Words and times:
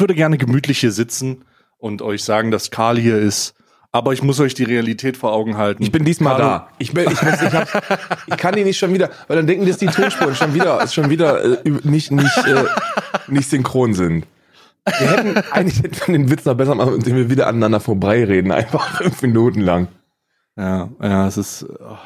Ich 0.00 0.02
würde 0.02 0.14
gerne 0.14 0.38
gemütlich 0.38 0.78
hier 0.78 0.92
sitzen 0.92 1.44
und 1.76 2.00
euch 2.00 2.24
sagen, 2.24 2.50
dass 2.50 2.70
Karl 2.70 2.98
hier 2.98 3.18
ist. 3.18 3.52
Aber 3.92 4.14
ich 4.14 4.22
muss 4.22 4.40
euch 4.40 4.54
die 4.54 4.64
Realität 4.64 5.18
vor 5.18 5.30
Augen 5.34 5.58
halten. 5.58 5.82
Ich 5.82 5.92
bin 5.92 6.06
diesmal 6.06 6.38
Carlo- 6.38 6.48
da. 6.48 6.68
Ich, 6.78 6.94
bin, 6.94 7.04
ich, 7.04 7.20
muss, 7.20 7.42
ich, 7.42 7.52
hab, 7.52 7.68
ich 8.26 8.36
kann 8.38 8.54
die 8.54 8.64
nicht 8.64 8.78
schon 8.78 8.94
wieder, 8.94 9.10
weil 9.28 9.36
dann 9.36 9.46
denken, 9.46 9.66
dass 9.66 9.76
die 9.76 9.88
Tonspuren 9.88 10.34
schon 10.34 10.54
wieder, 10.54 10.88
schon 10.88 11.10
wieder 11.10 11.44
äh, 11.66 11.70
nicht, 11.84 12.12
nicht, 12.12 12.34
äh, 12.46 12.64
nicht 13.28 13.50
synchron 13.50 13.92
sind. 13.92 14.26
Wir 14.86 15.10
hätten 15.10 15.36
eigentlich 15.52 15.82
hätten 15.82 16.00
wir 16.06 16.18
den 16.18 16.30
Witz 16.30 16.46
noch 16.46 16.54
besser 16.54 16.74
machen, 16.76 16.94
indem 16.94 17.16
wir 17.16 17.28
wieder 17.28 17.46
aneinander 17.46 17.80
vorbeireden, 17.80 18.52
einfach 18.52 19.02
fünf 19.02 19.20
Minuten 19.20 19.60
lang. 19.60 19.88
Ja, 20.56 20.88
ja, 21.02 21.26
es 21.28 21.36
ist. 21.36 21.66
oh. 21.68 21.98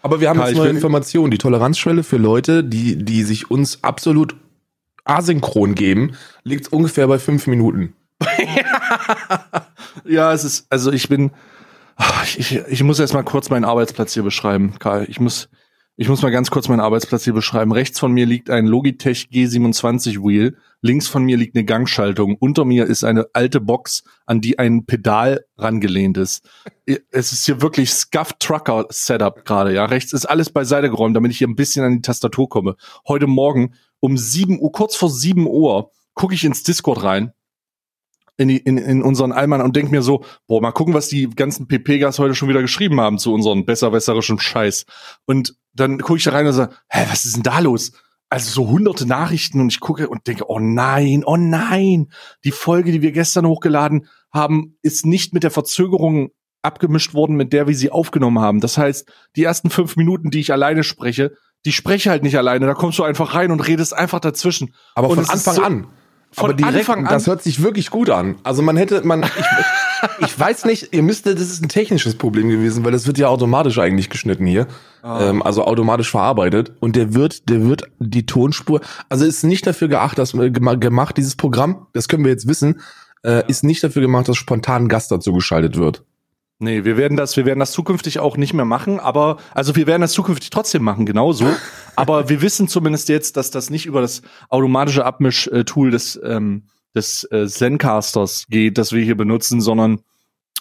Aber 0.00 0.22
wir 0.22 0.30
haben 0.30 0.38
Karl, 0.38 0.48
jetzt 0.48 0.56
neue 0.56 0.70
Informationen. 0.70 1.30
Die 1.30 1.36
Toleranzschwelle 1.38 2.02
für 2.02 2.16
Leute, 2.16 2.64
die, 2.64 2.96
die 3.04 3.24
sich 3.24 3.50
uns 3.50 3.84
absolut 3.84 4.36
asynchron 5.04 5.74
geben, 5.74 6.16
liegt 6.44 6.72
ungefähr 6.72 7.06
bei 7.06 7.18
fünf 7.18 7.46
Minuten. 7.46 7.94
Ja, 10.04 10.32
es 10.32 10.44
ist, 10.44 10.66
also 10.70 10.92
ich 10.92 11.08
bin, 11.08 11.32
ich, 12.36 12.56
ich, 12.56 12.82
muss 12.82 12.98
erst 12.98 13.14
mal 13.14 13.22
kurz 13.22 13.50
meinen 13.50 13.64
Arbeitsplatz 13.64 14.14
hier 14.14 14.22
beschreiben, 14.22 14.78
Karl. 14.78 15.06
Ich 15.08 15.20
muss, 15.20 15.48
ich 15.96 16.08
muss 16.08 16.22
mal 16.22 16.30
ganz 16.30 16.50
kurz 16.50 16.68
meinen 16.68 16.80
Arbeitsplatz 16.80 17.24
hier 17.24 17.34
beschreiben. 17.34 17.72
Rechts 17.72 18.00
von 18.00 18.12
mir 18.12 18.26
liegt 18.26 18.50
ein 18.50 18.66
Logitech 18.66 19.28
G27 19.32 20.16
Wheel. 20.26 20.56
Links 20.80 21.06
von 21.06 21.24
mir 21.24 21.36
liegt 21.36 21.54
eine 21.54 21.64
Gangschaltung. 21.64 22.36
Unter 22.40 22.64
mir 22.64 22.86
ist 22.86 23.04
eine 23.04 23.26
alte 23.34 23.60
Box, 23.60 24.02
an 24.26 24.40
die 24.40 24.58
ein 24.58 24.86
Pedal 24.86 25.44
rangelehnt 25.56 26.16
ist. 26.16 26.48
Es 27.10 27.32
ist 27.32 27.44
hier 27.44 27.62
wirklich 27.62 27.92
Scuff 27.92 28.32
Trucker 28.38 28.86
Setup 28.88 29.44
gerade, 29.44 29.74
ja. 29.74 29.84
Rechts 29.84 30.12
ist 30.12 30.26
alles 30.26 30.50
beiseite 30.50 30.90
geräumt, 30.90 31.14
damit 31.14 31.30
ich 31.30 31.38
hier 31.38 31.48
ein 31.48 31.56
bisschen 31.56 31.84
an 31.84 31.92
die 31.92 32.02
Tastatur 32.02 32.48
komme. 32.48 32.76
Heute 33.06 33.26
Morgen 33.26 33.74
um 34.02 34.16
7 34.16 34.60
Uhr, 34.60 34.72
kurz 34.72 34.96
vor 34.96 35.08
7 35.08 35.46
Uhr, 35.46 35.90
gucke 36.14 36.34
ich 36.34 36.44
ins 36.44 36.62
Discord 36.62 37.02
rein 37.02 37.32
in, 38.36 38.48
die, 38.48 38.58
in, 38.58 38.78
in 38.78 39.02
unseren 39.02 39.32
Allmann 39.32 39.60
und 39.60 39.76
denk 39.76 39.90
mir 39.90 40.02
so, 40.02 40.24
boah, 40.46 40.60
mal 40.60 40.72
gucken, 40.72 40.94
was 40.94 41.08
die 41.08 41.30
ganzen 41.30 41.68
PP-Gas 41.68 42.18
heute 42.18 42.34
schon 42.34 42.48
wieder 42.48 42.62
geschrieben 42.62 43.00
haben 43.00 43.18
zu 43.18 43.32
unseren 43.32 43.64
besserwässerischen 43.64 44.38
Scheiß. 44.38 44.86
Und 45.26 45.56
dann 45.72 45.98
gucke 45.98 46.18
ich 46.18 46.24
da 46.24 46.32
rein 46.32 46.46
und 46.46 46.52
sage, 46.52 46.74
hä, 46.88 47.06
was 47.10 47.24
ist 47.24 47.36
denn 47.36 47.42
da 47.42 47.60
los? 47.60 47.92
Also 48.28 48.50
so 48.50 48.68
hunderte 48.68 49.06
Nachrichten 49.06 49.60
und 49.60 49.72
ich 49.72 49.80
gucke 49.80 50.08
und 50.08 50.26
denke, 50.26 50.48
oh 50.48 50.58
nein, 50.58 51.22
oh 51.24 51.36
nein, 51.36 52.10
die 52.44 52.50
Folge, 52.50 52.90
die 52.90 53.02
wir 53.02 53.12
gestern 53.12 53.46
hochgeladen 53.46 54.06
haben, 54.32 54.78
ist 54.82 55.06
nicht 55.06 55.34
mit 55.34 55.42
der 55.42 55.50
Verzögerung 55.50 56.30
abgemischt 56.62 57.12
worden, 57.12 57.36
mit 57.36 57.52
der 57.52 57.66
wir 57.66 57.74
sie 57.74 57.90
aufgenommen 57.90 58.38
haben. 58.38 58.60
Das 58.60 58.78
heißt, 58.78 59.10
die 59.36 59.44
ersten 59.44 59.68
fünf 59.68 59.96
Minuten, 59.96 60.30
die 60.30 60.40
ich 60.40 60.52
alleine 60.52 60.84
spreche, 60.84 61.36
die 61.64 61.72
spreche 61.72 62.10
halt 62.10 62.22
nicht 62.22 62.36
alleine. 62.36 62.66
Da 62.66 62.74
kommst 62.74 62.98
du 62.98 63.04
einfach 63.04 63.34
rein 63.34 63.50
und 63.50 63.60
redest 63.60 63.94
einfach 63.96 64.20
dazwischen. 64.20 64.74
Aber 64.94 65.08
Und 65.10 65.16
von 65.20 65.30
Anfang 65.30 65.54
so- 65.54 65.62
an. 65.62 65.86
Von 66.34 66.44
Aber 66.46 66.54
direkt, 66.54 66.76
Anfang 66.88 67.06
an. 67.06 67.12
das 67.12 67.26
hört 67.26 67.42
sich 67.42 67.62
wirklich 67.62 67.90
gut 67.90 68.08
an. 68.08 68.36
Also 68.42 68.62
man 68.62 68.78
hätte, 68.78 69.06
man, 69.06 69.22
ich, 69.22 69.30
ich 70.26 70.40
weiß 70.40 70.64
nicht, 70.64 70.94
ihr 70.94 71.02
müsstet, 71.02 71.38
das 71.38 71.50
ist 71.50 71.62
ein 71.62 71.68
technisches 71.68 72.14
Problem 72.14 72.48
gewesen, 72.48 72.86
weil 72.86 72.92
das 72.92 73.06
wird 73.06 73.18
ja 73.18 73.28
automatisch 73.28 73.78
eigentlich 73.78 74.08
geschnitten 74.08 74.46
hier. 74.46 74.66
Ähm, 75.04 75.42
also 75.42 75.64
automatisch 75.66 76.10
verarbeitet. 76.10 76.72
Und 76.80 76.96
der 76.96 77.12
wird, 77.12 77.50
der 77.50 77.68
wird 77.68 77.82
die 77.98 78.24
Tonspur, 78.24 78.80
also 79.10 79.26
ist 79.26 79.44
nicht 79.44 79.66
dafür 79.66 79.88
geachtet, 79.88 80.20
dass, 80.20 80.32
äh, 80.32 80.48
gema- 80.48 80.78
gemacht, 80.78 81.18
dieses 81.18 81.36
Programm, 81.36 81.86
das 81.92 82.08
können 82.08 82.24
wir 82.24 82.30
jetzt 82.32 82.48
wissen, 82.48 82.80
äh, 83.24 83.42
ist 83.46 83.62
nicht 83.62 83.84
dafür 83.84 84.00
gemacht, 84.00 84.26
dass 84.26 84.38
spontan 84.38 84.84
ein 84.84 84.88
Gast 84.88 85.10
dazu 85.12 85.34
geschaltet 85.34 85.76
wird. 85.76 86.02
Nee, 86.62 86.84
wir 86.84 86.96
werden 86.96 87.16
das, 87.16 87.36
wir 87.36 87.44
werden 87.44 87.58
das 87.58 87.72
zukünftig 87.72 88.20
auch 88.20 88.36
nicht 88.36 88.54
mehr 88.54 88.64
machen, 88.64 89.00
aber, 89.00 89.38
also 89.52 89.74
wir 89.74 89.88
werden 89.88 90.00
das 90.00 90.12
zukünftig 90.12 90.50
trotzdem 90.50 90.84
machen, 90.84 91.06
genauso. 91.06 91.44
aber 91.96 92.28
wir 92.28 92.40
wissen 92.40 92.68
zumindest 92.68 93.08
jetzt, 93.08 93.36
dass 93.36 93.50
das 93.50 93.68
nicht 93.68 93.84
über 93.84 94.00
das 94.00 94.22
automatische 94.48 95.04
Abmisch-Tool 95.04 95.90
des, 95.90 96.20
ähm, 96.24 96.68
des 96.94 97.26
äh, 97.32 97.48
Zencasters 97.48 98.46
geht, 98.48 98.78
das 98.78 98.92
wir 98.92 99.02
hier 99.02 99.16
benutzen, 99.16 99.60
sondern 99.60 100.02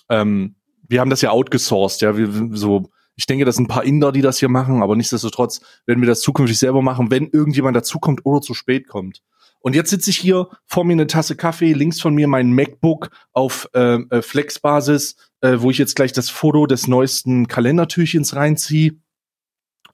ähm, 0.09 0.55
wir 0.87 1.01
haben 1.01 1.11
das 1.11 1.21
ja 1.21 1.29
outgesourced, 1.29 2.01
ja, 2.01 2.17
wir, 2.17 2.49
so, 2.57 2.89
ich 3.15 3.27
denke, 3.27 3.45
das 3.45 3.57
sind 3.57 3.65
ein 3.65 3.67
paar 3.67 3.83
Inder, 3.83 4.11
die 4.11 4.21
das 4.21 4.39
hier 4.39 4.49
machen, 4.49 4.81
aber 4.81 4.95
nichtsdestotrotz 4.95 5.61
werden 5.85 6.01
wir 6.01 6.07
das 6.07 6.21
zukünftig 6.21 6.57
selber 6.57 6.81
machen, 6.81 7.11
wenn 7.11 7.27
irgendjemand 7.27 7.77
dazukommt 7.77 8.25
oder 8.25 8.41
zu 8.41 8.55
spät 8.55 8.87
kommt. 8.87 9.21
Und 9.59 9.75
jetzt 9.75 9.91
sitze 9.91 10.09
ich 10.09 10.17
hier, 10.17 10.47
vor 10.65 10.83
mir 10.83 10.93
eine 10.93 11.05
Tasse 11.05 11.35
Kaffee, 11.35 11.73
links 11.73 12.01
von 12.01 12.15
mir 12.15 12.27
mein 12.27 12.53
MacBook 12.53 13.11
auf 13.31 13.69
äh, 13.75 13.97
äh, 14.09 14.23
Flex-Basis, 14.23 15.15
äh, 15.41 15.57
wo 15.59 15.69
ich 15.71 15.77
jetzt 15.77 15.95
gleich 15.95 16.11
das 16.13 16.29
Foto 16.29 16.65
des 16.65 16.87
neuesten 16.87 17.47
Kalendertürchens 17.47 18.35
reinziehe. 18.35 18.93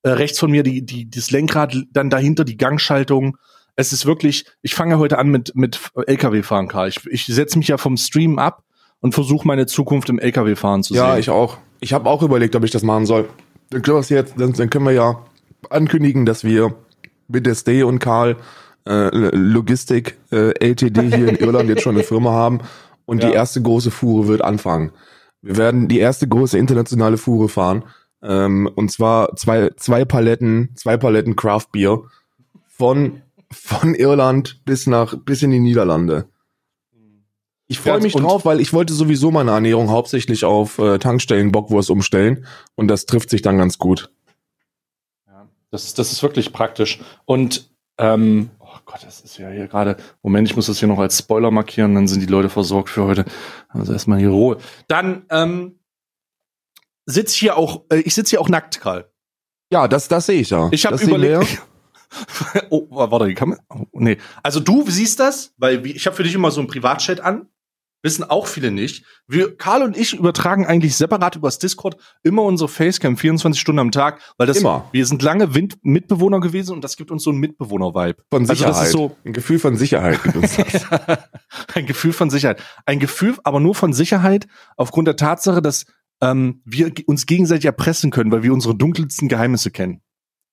Äh, 0.03 0.09
rechts 0.12 0.40
von 0.40 0.52
mir 0.52 0.63
die, 0.63 0.85
die, 0.85 1.09
das 1.09 1.31
Lenkrad, 1.31 1.75
dann 1.91 2.09
dahinter 2.09 2.44
die 2.46 2.58
Gangschaltung. 2.58 3.38
Es 3.75 3.94
ist 3.94 4.06
wirklich, 4.06 4.46
ich 4.62 4.75
fange 4.75 4.97
heute 4.97 5.18
an 5.19 5.30
mit, 5.30 5.56
mit 5.56 5.80
LKW-Fahren, 5.96 6.68
Karl. 6.68 6.90
Ich, 6.90 7.06
ich 7.07 7.25
setze 7.25 7.57
mich 7.57 7.68
ja 7.68 7.78
vom 7.78 7.97
Stream 7.97 8.40
ab 8.40 8.63
und 9.02 9.13
versuche 9.13 9.47
meine 9.47 9.66
Zukunft 9.68 10.09
im 10.09 10.19
LKW-Fahren 10.19 10.84
zu 10.84 10.94
Ja, 10.96 11.12
sehen. 11.12 11.19
ich 11.19 11.30
auch. 11.30 11.57
Ich 11.80 11.94
habe 11.94 12.09
auch 12.09 12.24
überlegt, 12.24 12.56
ob 12.56 12.63
ich 12.63 12.72
das 12.72 12.81
machen 12.84 13.06
soll. 13.06 13.30
Dann 13.69 13.81
können, 13.84 13.97
wir's 13.97 14.09
jetzt, 14.09 14.34
dann, 14.38 14.53
dann 14.53 14.69
können 14.69 14.86
wir 14.86 14.94
ja 14.94 15.24
ankündigen, 15.69 16.25
dass 16.25 16.44
wir 16.44 16.74
mit 17.28 17.46
der 17.46 17.53
Stay 17.56 17.84
und 17.84 18.00
Karl 18.00 18.38
äh, 18.88 19.09
Logistik 19.36 20.18
äh, 20.31 20.52
LTD 20.59 21.02
hier 21.16 21.28
in 21.30 21.36
Irland 21.36 21.69
jetzt 21.69 21.84
schon 21.84 21.96
eine 21.96 22.03
Firma 22.03 22.31
haben 22.31 22.62
und 23.06 23.22
Ja. 23.22 23.30
die 23.30 23.36
erste 23.36 23.62
große 23.62 23.91
Fuhre 23.91 24.28
wird 24.28 24.41
anfangen. 24.41 24.91
Wir 25.47 25.56
werden 25.56 25.88
die 25.88 26.00
erste 26.00 26.28
große 26.28 26.58
internationale 26.58 27.16
Fuhre 27.16 27.47
fahren. 27.47 27.85
Ähm, 28.22 28.69
und 28.75 28.91
zwar 28.91 29.34
zwei, 29.38 29.72
zwei 29.78 30.03
Paletten, 30.03 30.72
zwei 30.75 30.97
Paletten 30.97 31.38
Craft 31.38 31.68
Beer 31.72 32.02
von, 32.68 33.22
von 33.50 33.96
Irland 33.96 34.59
bis 34.66 34.88
nach, 34.88 35.16
bis 35.16 35.44
in 35.44 35.52
die 35.52 35.59
Niederlande. 35.59 36.28
Ich 37.68 37.80
freue 37.80 38.02
mich 38.02 38.13
drauf, 38.13 38.44
weil 38.44 38.59
ich 38.59 38.74
wollte 38.74 38.94
sowieso 38.94 39.31
meine 39.31 39.52
Ernährung 39.52 39.90
hauptsächlich 39.90 40.44
auf 40.44 40.80
äh, 40.80 41.00
Tankstellen 41.00 41.53
Bockwurst 41.53 41.90
umstellen 41.90 42.46
und 42.75 42.90
das 42.90 43.06
trifft 43.06 43.30
sich 43.30 43.41
dann 43.41 43.57
ganz 43.57 43.78
gut. 43.78 44.12
Ja, 45.28 45.47
das, 45.72 45.94
das 45.94 46.12
ist 46.12 46.24
wirklich 46.24 46.52
praktisch. 46.52 47.00
Und 47.24 47.69
ähm, 47.97 48.50
oh 48.68 48.80
Gott, 48.86 49.04
das 49.04 49.22
ist 49.22 49.38
ja 49.38 49.50
hier 49.50 49.68
gerade. 49.68 49.98
Moment, 50.22 50.48
ich 50.48 50.56
muss 50.56 50.68
das 50.68 50.80
hier 50.80 50.88
noch 50.88 51.00
als 51.00 51.18
Spoiler 51.18 51.52
markieren, 51.52 51.96
dann 51.96 52.08
sind 52.08 52.22
die 52.22 52.28
Leute 52.28 52.50
versorgt 52.50 52.90
für 52.90 53.06
heute. 53.06 53.26
Also 53.70 53.94
erstmal 53.94 54.20
hier 54.20 54.30
Ruhe. 54.30 54.58
Dann 54.88 55.26
ähm, 55.30 55.80
sitz 57.06 57.34
ich 57.34 57.40
hier 57.40 57.58
auch, 57.58 57.84
äh, 57.92 57.98
ich 58.00 58.14
sitze 58.14 58.32
hier 58.32 58.42
auch 58.42 58.50
nackt, 58.50 58.80
Karl. 58.80 59.10
Ja, 59.72 59.88
das, 59.88 60.08
das 60.08 60.26
sehe 60.26 60.42
ich 60.42 60.50
ja. 60.50 60.70
Ich 60.72 60.86
habe 60.86 61.02
überlegt. 61.02 61.62
oh, 62.70 62.88
warte, 62.90 63.28
die 63.28 63.34
Kamera. 63.34 63.60
Oh, 63.70 64.00
nee. 64.00 64.18
Also 64.44 64.60
du 64.60 64.90
siehst 64.90 65.20
das, 65.20 65.54
weil 65.58 65.86
ich 65.86 66.06
habe 66.06 66.16
für 66.16 66.24
dich 66.24 66.34
immer 66.34 66.52
so 66.52 66.62
einen 66.62 66.70
Privatchat 66.70 67.20
an. 67.20 67.48
Wissen 68.03 68.24
auch 68.24 68.47
viele 68.47 68.72
nicht. 68.72 69.06
Wir, 69.28 69.58
Karl 69.58 69.81
und 69.84 69.97
ich 69.97 70.13
übertragen 70.13 70.66
eigentlich 70.66 70.96
separat 70.96 71.35
übers 71.35 71.58
Discord 71.59 71.97
immer 72.24 72.44
unsere 72.44 72.69
Facecam 72.69 73.18
24 73.18 73.59
Stunden 73.59 73.80
am 73.80 73.91
Tag, 73.91 74.22
weil 74.38 74.47
das 74.47 74.58
Immer. 74.58 74.88
wir 74.91 75.06
sind 75.06 75.22
lange 75.22 75.56
Wind 75.56 75.78
Mitbewohner 75.81 76.40
gewesen 76.40 76.74
und 76.74 76.84
das 76.84 76.96
gibt 76.96 77.09
uns 77.12 77.24
so 77.24 77.31
einen 77.31 77.40
Mitbewohner-Vibe. 77.40 78.24
Von 78.30 78.44
Also 78.44 78.54
Sicherheit. 78.54 78.75
das 78.75 78.86
ist 78.86 78.92
so 78.92 79.16
Ein 79.25 79.33
Gefühl 79.33 79.60
von 79.60 79.75
Sicherheit 79.77 80.24
gibt 80.24 80.36
uns 80.36 80.56
das. 80.56 80.86
ein 81.74 81.86
Gefühl 81.86 82.13
von 82.13 82.30
Sicherheit. 82.30 82.62
Ein 82.86 83.00
Gefühl, 83.00 83.36
aber 83.44 83.60
nur 83.60 83.75
von 83.75 83.94
Sicherheit 83.94 84.48
aufgrund 84.75 85.07
der 85.07 85.16
Tatsache, 85.16 85.62
dass 85.62 85.86
ähm, 86.22 86.62
wir 86.66 86.92
uns 87.07 87.25
gegenseitig 87.25 87.66
erpressen 87.66 88.12
können, 88.12 88.31
weil 88.31 88.44
wir 88.44 88.54
unsere 88.54 88.75
dunkelsten 88.75 89.27
Geheimnisse 89.27 89.72
kennen. 89.72 90.01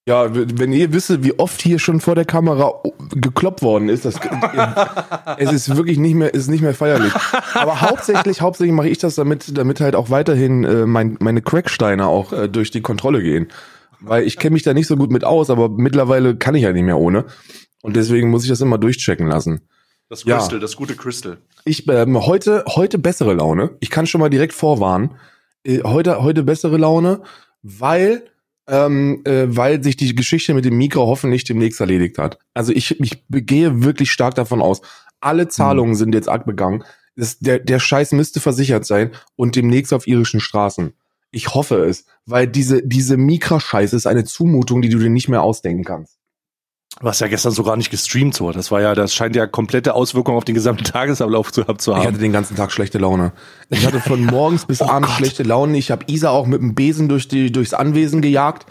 Ja, 0.07 0.29
wenn 0.33 0.73
ihr 0.73 0.93
wisst, 0.93 1.23
wie 1.25 1.39
oft 1.39 1.63
hier 1.63 1.79
schon 1.79 2.01
vor 2.01 2.15
der 2.15 2.27
Kamera 2.27 2.83
gekloppt 3.15 3.63
worden 3.63 3.89
ist, 3.89 4.05
das, 4.05 4.17
es 5.39 5.53
ist 5.53 5.77
wirklich 5.77 5.99
nicht 5.99 6.15
mehr, 6.15 6.35
ist 6.35 6.49
nicht 6.49 6.61
mehr 6.61 6.75
feierlich. 6.75 7.13
Aber 7.55 7.81
hauptsächlich, 7.81 8.43
hauptsächlich 8.43 8.75
mache 8.75 8.89
ich 8.91 8.99
das 8.99 9.15
damit, 9.15 9.57
damit 9.57 9.81
halt 9.81 9.97
auch 9.97 10.11
weiterhin 10.11 10.65
äh, 10.65 10.85
mein, 10.85 11.17
meine 11.21 11.41
Cracksteine 11.41 12.07
auch 12.07 12.35
äh, 12.35 12.49
durch 12.49 12.71
die 12.71 12.83
Kontrolle 12.83 13.23
gehen. 13.23 13.49
Weil 14.01 14.25
ich 14.25 14.37
kenne 14.37 14.53
mich 14.53 14.63
da 14.63 14.75
nicht 14.75 14.89
so 14.89 14.97
gut 14.97 15.11
mit 15.11 15.25
aus, 15.25 15.49
aber 15.49 15.71
mittlerweile 15.71 16.37
kann 16.37 16.55
ich 16.55 16.65
ja 16.65 16.73
nicht 16.73 16.85
mehr 16.85 16.99
ohne. 16.99 17.25
Und 17.81 17.97
deswegen 17.97 18.29
muss 18.29 18.43
ich 18.45 18.51
das 18.51 18.61
immer 18.61 18.77
durchchecken 18.77 19.27
lassen. 19.27 19.63
Das 20.11 20.25
Ja. 20.25 20.37
Crystal, 20.37 20.61
das 20.61 20.77
gute 20.77 20.97
Crystal. 20.97 21.39
Ich 21.65 21.89
ähm, 21.89 22.27
heute 22.27 22.65
heute 22.67 22.99
bessere 22.99 23.33
Laune. 23.33 23.71
Ich 23.81 23.89
kann 23.89 24.07
schon 24.07 24.21
mal 24.21 24.29
direkt 24.29 24.53
vorwarnen. 24.53 25.15
Äh, 25.65 25.81
heute 25.83 26.23
heute 26.23 26.43
bessere 26.43 26.77
Laune, 26.77 27.23
weil 27.63 28.25
ähm, 28.67 29.23
äh, 29.25 29.45
weil 29.47 29.83
sich 29.83 29.97
die 29.97 30.15
Geschichte 30.15 30.55
mit 30.55 30.65
dem 30.65 30.77
Mikro 30.77 31.07
hoffentlich 31.07 31.45
demnächst 31.45 31.81
erledigt 31.81 32.19
hat. 32.19 32.39
Also 32.55 32.73
ich 32.73 33.01
ich 33.01 33.23
gehe 33.29 33.83
wirklich 33.83 34.11
stark 34.11 34.35
davon 34.35 34.63
aus. 34.63 34.81
Alle 35.21 35.49
Zahlungen 35.49 35.95
sind 35.95 36.15
jetzt 36.15 36.29
abgegangen. 36.29 36.85
Das, 37.17 37.39
der 37.39 37.59
der 37.59 37.79
Scheiß 37.79 38.13
müsste 38.13 38.41
versichert 38.41 38.87
sein 38.87 39.13
und 39.37 39.57
demnächst 39.57 39.93
auf 39.93 40.07
irischen 40.07 40.41
Straßen. 40.41 40.95
Ich 41.31 41.55
hoffe 41.55 41.85
es, 41.85 42.07
weil 42.27 42.47
diese 42.47 42.87
diese 42.87 43.17
Mikroscheiße 43.17 43.97
ist 43.97 44.07
eine 44.07 44.25
Zumutung, 44.25 44.83
die 44.83 44.89
du 44.89 44.99
dir 44.99 45.11
nicht 45.11 45.29
mehr 45.29 45.43
ausdenken 45.43 45.85
kannst. 45.85 46.19
Hast 47.03 47.21
ja 47.21 47.27
gestern 47.29 47.53
sogar 47.53 47.77
nicht 47.77 47.91
gestreamt, 47.91 48.35
so. 48.35 48.53
Das 48.53 48.71
war 48.71 48.81
ja, 48.81 48.95
das 48.95 49.13
scheint 49.15 49.35
ja 49.35 49.47
komplette 49.47 49.95
Auswirkungen 49.95 50.37
auf 50.37 50.45
den 50.45 50.55
gesamten 50.55 50.85
Tagesablauf 50.85 51.51
zu, 51.53 51.65
zu 51.65 51.91
Ich 51.91 51.97
hatte 51.99 52.07
haben. 52.09 52.19
den 52.19 52.33
ganzen 52.33 52.57
Tag 52.57 52.71
schlechte 52.73 52.99
Laune. 52.99 53.33
Ich 53.69 53.85
hatte 53.87 54.01
von 54.01 54.25
morgens 54.27 54.65
bis 54.65 54.81
Oh 54.81 54.87
abends 54.87 55.09
Gott. 55.09 55.19
schlechte 55.19 55.43
Laune. 55.43 55.77
Ich 55.77 55.91
habe 55.91 56.05
Isa 56.07 56.31
auch 56.31 56.47
mit 56.47 56.61
dem 56.61 56.75
Besen 56.75 57.09
durch 57.09 57.27
die, 57.29 57.51
durchs 57.51 57.75
Anwesen 57.75 58.23
gejagt. 58.23 58.67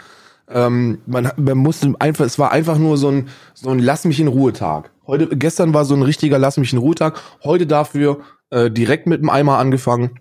Ähm, 0.48 0.98
man, 1.06 1.30
man 1.36 1.58
musste 1.58 1.94
einfach, 1.98 2.24
es 2.24 2.38
war 2.38 2.50
einfach 2.50 2.78
nur 2.78 2.96
so 2.96 3.08
ein, 3.08 3.28
so 3.54 3.70
ein 3.70 3.78
Lass 3.78 4.04
mich 4.04 4.18
in 4.20 4.28
Ruhe 4.28 4.52
Tag. 4.52 4.90
Heute, 5.06 5.28
gestern 5.36 5.74
war 5.74 5.84
so 5.84 5.94
ein 5.94 6.02
richtiger 6.02 6.38
Lass 6.38 6.56
mich 6.56 6.72
in 6.72 6.78
Ruhetag. 6.78 7.20
Heute 7.44 7.66
dafür 7.66 8.20
äh, 8.50 8.70
direkt 8.70 9.06
mit 9.06 9.20
dem 9.20 9.28
Eimer 9.30 9.58
angefangen. 9.58 10.18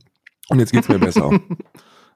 Und 0.50 0.60
jetzt 0.60 0.74
geht's 0.74 0.90
mir 0.90 1.00
besser. 1.00 1.30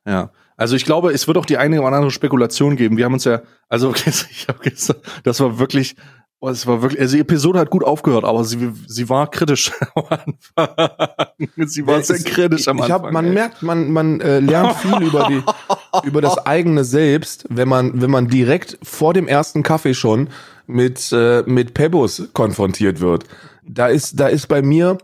Ja. 0.05 0.29
Also 0.57 0.75
ich 0.75 0.85
glaube, 0.85 1.11
es 1.13 1.27
wird 1.27 1.37
auch 1.37 1.45
die 1.45 1.57
eine 1.57 1.79
oder 1.81 1.95
andere 1.95 2.11
Spekulation 2.11 2.75
geben. 2.75 2.97
Wir 2.97 3.05
haben 3.05 3.13
uns 3.13 3.23
ja, 3.25 3.41
also 3.69 3.93
ich 4.05 4.47
habe 4.47 4.59
gestern, 4.63 4.97
das 5.23 5.39
war 5.39 5.59
wirklich, 5.59 5.95
oh, 6.39 6.49
es 6.49 6.65
war 6.65 6.81
wirklich, 6.81 6.99
also 6.99 7.15
die 7.15 7.21
Episode 7.21 7.59
hat 7.59 7.69
gut 7.69 7.83
aufgehört, 7.83 8.25
aber 8.25 8.43
sie, 8.43 8.71
sie 8.87 9.07
war 9.07 9.29
kritisch 9.29 9.71
am 9.95 10.03
Anfang. 10.09 11.37
Sie 11.67 11.85
war 11.85 11.97
Ja, 11.97 12.03
sehr 12.03 12.19
kritisch 12.19 12.67
am 12.67 12.77
ich 12.77 12.83
Anfang. 12.85 13.03
hab, 13.05 13.11
man 13.11 13.25
ey. 13.25 13.33
merkt, 13.33 13.61
man, 13.61 13.91
man 13.91 14.19
äh, 14.19 14.39
lernt 14.39 14.75
viel 14.77 15.03
über 15.03 15.27
die, 15.29 15.43
über 16.07 16.21
das 16.21 16.39
eigene 16.39 16.83
Selbst, 16.83 17.45
wenn 17.49 17.67
man, 17.69 18.01
wenn 18.01 18.09
man 18.09 18.27
direkt 18.27 18.79
vor 18.81 19.13
dem 19.13 19.27
ersten 19.27 19.61
Kaffee 19.61 19.93
schon 19.93 20.29
mit, 20.65 21.11
äh, 21.11 21.43
mit 21.45 21.75
Pebbles 21.75 22.29
konfrontiert 22.33 22.99
wird. 22.99 23.25
Da 23.63 23.87
ist, 23.87 24.19
da 24.19 24.27
ist 24.27 24.47
bei 24.47 24.61
mir, 24.63 24.97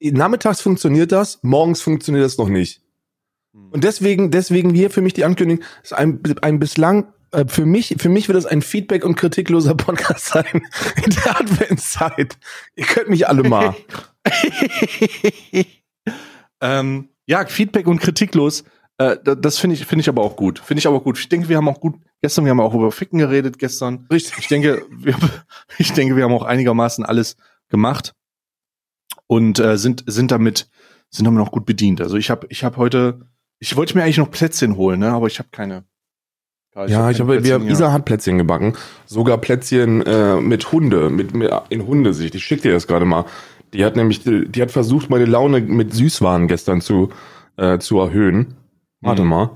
nachmittags 0.00 0.60
funktioniert 0.60 1.10
das, 1.10 1.38
morgens 1.42 1.80
funktioniert 1.80 2.24
das 2.24 2.36
noch 2.38 2.48
nicht. 2.48 2.83
Und 3.70 3.84
deswegen, 3.84 4.30
deswegen 4.30 4.74
hier 4.74 4.90
für 4.90 5.00
mich 5.00 5.12
die 5.14 5.24
Ankündigung, 5.24 5.64
ist 5.82 5.92
ein, 5.92 6.20
ein 6.42 6.58
bislang, 6.58 7.12
äh, 7.32 7.44
für 7.46 7.64
mich, 7.66 7.94
für 7.98 8.08
mich 8.08 8.28
wird 8.28 8.36
es 8.38 8.46
ein 8.46 8.62
Feedback- 8.62 9.04
und 9.04 9.14
kritikloser 9.16 9.74
Podcast 9.76 10.26
sein 10.26 10.62
in 11.04 11.10
der 11.10 11.40
Adventszeit. 11.40 12.36
Ihr 12.74 12.84
könnt 12.86 13.08
mich 13.08 13.28
alle 13.28 13.42
mal. 13.48 13.74
ähm, 16.60 17.08
ja, 17.26 17.46
Feedback 17.46 17.86
und 17.86 18.00
kritiklos. 18.00 18.64
Äh, 18.98 19.16
da- 19.24 19.34
das 19.34 19.58
finde 19.58 19.74
ich, 19.74 19.86
finde 19.86 20.02
ich 20.02 20.08
aber 20.08 20.22
auch 20.22 20.36
gut. 20.36 20.58
Finde 20.58 20.78
ich 20.78 20.86
aber 20.86 21.00
gut. 21.00 21.18
Ich 21.18 21.28
denke, 21.28 21.48
wir 21.48 21.56
haben 21.56 21.68
auch 21.68 21.80
gut, 21.80 21.96
gestern, 22.22 22.44
wir 22.44 22.50
haben 22.50 22.60
auch 22.60 22.74
über 22.74 22.92
Ficken 22.92 23.18
geredet, 23.18 23.58
gestern. 23.58 24.06
Richtig. 24.10 24.38
Ich 24.38 24.48
denke, 24.48 24.84
wir, 24.90 25.16
ich 25.78 25.92
denke, 25.92 26.16
wir 26.16 26.24
haben 26.24 26.32
auch 26.34 26.44
einigermaßen 26.44 27.04
alles 27.04 27.36
gemacht 27.68 28.14
und 29.26 29.58
äh, 29.58 29.76
sind, 29.78 30.04
sind 30.06 30.30
damit, 30.30 30.68
sind 31.10 31.24
damit 31.24 31.42
auch 31.42 31.50
gut 31.52 31.66
bedient. 31.66 32.00
Also 32.00 32.16
ich 32.16 32.30
habe, 32.30 32.46
ich 32.50 32.62
habe 32.62 32.76
heute, 32.76 33.20
ich 33.58 33.76
wollte 33.76 33.96
mir 33.96 34.02
eigentlich 34.04 34.18
noch 34.18 34.30
Plätzchen 34.30 34.76
holen, 34.76 35.00
ne, 35.00 35.10
aber 35.12 35.26
ich 35.26 35.38
habe 35.38 35.48
keine. 35.52 35.84
Ja, 36.74 36.84
ich 36.86 36.92
keine 36.92 37.18
habe, 37.18 37.32
wir, 37.34 37.40
Plätzchen 37.40 37.62
hier. 37.62 37.70
Isa 37.70 37.92
hat 37.92 38.04
Plätzchen 38.04 38.38
gebacken. 38.38 38.74
Sogar 39.06 39.38
Plätzchen 39.38 40.02
äh, 40.06 40.40
mit 40.40 40.72
Hunde, 40.72 41.08
mit, 41.10 41.32
mit 41.34 41.52
in 41.68 41.86
Hundesicht. 41.86 42.34
Ich 42.34 42.44
schick 42.44 42.62
dir 42.62 42.72
das 42.72 42.86
gerade 42.86 43.04
mal. 43.04 43.24
Die 43.72 43.84
hat 43.84 43.96
nämlich, 43.96 44.22
die 44.24 44.62
hat 44.62 44.70
versucht, 44.70 45.08
meine 45.10 45.24
Laune 45.24 45.60
mit 45.60 45.92
Süßwaren 45.94 46.46
gestern 46.48 46.80
zu, 46.80 47.10
äh, 47.56 47.78
zu 47.78 47.98
erhöhen. 48.00 48.54
Warte 49.00 49.22
Mhm. 49.22 49.28
mal. 49.28 49.50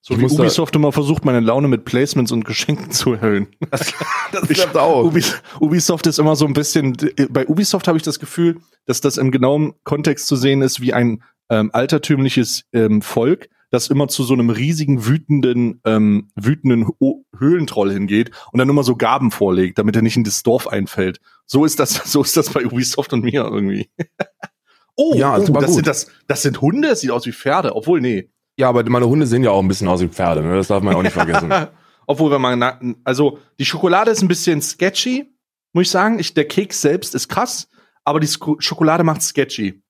so 0.00 0.14
ich 0.14 0.20
wie 0.20 0.24
Ubisoft 0.26 0.76
immer 0.76 0.92
versucht, 0.92 1.24
meine 1.24 1.40
Laune 1.40 1.66
mit 1.68 1.84
Placements 1.86 2.32
und 2.32 2.44
Geschenken 2.44 2.90
zu 2.90 3.14
erhöhen. 3.14 3.48
Das 3.70 4.50
Ich- 4.50 4.56
klappt 4.58 4.76
auch. 4.76 5.04
Ubis- 5.10 5.40
Ubisoft 5.60 6.06
ist 6.06 6.18
immer 6.18 6.36
so 6.36 6.44
ein 6.46 6.52
bisschen, 6.54 6.96
bei 7.30 7.46
Ubisoft 7.46 7.86
habe 7.88 7.96
ich 7.98 8.02
das 8.02 8.18
Gefühl, 8.18 8.56
dass 8.86 9.00
das 9.00 9.16
im 9.16 9.30
genauen 9.30 9.74
Kontext 9.84 10.26
zu 10.26 10.36
sehen 10.36 10.60
ist 10.62 10.80
wie 10.80 10.92
ein 10.92 11.22
ähm, 11.50 11.70
altertümliches 11.72 12.64
ähm, 12.72 13.02
Volk, 13.02 13.48
das 13.70 13.88
immer 13.88 14.08
zu 14.08 14.22
so 14.22 14.34
einem 14.34 14.50
riesigen, 14.50 15.06
wütenden, 15.06 15.80
ähm, 15.84 16.28
wütenden 16.36 16.88
Ho 17.00 17.24
Höhlentroll 17.36 17.92
hingeht 17.92 18.30
und 18.52 18.58
dann 18.58 18.68
immer 18.68 18.84
so 18.84 18.96
Gaben 18.96 19.30
vorlegt, 19.30 19.78
damit 19.78 19.96
er 19.96 20.02
nicht 20.02 20.16
in 20.16 20.24
das 20.24 20.42
Dorf 20.42 20.68
einfällt. 20.68 21.20
So 21.46 21.64
ist 21.64 21.80
das, 21.80 21.94
so 22.10 22.22
ist 22.22 22.36
das 22.36 22.50
bei 22.50 22.64
Ubisoft 22.64 23.12
und 23.12 23.24
mir 23.24 23.44
irgendwie. 23.44 23.90
oh, 24.96 25.14
Ja, 25.14 25.36
oh 25.36 25.38
das 25.38 25.50
gut. 25.50 25.74
sind 25.74 25.86
das, 25.86 26.06
das 26.26 26.42
sind 26.42 26.60
Hunde, 26.60 26.88
das 26.88 27.00
sieht 27.00 27.10
aus 27.10 27.26
wie 27.26 27.32
Pferde, 27.32 27.74
obwohl 27.74 28.00
nee. 28.00 28.30
Ja, 28.56 28.68
aber 28.68 28.88
meine 28.88 29.08
Hunde 29.08 29.26
sehen 29.26 29.42
ja 29.42 29.50
auch 29.50 29.60
ein 29.60 29.68
bisschen 29.68 29.88
aus 29.88 30.00
wie 30.00 30.08
Pferde, 30.08 30.42
ne? 30.42 30.54
Das 30.54 30.68
darf 30.68 30.82
man 30.82 30.94
auch 30.94 31.02
nicht 31.02 31.12
vergessen. 31.12 31.52
Obwohl, 32.06 32.30
wenn 32.30 32.40
man, 32.40 32.96
also 33.04 33.38
die 33.58 33.64
Schokolade 33.64 34.10
ist 34.10 34.22
ein 34.22 34.28
bisschen 34.28 34.60
sketchy, 34.60 35.34
muss 35.72 35.82
ich 35.86 35.90
sagen. 35.90 36.18
Ich, 36.18 36.34
der 36.34 36.46
Keks 36.46 36.80
selbst 36.80 37.14
ist 37.14 37.28
krass, 37.28 37.68
aber 38.04 38.20
die 38.20 38.26
Sko 38.26 38.56
Schokolade 38.60 39.04
macht 39.04 39.22
sketchy. 39.22 39.82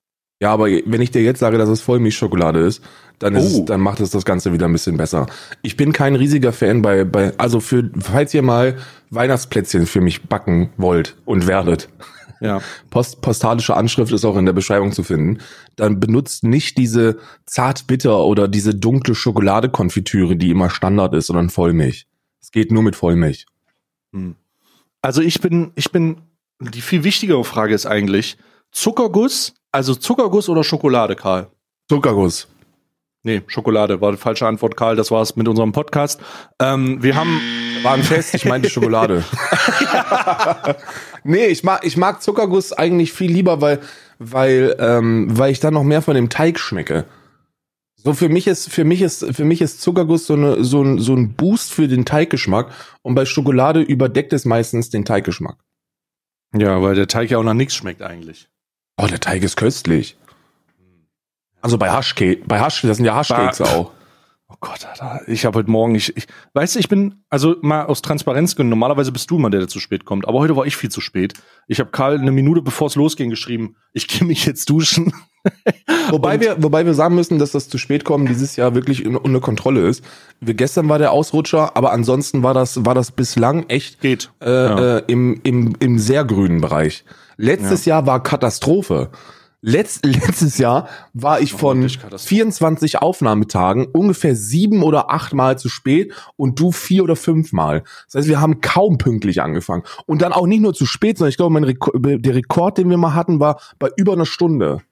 Ja, 0.45 0.53
aber 0.53 0.67
wenn 0.67 1.01
ich 1.01 1.11
dir 1.11 1.23
jetzt 1.23 1.41
sage, 1.41 1.57
dass 1.57 1.71
es 1.71 1.81
Vollmilchschokolade 1.81 2.59
ist, 2.59 2.83
dann 3.19 3.35
ist, 3.35 3.55
Oh. 3.55 3.61
es, 3.61 3.65
dann 3.65 3.81
macht 3.81 4.01
es 4.01 4.11
das 4.11 4.27
Ganze 4.27 4.53
wieder 4.53 4.67
ein 4.67 4.73
bisschen 4.73 4.99
besser. 4.99 5.27
Ich 5.63 5.79
bin 5.79 5.95
kein 5.95 6.15
riesiger 6.17 6.53
Fan 6.53 6.83
bei, 6.83 7.05
bei, 7.05 7.33
also 7.39 7.61
für, 7.61 7.91
falls 7.99 8.35
ihr 8.35 8.43
mal 8.43 8.77
Weihnachtsplätzchen 9.09 9.87
für 9.87 10.03
mich 10.03 10.25
backen 10.25 10.69
wollt 10.77 11.17
und 11.25 11.47
werdet, 11.47 11.89
Ja. 12.41 12.61
Post, 12.91 13.23
postalische 13.23 13.75
Anschrift 13.75 14.13
ist 14.13 14.27
auch 14.27 14.37
in 14.37 14.45
der 14.45 14.53
Beschreibung 14.53 14.93
zu 14.93 15.03
finden, 15.03 15.39
dann 15.77 15.99
benutzt 15.99 16.45
nicht 16.45 16.77
diese 16.77 17.17
zartbitter 17.47 18.23
oder 18.27 18.47
diese 18.47 18.75
dunkle 18.75 19.15
Schokoladekonfitüre, 19.15 20.37
die 20.37 20.51
immer 20.51 20.69
Standard 20.69 21.15
ist, 21.15 21.29
sondern 21.29 21.49
Vollmilch. 21.49 22.07
Es 22.43 22.51
geht 22.53 22.71
nur 22.71 22.83
mit 22.83 22.97
Vollmilch. 22.97 23.47
Hm. 24.13 24.35
Also 25.01 25.23
ich 25.23 25.41
bin, 25.41 25.73
ich 25.75 25.91
bin, 25.91 26.19
die 26.61 26.83
viel 26.83 27.03
wichtigere 27.03 27.45
Frage 27.45 27.75
ist 27.75 27.87
eigentlich, 27.87 28.37
Zuckerguss, 28.73 29.55
also 29.75 29.97
Zuckerguss 29.97 30.49
oder 30.49 30.63
Schokolade, 30.63 31.17
Karl? 31.17 31.49
Zuckerguss. 31.89 32.49
Nee, 33.25 33.43
Schokolade 33.49 34.01
war 34.01 34.13
die 34.13 34.19
falsche 34.19 34.47
Antwort, 34.47 34.77
Karl. 34.77 34.95
Das 34.97 35.11
war's 35.11 35.35
mit 35.35 35.49
unserem 35.49 35.73
Podcast. 35.73 36.21
Ähm, 36.61 37.03
wir 37.03 37.17
haben, 37.17 37.41
War 37.83 37.95
ein 37.95 38.03
Fest, 38.03 38.35
ich 38.35 38.45
meinte 38.45 38.71
Schokolade. 38.71 39.25
nee, 41.25 41.47
ich 41.47 41.65
mag, 41.65 41.85
ich 41.85 41.97
mag 41.97 42.23
Zuckerguss 42.23 42.73
eigentlich 42.73 43.13
viel 43.13 43.33
lieber, 43.33 43.61
weil, 43.61 43.81
weil, 44.19 44.77
ähm, 44.79 45.27
weil 45.37 45.51
ich 45.51 45.61
dann 45.61 45.75
noch 45.75 45.83
mehr 45.83 46.03
von 46.03 46.15
dem 46.15 46.29
Teig 46.29 46.61
schmecke. 46.61 47.07
So 47.97 48.13
für 48.13 48.29
mich 48.29 48.47
ist, 48.47 48.71
für 48.71 48.85
mich 48.85 49.03
ist, 49.03 49.25
für 49.35 49.45
mich 49.45 49.61
ist 49.61 49.81
Zuckerguss 49.81 50.27
so, 50.27 50.35
eine, 50.35 50.63
so, 50.63 50.83
ein, 50.83 50.99
so 51.01 51.15
ein 51.15 51.33
Boost 51.35 51.73
für 51.73 51.89
den 51.89 52.05
Teiggeschmack 52.05 52.71
und 53.03 53.15
bei 53.15 53.25
Schokolade 53.25 53.81
überdeckt 53.81 54.33
es 54.35 54.45
meistens 54.45 54.91
den 54.91 55.05
Teiggeschmack. 55.05 55.57
ja, 56.55 56.81
weil 56.81 56.95
der 56.95 57.09
Teig 57.09 57.31
ja 57.31 57.39
auch 57.39 57.43
nach 57.43 57.55
nichts 57.55 57.75
schmeckt 57.75 58.03
eigentlich. 58.03 58.49
Oh, 58.97 59.07
der 59.07 59.21
Teig 59.21 59.43
ist 59.43 59.57
köstlich. 59.57 60.17
Also 61.61 61.79
bei 61.79 61.91
Haschcake, 61.91 62.43
bei 62.47 62.61
Hasch, 62.61 62.83
das 62.83 62.99
sind 62.99 63.07
ja 63.07 63.15
Haschcakes 63.15 63.59
Bah. 63.59 63.65
auch. 63.75 63.93
Oh 64.49 64.57
Gott, 64.61 64.85
Alter, 64.87 65.23
ich 65.27 65.47
habe 65.47 65.59
heute 65.59 65.71
Morgen, 65.71 65.95
ich, 65.95 66.15
ich, 66.17 66.27
weißt 66.53 66.75
du, 66.75 66.79
ich 66.79 66.89
bin, 66.89 67.25
also 67.31 67.57
mal 67.63 67.87
aus 67.87 68.03
Transparenz 68.03 68.55
genommen, 68.55 68.71
normalerweise 68.71 69.11
bist 69.11 69.31
du 69.31 69.37
immer 69.39 69.49
der, 69.51 69.61
der 69.61 69.69
zu 69.69 69.81
spät 69.81 70.05
kommt, 70.05 70.29
aber 70.29 70.39
heute 70.39 70.55
war 70.55 70.67
ich 70.67 70.77
viel 70.77 70.91
zu 70.91 71.01
spät. 71.01 71.33
Ich 71.67 71.81
habe 71.81 71.91
Karl 71.91 72.19
eine 72.21 72.31
Minute 72.31 72.61
bevor 72.61 72.87
es 72.89 72.95
losging 72.95 73.31
geschrieben, 73.31 73.75
ich 73.95 74.07
gehe 74.07 74.27
mich 74.29 74.45
jetzt 74.45 74.69
duschen. 74.69 75.13
Wobei 76.11 76.35
Und- 76.35 76.41
wir, 76.43 76.63
wobei 76.63 76.85
wir 76.87 76.95
sagen 76.95 77.15
müssen, 77.15 77.39
dass 77.39 77.53
das 77.53 77.69
zu 77.71 77.79
spät 77.79 78.05
kommen 78.05 78.27
dieses 78.27 78.55
Jahr 78.57 78.75
wirklich 78.75 79.05
un- 79.07 79.17
unter 79.17 79.41
Kontrolle 79.41 79.89
ist. 79.89 80.05
Wir, 80.41 80.55
gestern 80.55 80.89
war 80.91 80.99
der 80.99 81.11
Ausrutscher, 81.13 81.75
aber 81.77 81.93
ansonsten 81.93 82.43
war 82.43 82.55
das, 82.55 82.85
war 82.85 82.95
das 82.95 83.11
bislang 83.13 83.69
echt 83.69 84.01
Geht. 84.01 84.31
äh, 84.43 84.51
Ja. 84.51 84.97
äh, 84.99 85.03
im, 85.09 85.41
im, 85.43 85.75
im 85.81 85.99
sehr 85.99 86.25
grünen 86.25 86.61
Bereich. 86.61 87.05
Letztes 87.37 87.85
Jahr 87.85 88.07
war 88.07 88.23
Katastrophe. 88.23 89.11
Letz, 89.67 90.01
letztes 90.05 90.59
Jahr 90.59 90.89
war 91.15 91.41
ich 91.41 91.53
von 91.53 91.79
wirklich 91.79 91.99
Katastrophe. 91.99 92.35
24 92.35 92.99
Aufnahmetagen 93.01 93.87
ungefähr 93.87 94.37
sieben 94.37 94.83
oder 94.83 95.11
acht 95.11 95.33
Mal 95.33 95.59
zu 95.59 95.71
spät 95.71 96.13
und 96.37 96.61
du 96.61 96.71
vier 96.71 97.03
oder 97.03 97.17
fünf 97.17 97.53
Mal. 97.53 97.83
Das 98.07 98.17
heißt, 98.17 98.29
wir 98.29 98.43
haben 98.43 98.61
kaum 98.61 98.99
pünktlich 98.99 99.41
angefangen. 99.41 99.85
Und 100.05 100.21
dann 100.21 100.35
auch 100.35 100.47
nicht 100.47 100.61
nur 100.61 100.75
zu 100.75 100.85
spät, 100.85 101.17
sondern 101.17 101.31
ich 101.31 101.39
glaube, 101.39 101.55
mein 101.55 101.65
Reko 101.65 101.93
der 101.99 102.35
Rekord, 102.35 102.77
den 102.77 102.91
wir 102.91 102.99
mal 102.99 103.15
hatten, 103.15 103.41
war 103.41 103.59
bei 103.79 103.89
über 103.97 104.13
einer 104.13 104.27
Stunde. 104.27 104.83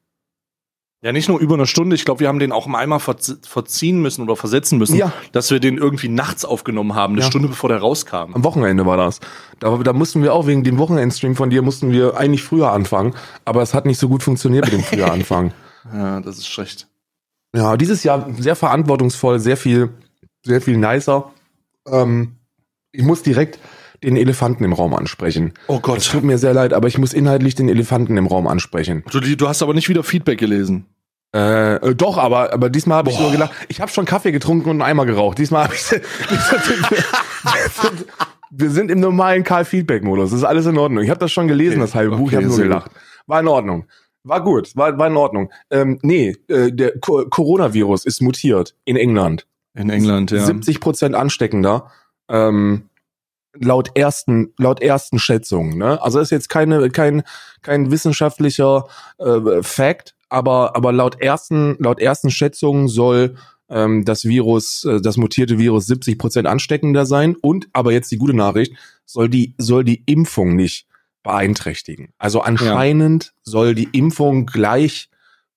Ja, 1.05 1.11
nicht 1.11 1.29
nur 1.29 1.41
über 1.41 1.55
eine 1.55 1.67
Stunde, 1.67 1.97
ich 1.97 2.05
glaube, 2.05 2.21
wir 2.21 2.29
haben 2.29 2.39
den 2.39 2.53
auch 2.53 2.69
einmal 2.73 3.01
verz- 3.01 3.37
verziehen 3.45 4.01
müssen 4.01 4.23
oder 4.23 4.37
versetzen 4.37 4.79
müssen, 4.79 4.95
Ja. 4.97 5.13
dass 5.33 5.51
wir 5.51 5.59
den 5.59 5.77
irgendwie 5.77 6.09
nachts 6.09 6.45
aufgenommen 6.45 6.95
haben, 6.95 7.15
eine 7.15 7.23
Ja. 7.23 7.27
Stunde 7.27 7.49
bevor 7.49 7.69
der 7.69 7.79
rauskam. 7.79 8.33
Am 8.35 8.45
Wochenende 8.45 8.87
war 8.87 8.97
das. 8.97 9.19
Da, 9.59 9.77
da 9.79 9.93
mussten 9.93 10.23
wir 10.23 10.33
auch 10.33 10.47
wegen 10.47 10.63
dem 10.63 10.79
Wochenendstream 10.79 11.35
von 11.35 11.51
dir 11.51 11.63
mussten 11.63 11.91
wir 11.91 12.17
eigentlich 12.17 12.45
früher 12.45 12.71
anfangen, 12.71 13.15
aber 13.45 13.63
es 13.63 13.75
hat 13.75 13.85
nicht 13.85 13.99
so 13.99 14.09
gut 14.09 14.23
funktioniert 14.23 14.65
mit 14.67 14.75
dem 14.75 14.83
früher 14.83 15.11
anfangen. 15.13 15.53
Ja, 15.93 16.21
das 16.21 16.39
ist 16.39 16.47
schlecht. 16.47 16.87
Ja, 17.57 17.77
dieses 17.77 18.05
Jahr 18.05 18.29
sehr 18.39 18.55
verantwortungsvoll, 18.55 19.41
sehr 19.41 19.57
viel, 19.57 19.89
sehr 20.47 20.61
viel 20.61 20.77
nicer. 20.77 21.33
Ähm, 21.89 22.37
ich 22.93 23.03
muss 23.03 23.25
direkt 23.25 23.59
den 24.05 24.17
Elefanten 24.17 24.63
im 24.63 24.73
Raum 24.73 24.95
ansprechen. 24.95 25.55
Oh 25.67 25.77
Es 25.77 25.83
Gott. 25.83 26.09
tut 26.11 26.23
mir 26.23 26.39
sehr 26.39 26.55
leid, 26.55 26.73
aber 26.73 26.87
ich 26.87 26.99
muss 26.99 27.13
inhaltlich 27.13 27.57
den 27.57 27.69
Elefanten 27.69 28.17
im 28.17 28.27
Raum 28.29 28.47
ansprechen. 28.47 29.03
Du, 29.11 29.19
du 29.21 29.49
hast 29.49 29.61
aber 29.63 29.75
nicht 29.75 29.89
wieder 29.89 30.05
Feedback 30.05 30.39
gelesen. 30.39 30.87
Äh, 31.35 31.77
äh, 31.77 31.95
doch, 31.95 32.19
aber, 32.19 32.53
aber 32.53 32.69
diesmal 32.69 32.99
habe 32.99 33.11
ich 33.11 33.19
nur 33.19 33.33
gedacht, 33.33 33.53
ich 33.69 33.81
habe 33.81 33.91
schon 33.91 34.05
Kaffee 34.05 34.33
getrunken 34.33 34.69
und 34.69 34.83
einen 34.83 34.91
Eimer 34.91 35.07
geraucht. 35.07 35.39
Diesmal 35.39 35.65
habe 35.65 35.75
ich 35.75 35.83
diesmal 35.83 36.61
sind 36.63 36.89
wir, 36.91 37.71
sind, 37.71 38.07
wir 38.51 38.71
sind 38.71 38.91
im 38.91 39.01
normalen 39.01 39.43
Karl-Feedback-Modus. 39.43 40.31
Das 40.31 40.39
ist 40.41 40.45
alles 40.45 40.67
in 40.67 40.77
Ordnung. 40.77 41.03
Ich 41.03 41.11
habe 41.11 41.21
das 41.21 41.33
schon 41.33 41.49
gelesen, 41.49 41.75
Okay, 41.75 41.81
das 41.81 41.95
halbe 41.95 42.17
Buch. 42.17 42.31
Ich 42.31 42.37
habe 42.37 42.47
nur 42.47 42.59
gelacht. 42.59 42.91
War 43.27 43.41
in 43.41 43.49
Ordnung. 43.49 43.87
War 44.25 44.43
gut, 44.43 44.77
war, 44.77 44.97
war 44.99 45.07
in 45.09 45.17
Ordnung. 45.17 45.51
Ähm, 45.71 45.99
nee, 46.03 46.37
äh, 46.49 46.71
der 46.71 46.99
Co 47.01 47.25
Coronavirus 47.29 48.05
ist 48.05 48.21
mutiert 48.21 48.77
in 48.85 48.97
England. 48.97 49.47
In 49.75 49.91
England, 49.91 50.31
ja. 50.31 50.45
70 50.45 50.81
Prozent 50.81 51.15
ansteckender. 51.15 51.91
Ähm, 52.29 52.91
laut 53.59 53.97
ersten, 53.97 54.53
laut 54.59 54.81
ersten 54.81 55.19
Schätzungen. 55.19 55.77
Ne? 55.77 56.01
Also 56.03 56.21
ist 56.21 56.31
jetzt 56.31 56.49
keine, 56.49 56.91
kein, 56.91 57.23
kein 57.63 57.91
wissenschaftlicher 57.91 58.87
äh, 59.19 59.63
Fact, 59.63 60.15
aber, 60.33 60.77
aber 60.77 60.93
laut 60.93 61.21
ersten, 61.21 61.77
laut 61.79 62.01
ersten 62.01 62.31
Schätzungen 62.31 62.89
soll 62.89 63.37
ähm, 63.69 64.05
das 64.05 64.25
Virus, 64.25 64.85
äh, 64.85 65.01
das 65.01 65.17
mutierte 65.17 65.59
Virus 65.59 65.87
70 65.87 66.19
Prozent 66.19 66.47
ansteckender 66.47 67.07
sein. 67.07 67.37
Und, 67.41 67.69
aber 67.73 67.93
jetzt 67.93 68.11
die 68.11 68.19
gute 68.19 68.35
Nachricht, 68.35 68.75
soll 69.05 69.29
die, 69.29 69.55
soll 69.59 69.85
die 69.85 70.03
Impfung 70.07 70.57
nicht 70.57 70.87
beeinträchtigen. 71.23 72.13
Also 72.19 72.41
anscheinend 72.41 73.25
ja. 73.25 73.31
soll 73.43 73.75
die 73.75 73.89
Impfung 73.93 74.47
gleich 74.47 75.09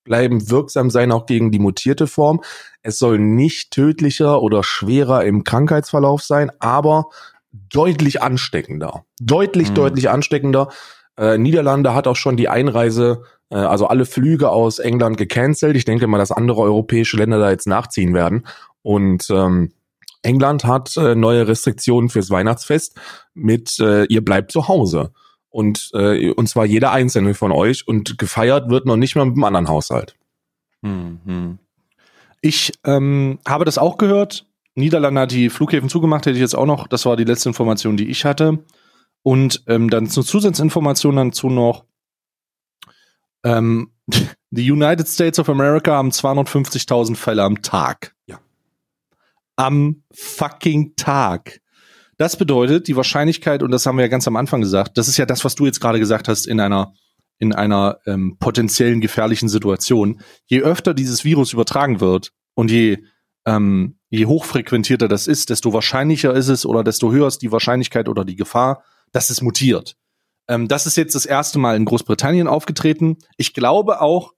bleiben 0.04 0.52
wirksam 0.52 0.90
sein, 0.90 1.12
auch 1.12 1.26
gegen 1.26 1.52
die 1.52 1.60
mutierte 1.60 2.06
Form. 2.06 2.42
Es 2.84 3.00
soll 3.00 3.18
nicht 3.18 3.72
tödlicher 3.72 4.42
oder 4.42 4.64
schwerer 4.64 5.26
im 5.26 5.44
Krankheitsverlauf 5.44 6.22
sein, 6.22 6.52
aber 6.60 7.06
deutlich 7.52 8.22
ansteckender. 8.22 9.04
Deutlich, 9.20 9.72
mhm. 9.72 9.76
deutlich 9.76 10.10
ansteckender. 10.10 10.70
Äh, 11.18 11.38
Niederlande 11.38 11.94
hat 11.94 12.08
auch 12.08 12.16
schon 12.16 12.38
die 12.38 12.50
Einreise, 12.50 13.24
also 13.50 13.88
alle 13.88 14.06
Flüge 14.06 14.50
aus 14.50 14.80
England 14.80 15.18
gecancelt. 15.18 15.76
Ich 15.76 15.86
denke 15.86 16.08
mal, 16.08 16.18
dass 16.18 16.32
andere 16.32 16.62
europäische 16.62 17.18
Länder 17.18 17.40
da 17.40 17.52
jetzt 17.52 17.68
nachziehen 17.68 18.14
werden. 18.14 18.46
Und 18.82 19.30
ähm, 19.30 19.72
England 20.24 20.66
hat 20.66 20.98
äh, 20.98 21.16
neue 21.16 21.48
Restriktionen 21.48 22.10
fürs 22.10 22.30
Weihnachtsfest 22.30 22.96
mit 23.34 23.80
äh, 23.80 24.06
ihr 24.06 24.26
bleibt 24.26 24.52
zu 24.52 24.68
Hause. 24.68 25.12
Und, 25.50 25.92
äh, 25.94 26.32
und 26.32 26.50
zwar 26.50 26.66
jeder 26.66 26.92
einzelne 26.92 27.34
von 27.34 27.52
euch. 27.52 27.88
Und 27.88 28.18
gefeiert 28.18 28.70
wird 28.70 28.86
noch 28.86 28.98
nicht 28.98 29.16
mal 29.16 29.26
mit 29.26 29.36
einem 29.36 29.44
anderen 29.44 29.70
Haushalt. 29.70 30.16
Mhm. 30.82 31.60
Ich 32.42 32.74
ähm, 32.84 33.40
habe 33.48 33.66
das 33.66 33.78
auch 33.78 33.98
gehört. 33.98 34.46
Niederlande 34.76 35.22
hat 35.22 35.32
die 35.32 35.50
Flughäfen 35.50 35.88
zugemacht, 35.88 36.26
hätte 36.26 36.36
ich 36.36 36.42
jetzt 36.42 36.56
auch 36.56 36.66
noch. 36.66 36.88
Das 36.88 37.06
war 37.06 37.16
die 37.16 37.24
letzte 37.24 37.50
Information, 37.50 37.96
die 37.96 38.10
ich 38.10 38.26
hatte. 38.26 38.60
Und 39.24 39.64
ähm, 39.68 39.90
dann 39.90 40.08
zur 40.08 40.26
Zusatzinformation 40.26 41.16
dazu 41.16 41.50
noch. 41.50 41.86
Ähm, 43.46 43.92
die 44.50 44.70
United 44.70 45.08
States 45.08 45.40
of 45.40 45.48
America 45.48 45.94
haben 45.94 46.10
250.000 46.10 47.16
Fälle 47.16 47.44
am 47.44 47.62
Tag. 47.62 48.14
Ja. 48.26 48.40
Am 49.56 50.04
fucking 50.12 50.96
Tag. 50.98 51.62
Das 52.18 52.38
bedeutet, 52.38 52.88
die 52.88 52.96
Wahrscheinlichkeit, 52.96 53.62
und 53.62 53.72
das 53.72 53.86
haben 53.86 53.98
wir 53.98 54.04
ja 54.04 54.10
ganz 54.10 54.28
am 54.28 54.36
Anfang 54.36 54.62
gesagt, 54.62 54.98
das 54.98 55.08
ist 55.08 55.18
ja 55.18 55.26
das, 55.26 55.46
was 55.46 55.56
du 55.56 55.66
jetzt 55.66 55.82
gerade 55.82 56.00
gesagt 56.00 56.28
hast, 56.28 56.48
in 56.48 56.60
einer, 56.60 56.94
in 57.40 57.54
einer 57.54 58.00
ähm, 58.06 58.38
potenziellen 58.40 59.02
gefährlichen 59.02 59.50
Situation. 59.50 60.22
Je 60.46 60.62
öfter 60.62 60.94
dieses 60.94 61.26
Virus 61.26 61.54
übertragen 61.54 62.00
wird 62.00 62.32
und 62.54 62.72
je, 62.72 63.00
ähm, 63.46 64.00
je 64.10 64.26
hochfrequentierter 64.26 65.10
das 65.10 65.28
ist, 65.28 65.50
desto 65.50 65.74
wahrscheinlicher 65.74 66.34
ist 66.34 66.48
es 66.48 66.66
oder 66.66 66.84
desto 66.86 67.12
höher 67.12 67.28
ist 67.28 67.42
die 67.42 67.52
Wahrscheinlichkeit 67.52 68.08
oder 68.08 68.24
die 68.24 68.38
Gefahr, 68.38 68.84
dass 69.12 69.30
es 69.30 69.42
mutiert. 69.42 69.98
Ähm, 70.48 70.68
das 70.68 70.86
ist 70.86 70.98
jetzt 70.98 71.16
das 71.16 71.26
erste 71.26 71.60
Mal 71.60 71.76
in 71.76 71.86
Großbritannien 71.86 72.48
aufgetreten. 72.48 73.18
Ich 73.38 73.54
glaube 73.54 74.02
auch, 74.02 74.34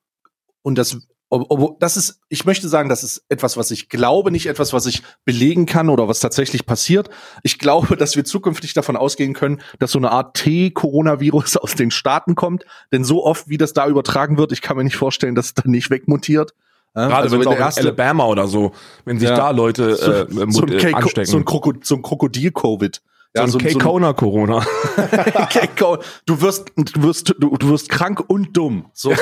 und 0.61 0.77
das 0.77 0.97
ob, 1.29 1.79
das 1.81 1.97
ist, 1.97 2.21
ich 2.29 2.45
möchte 2.45 2.69
sagen, 2.69 2.87
das 2.87 3.03
ist 3.03 3.25
etwas, 3.27 3.57
was 3.57 3.71
ich 3.71 3.89
glaube, 3.89 4.31
nicht 4.31 4.45
etwas, 4.45 4.71
was 4.71 4.85
ich 4.85 5.03
belegen 5.25 5.65
kann 5.65 5.89
oder 5.89 6.07
was 6.07 6.21
tatsächlich 6.21 6.65
passiert. 6.65 7.09
Ich 7.43 7.59
glaube, 7.59 7.97
dass 7.97 8.15
wir 8.15 8.23
zukünftig 8.23 8.73
davon 8.73 8.95
ausgehen 8.95 9.33
können, 9.33 9.61
dass 9.79 9.91
so 9.91 9.99
eine 9.99 10.11
Art 10.11 10.35
T-Coronavirus 10.35 11.57
aus 11.57 11.75
den 11.75 11.91
Staaten 11.91 12.35
kommt. 12.35 12.65
Denn 12.91 13.03
so 13.03 13.25
oft, 13.25 13.49
wie 13.49 13.57
das 13.57 13.73
da 13.73 13.87
übertragen 13.87 14.37
wird, 14.37 14.53
ich 14.53 14.61
kann 14.61 14.77
mir 14.77 14.85
nicht 14.85 14.95
vorstellen, 14.95 15.35
dass 15.35 15.47
es 15.47 15.53
dann 15.53 15.71
nicht 15.71 15.89
wegmutiert. 15.89 16.53
Gerade 16.93 17.15
also 17.15 17.39
wenn 17.39 17.47
auch 17.47 17.55
in 17.55 17.61
Alabama 17.61 18.25
oder 18.25 18.47
so, 18.47 18.71
wenn 19.05 19.19
sich 19.19 19.29
ja, 19.29 19.35
da 19.35 19.51
Leute 19.51 19.95
so, 19.95 20.11
äh, 20.11 20.25
so 20.49 20.63
ein 20.63 20.95
anstecken. 20.95 21.29
So 21.29 21.37
ein, 21.37 21.45
Krokod 21.45 21.85
so 21.85 21.95
ein 21.95 22.01
Krokodil-Covid. 22.01 23.01
Ja, 23.35 23.47
so 23.47 23.59
ein 23.59 23.69
so 23.69 23.79
Kona 23.79 24.13
Corona. 24.13 24.65
du 26.25 26.41
wirst, 26.41 26.71
du 26.75 27.03
wirst, 27.03 27.35
du, 27.37 27.55
du 27.57 27.69
wirst 27.69 27.89
krank 27.89 28.23
und 28.27 28.55
dumm. 28.55 28.85
So. 28.93 29.13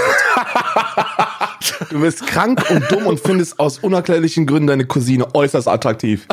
du 1.89 2.01
wirst 2.01 2.25
krank 2.27 2.63
und 2.69 2.89
dumm 2.91 3.07
und 3.07 3.19
findest 3.19 3.59
aus 3.59 3.79
unerklärlichen 3.79 4.45
Gründen 4.45 4.67
deine 4.67 4.85
Cousine 4.85 5.33
äußerst 5.33 5.67
attraktiv. 5.67 6.27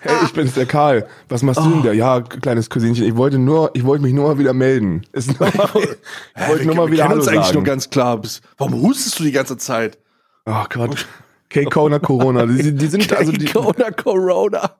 hey, 0.00 0.16
ich 0.24 0.32
bin's 0.32 0.54
der 0.54 0.66
Karl. 0.66 1.06
Was 1.28 1.42
machst 1.42 1.60
oh. 1.60 1.64
du 1.64 1.70
denn 1.70 1.82
da? 1.84 1.92
Ja, 1.92 2.20
kleines 2.22 2.70
Cousinchen. 2.70 3.06
Ich 3.06 3.16
wollte 3.16 3.38
nur, 3.38 3.70
ich 3.74 3.84
wollte 3.84 4.02
mich 4.02 4.12
nur 4.12 4.28
mal 4.28 4.38
wieder 4.38 4.54
melden. 4.54 5.06
Ist 5.12 5.30
ich 5.30 5.38
wollte 5.40 6.64
nur 6.64 6.74
mal 6.74 6.90
wieder 6.90 7.04
Hallo 7.04 7.16
uns 7.16 7.26
sagen. 7.26 7.38
eigentlich 7.38 7.54
nur 7.54 7.64
ganz 7.64 7.90
klar. 7.90 8.20
Warum 8.58 8.82
hustest 8.82 9.18
du 9.20 9.24
die 9.24 9.32
ganze 9.32 9.56
Zeit? 9.56 9.98
Oh 10.46 10.64
Gott. 10.68 11.06
K-Kona 11.48 11.98
Corona. 11.98 12.46
Die, 12.46 12.74
die 12.74 12.86
sind 12.86 13.12
also 13.12 13.32
die. 13.32 13.46
K-Kona 13.46 13.90
Corona. 13.90 14.76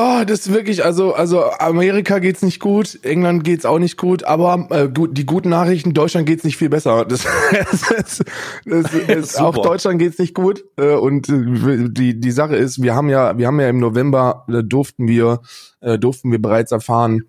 Oh, 0.00 0.22
das 0.24 0.46
ist 0.46 0.52
wirklich, 0.52 0.84
also, 0.84 1.12
also 1.12 1.50
Amerika 1.58 2.20
geht's 2.20 2.42
nicht 2.42 2.60
gut, 2.60 3.00
England 3.02 3.42
geht's 3.42 3.64
auch 3.64 3.80
nicht 3.80 3.96
gut, 3.96 4.22
aber 4.22 4.68
äh, 4.70 4.88
gut, 4.88 5.18
die 5.18 5.26
guten 5.26 5.48
Nachrichten, 5.48 5.92
Deutschland 5.92 6.24
geht's 6.24 6.44
nicht 6.44 6.56
viel 6.56 6.68
besser. 6.68 7.04
Das, 7.04 7.26
das, 7.50 8.22
das, 8.64 8.92
das 9.08 9.36
auch 9.38 9.58
Deutschland 9.58 9.98
geht's 9.98 10.20
nicht 10.20 10.34
gut. 10.34 10.64
Äh, 10.76 10.94
und 10.94 11.28
äh, 11.28 11.88
die, 11.88 12.20
die 12.20 12.30
Sache 12.30 12.54
ist, 12.54 12.80
wir 12.80 12.94
haben 12.94 13.08
ja, 13.08 13.38
wir 13.38 13.48
haben 13.48 13.58
ja 13.58 13.68
im 13.68 13.80
November 13.80 14.44
äh, 14.48 14.62
durften 14.62 15.08
wir, 15.08 15.40
äh, 15.80 15.98
durften 15.98 16.30
wir 16.30 16.40
bereits 16.40 16.70
erfahren, 16.70 17.22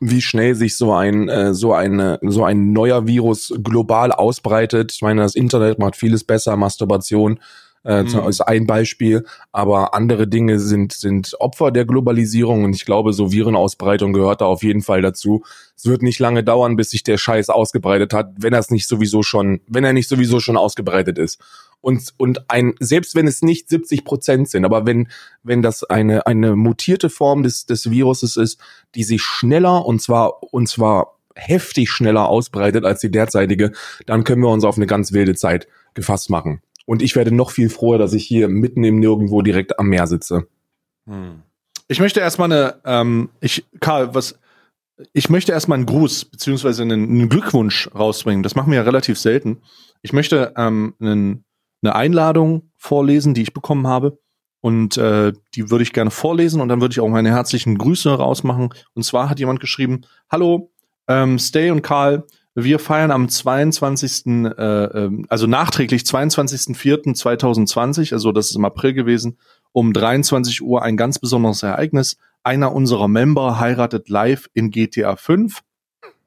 wie 0.00 0.20
schnell 0.20 0.56
sich 0.56 0.76
so 0.76 0.92
ein 0.92 1.28
äh, 1.28 1.54
so 1.54 1.74
eine 1.74 2.18
so 2.22 2.44
ein 2.44 2.72
neuer 2.72 3.06
Virus 3.06 3.54
global 3.62 4.10
ausbreitet. 4.10 4.92
Ich 4.92 5.02
meine, 5.02 5.22
das 5.22 5.36
Internet 5.36 5.78
macht 5.78 5.94
vieles 5.94 6.24
besser, 6.24 6.56
Masturbation 6.56 7.38
äh, 7.86 8.02
mhm. 8.02 8.28
ist 8.28 8.40
ein 8.40 8.66
Beispiel, 8.66 9.24
aber 9.52 9.94
andere 9.94 10.26
Dinge 10.26 10.58
sind, 10.58 10.92
sind 10.92 11.36
Opfer 11.38 11.70
der 11.70 11.84
Globalisierung 11.84 12.64
und 12.64 12.74
ich 12.74 12.84
glaube, 12.84 13.12
so 13.12 13.30
Virenausbreitung 13.30 14.12
gehört 14.12 14.40
da 14.40 14.46
auf 14.46 14.64
jeden 14.64 14.82
Fall 14.82 15.02
dazu. 15.02 15.44
Es 15.76 15.86
wird 15.86 16.02
nicht 16.02 16.18
lange 16.18 16.42
dauern, 16.42 16.74
bis 16.74 16.90
sich 16.90 17.04
der 17.04 17.16
Scheiß 17.16 17.48
ausgebreitet 17.48 18.12
hat, 18.12 18.32
wenn 18.38 18.52
er 18.52 18.58
es 18.58 18.70
nicht 18.70 18.88
sowieso 18.88 19.22
schon, 19.22 19.60
wenn 19.68 19.84
er 19.84 19.92
nicht 19.92 20.08
sowieso 20.08 20.40
schon 20.40 20.56
ausgebreitet 20.56 21.16
ist. 21.16 21.40
Und, 21.80 22.12
und 22.16 22.50
ein, 22.50 22.74
selbst 22.80 23.14
wenn 23.14 23.28
es 23.28 23.42
nicht 23.42 23.68
70 23.68 24.04
Prozent 24.04 24.48
sind, 24.48 24.64
aber 24.64 24.84
wenn, 24.84 25.08
wenn 25.44 25.62
das 25.62 25.84
eine, 25.84 26.26
eine 26.26 26.56
mutierte 26.56 27.08
Form 27.08 27.44
des, 27.44 27.66
des 27.66 27.88
Viruses 27.90 28.36
ist, 28.36 28.58
die 28.96 29.04
sich 29.04 29.22
schneller 29.22 29.86
und 29.86 30.02
zwar, 30.02 30.42
und 30.52 30.68
zwar 30.68 31.16
heftig 31.36 31.90
schneller 31.90 32.28
ausbreitet 32.28 32.84
als 32.84 33.00
die 33.00 33.10
derzeitige, 33.10 33.70
dann 34.06 34.24
können 34.24 34.42
wir 34.42 34.48
uns 34.48 34.64
auf 34.64 34.76
eine 34.76 34.86
ganz 34.86 35.12
wilde 35.12 35.36
Zeit 35.36 35.68
gefasst 35.94 36.30
machen. 36.30 36.62
Und 36.86 37.02
ich 37.02 37.14
werde 37.16 37.32
noch 37.32 37.50
viel 37.50 37.68
froher, 37.68 37.98
dass 37.98 38.14
ich 38.14 38.24
hier 38.24 38.48
mitten 38.48 38.84
im 38.84 39.00
Nirgendwo 39.00 39.42
direkt 39.42 39.78
am 39.78 39.88
Meer 39.88 40.06
sitze. 40.06 40.46
Hm. 41.06 41.42
Ich 41.88 42.00
möchte 42.00 42.20
erstmal 42.20 42.50
eine, 42.50 42.76
ähm, 42.84 43.28
ich, 43.40 43.64
Karl, 43.80 44.14
was, 44.14 44.38
ich 45.12 45.28
möchte 45.28 45.52
erstmal 45.52 45.76
einen 45.76 45.86
Gruß 45.86 46.26
beziehungsweise 46.26 46.82
einen, 46.82 47.08
einen, 47.08 47.28
Glückwunsch 47.28 47.90
rausbringen. 47.94 48.42
Das 48.42 48.54
machen 48.54 48.70
wir 48.70 48.78
ja 48.78 48.84
relativ 48.84 49.18
selten. 49.18 49.58
Ich 50.02 50.12
möchte 50.12 50.54
ähm, 50.56 50.94
einen, 51.00 51.44
eine 51.82 51.94
Einladung 51.94 52.70
vorlesen, 52.76 53.34
die 53.34 53.42
ich 53.42 53.52
bekommen 53.52 53.86
habe. 53.86 54.18
Und 54.60 54.96
äh, 54.96 55.32
die 55.54 55.70
würde 55.70 55.82
ich 55.82 55.92
gerne 55.92 56.10
vorlesen 56.10 56.60
und 56.60 56.68
dann 56.68 56.80
würde 56.80 56.92
ich 56.92 57.00
auch 57.00 57.08
meine 57.08 57.30
herzlichen 57.30 57.78
Grüße 57.78 58.10
rausmachen. 58.10 58.70
Und 58.94 59.02
zwar 59.04 59.28
hat 59.28 59.38
jemand 59.38 59.60
geschrieben: 59.60 60.00
Hallo, 60.28 60.72
ähm, 61.06 61.38
Stay 61.38 61.70
und 61.70 61.82
Karl, 61.82 62.24
wir 62.56 62.78
feiern 62.78 63.10
am 63.10 63.28
22. 63.28 64.26
Äh, 64.26 64.30
ähm, 64.30 65.26
also 65.28 65.46
nachträglich 65.46 66.00
22.04.2020, 66.02 68.14
also 68.14 68.32
das 68.32 68.48
ist 68.50 68.56
im 68.56 68.64
April 68.64 68.94
gewesen, 68.94 69.36
um 69.72 69.92
23 69.92 70.62
Uhr 70.62 70.82
ein 70.82 70.96
ganz 70.96 71.18
besonderes 71.18 71.62
Ereignis. 71.62 72.16
Einer 72.42 72.74
unserer 72.74 73.08
Member 73.08 73.60
heiratet 73.60 74.08
live 74.08 74.48
in 74.54 74.70
GTA 74.70 75.16
5. 75.16 75.60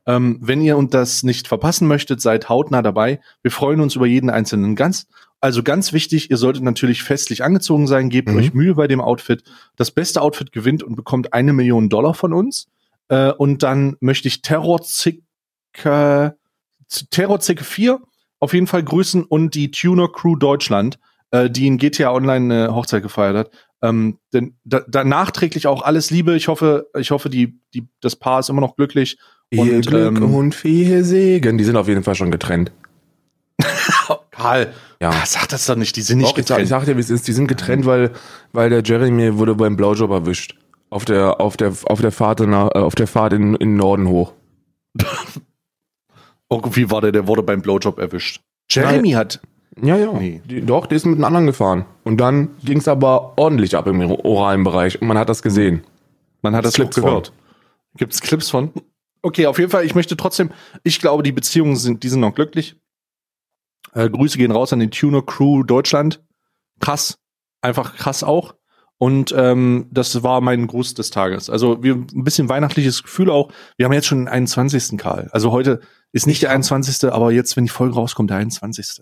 Ähm, 0.06 0.38
wenn 0.42 0.62
ihr 0.62 0.78
und 0.78 0.94
das 0.94 1.24
nicht 1.24 1.48
verpassen 1.48 1.88
möchtet, 1.88 2.22
seid 2.22 2.48
hautnah 2.48 2.84
dabei. 2.84 3.20
Wir 3.42 3.52
freuen 3.52 3.82
uns 3.82 3.96
über 3.96 4.06
jeden 4.06 4.30
einzelnen 4.30 4.76
Gast. 4.76 5.10
Also 5.42 5.64
ganz 5.64 5.94
wichtig, 5.94 6.30
ihr 6.30 6.38
solltet 6.38 6.64
natürlich 6.64 7.02
festlich 7.02 7.44
angezogen 7.44 7.88
sein, 7.88 8.10
gebt 8.10 8.30
mhm. 8.30 8.38
euch 8.38 8.54
Mühe 8.54 8.76
bei 8.76 8.88
dem 8.88 9.02
Outfit. 9.02 9.44
Das 9.78 9.90
beste 9.90 10.22
Outfit 10.22 10.52
gewinnt 10.52 10.84
und 10.84 10.96
bekommt 10.96 11.34
eine 11.34 11.54
Million 11.54 11.90
Dollar 11.90 12.14
von 12.14 12.34
uns. 12.34 12.68
Äh, 13.08 13.32
und 13.32 13.64
dann 13.64 13.96
möchte 14.00 14.28
ich 14.28 14.42
Terror 14.42 14.82
äh, 15.84 16.32
Terrorzicke 17.12 17.64
4 17.64 18.00
auf 18.40 18.54
jeden 18.54 18.68
Fall 18.68 18.84
grüßen 18.84 19.24
und 19.24 19.54
die 19.56 19.72
Tuner 19.72 20.08
Crew 20.08 20.36
Deutschland, 20.36 21.00
äh, 21.32 21.50
die 21.50 21.68
in 21.68 21.78
GTA 21.78 22.12
Online 22.14 22.54
eine 22.54 22.76
Hochzeit 22.76 23.04
gefeiert 23.04 23.36
hat. 23.36 23.52
Ähm, 23.82 24.18
denn 24.34 24.56
da, 24.64 24.82
da 24.88 25.04
nachträglich 25.04 25.68
auch 25.68 25.84
alles 25.84 26.12
Liebe. 26.12 26.36
Ich 26.36 26.48
hoffe, 26.48 26.90
ich 26.98 27.12
hoffe, 27.12 27.30
die, 27.30 27.60
die, 27.74 27.88
das 28.02 28.16
Paar 28.16 28.40
ist 28.40 28.50
immer 28.50 28.62
noch 28.62 28.76
glücklich. 28.76 29.18
Ihr 29.52 29.62
und, 29.76 29.88
Glück 29.88 30.18
ähm, 30.18 30.36
und 30.36 30.56
viel 30.56 31.04
Segen. 31.04 31.58
Die 31.58 31.64
sind 31.64 31.76
auf 31.76 31.88
jeden 31.88 32.04
Fall 32.04 32.16
schon 32.16 32.32
getrennt. 32.32 32.72
Karl, 34.32 34.74
ja. 35.02 35.10
Ah, 35.10 35.26
sag 35.26 35.48
das 35.50 35.66
doch 35.66 35.76
nicht, 35.76 35.96
die 35.96 36.02
sind 36.02 36.20
nicht 36.20 36.30
Doch, 36.30 36.36
getrennt. 36.36 36.64
Ich 36.64 36.70
sag, 36.70 36.82
ich 36.82 36.86
sag 36.88 36.94
dir, 36.94 36.98
wie 36.98 37.02
es 37.02 37.10
ist, 37.10 37.28
die 37.28 37.34
sind 37.34 37.48
getrennt, 37.48 37.86
weil, 37.86 38.12
weil 38.54 38.70
der 38.70 38.84
Jeremy 38.84 39.38
wurde 39.38 39.56
beim 39.56 39.76
Blowjob 39.76 40.12
erwischt. 40.12 40.56
Auf 40.90 41.06
der, 41.06 41.40
auf 41.40 41.56
der, 41.58 41.74
auf 41.86 42.02
der 42.02 42.12
Fahrt, 42.12 42.40
nach, 42.42 42.70
äh, 42.74 42.80
auf 42.80 42.96
der 42.96 43.08
Fahrt 43.08 43.34
in, 43.34 43.56
in 43.56 43.76
Norden 43.76 44.08
hoch. 44.08 44.34
Irgendwie 46.50 46.90
war 46.90 47.02
der, 47.02 47.12
der 47.12 47.28
wurde 47.28 47.44
beim 47.44 47.62
Blowjob 47.62 48.00
erwischt. 48.00 48.42
Jeremy 48.70 49.12
hat. 49.12 49.40
Ja, 49.82 49.96
ja. 49.96 50.12
Nee. 50.14 50.42
Die, 50.46 50.62
doch, 50.62 50.88
der 50.88 50.98
ist 50.98 51.06
mit 51.06 51.16
einem 51.16 51.26
anderen 51.26 51.46
gefahren. 51.46 51.86
Und 52.04 52.18
dann 52.18 52.50
ging 52.64 52.80
es 52.80 52.88
aber 52.88 53.38
ordentlich 53.38 53.76
ab 53.76 53.88
im 53.88 54.02
oralen 54.12 54.64
Bereich. 54.64 55.02
Und 55.02 55.08
man 55.08 55.18
hat 55.18 55.30
das 55.30 55.42
gesehen. 55.42 55.84
Man 56.42 56.56
hat 56.56 56.66
das 56.66 56.74
Clips 56.74 56.96
gehört. 56.96 57.34
Gibt 57.96 58.14
es 58.14 58.22
Clips 58.22 58.50
von? 58.50 58.72
Okay, 59.22 59.48
auf 59.48 59.60
jeden 59.60 59.70
Fall, 59.70 59.86
ich 59.86 59.96
möchte 59.96 60.16
trotzdem, 60.16 60.52
ich 60.84 61.00
glaube, 61.00 61.24
die 61.24 61.32
Beziehungen 61.32 61.76
sind, 61.76 62.04
die 62.04 62.10
sind 62.10 62.22
noch 62.22 62.34
glücklich. 62.34 62.78
Äh, 63.94 64.10
Grüße 64.10 64.38
gehen 64.38 64.52
raus 64.52 64.72
an 64.72 64.80
die 64.80 64.90
Tuner 64.90 65.22
Crew 65.22 65.64
Deutschland. 65.64 66.24
Krass. 66.80 67.20
Einfach 67.62 67.96
krass 67.96 68.24
auch. 68.24 68.56
Und 68.98 69.34
ähm, 69.38 69.88
das 69.92 70.24
war 70.24 70.42
mein 70.42 70.68
Gruß 70.68 70.94
des 70.94 71.10
Tages. 71.10 71.50
Also 71.50 71.82
wir 71.84 71.96
ein 71.96 72.24
bisschen 72.24 72.50
weihnachtliches 72.50 73.04
Gefühl 73.04 73.30
auch. 73.30 73.52
Wir 73.78 73.86
haben 73.86 73.94
jetzt 73.94 74.08
schon 74.08 74.20
den 74.20 74.28
21. 74.28 74.98
Karl. 74.98 75.30
Also 75.32 75.52
heute 75.52 75.80
ist 76.12 76.28
nicht 76.28 76.42
der 76.42 76.52
21., 76.52 77.12
aber 77.12 77.32
jetzt, 77.32 77.56
wenn 77.56 77.66
die 77.66 77.70
Folge 77.70 77.96
rauskommt, 77.96 78.30
der 78.30 78.38
21. 78.38 79.02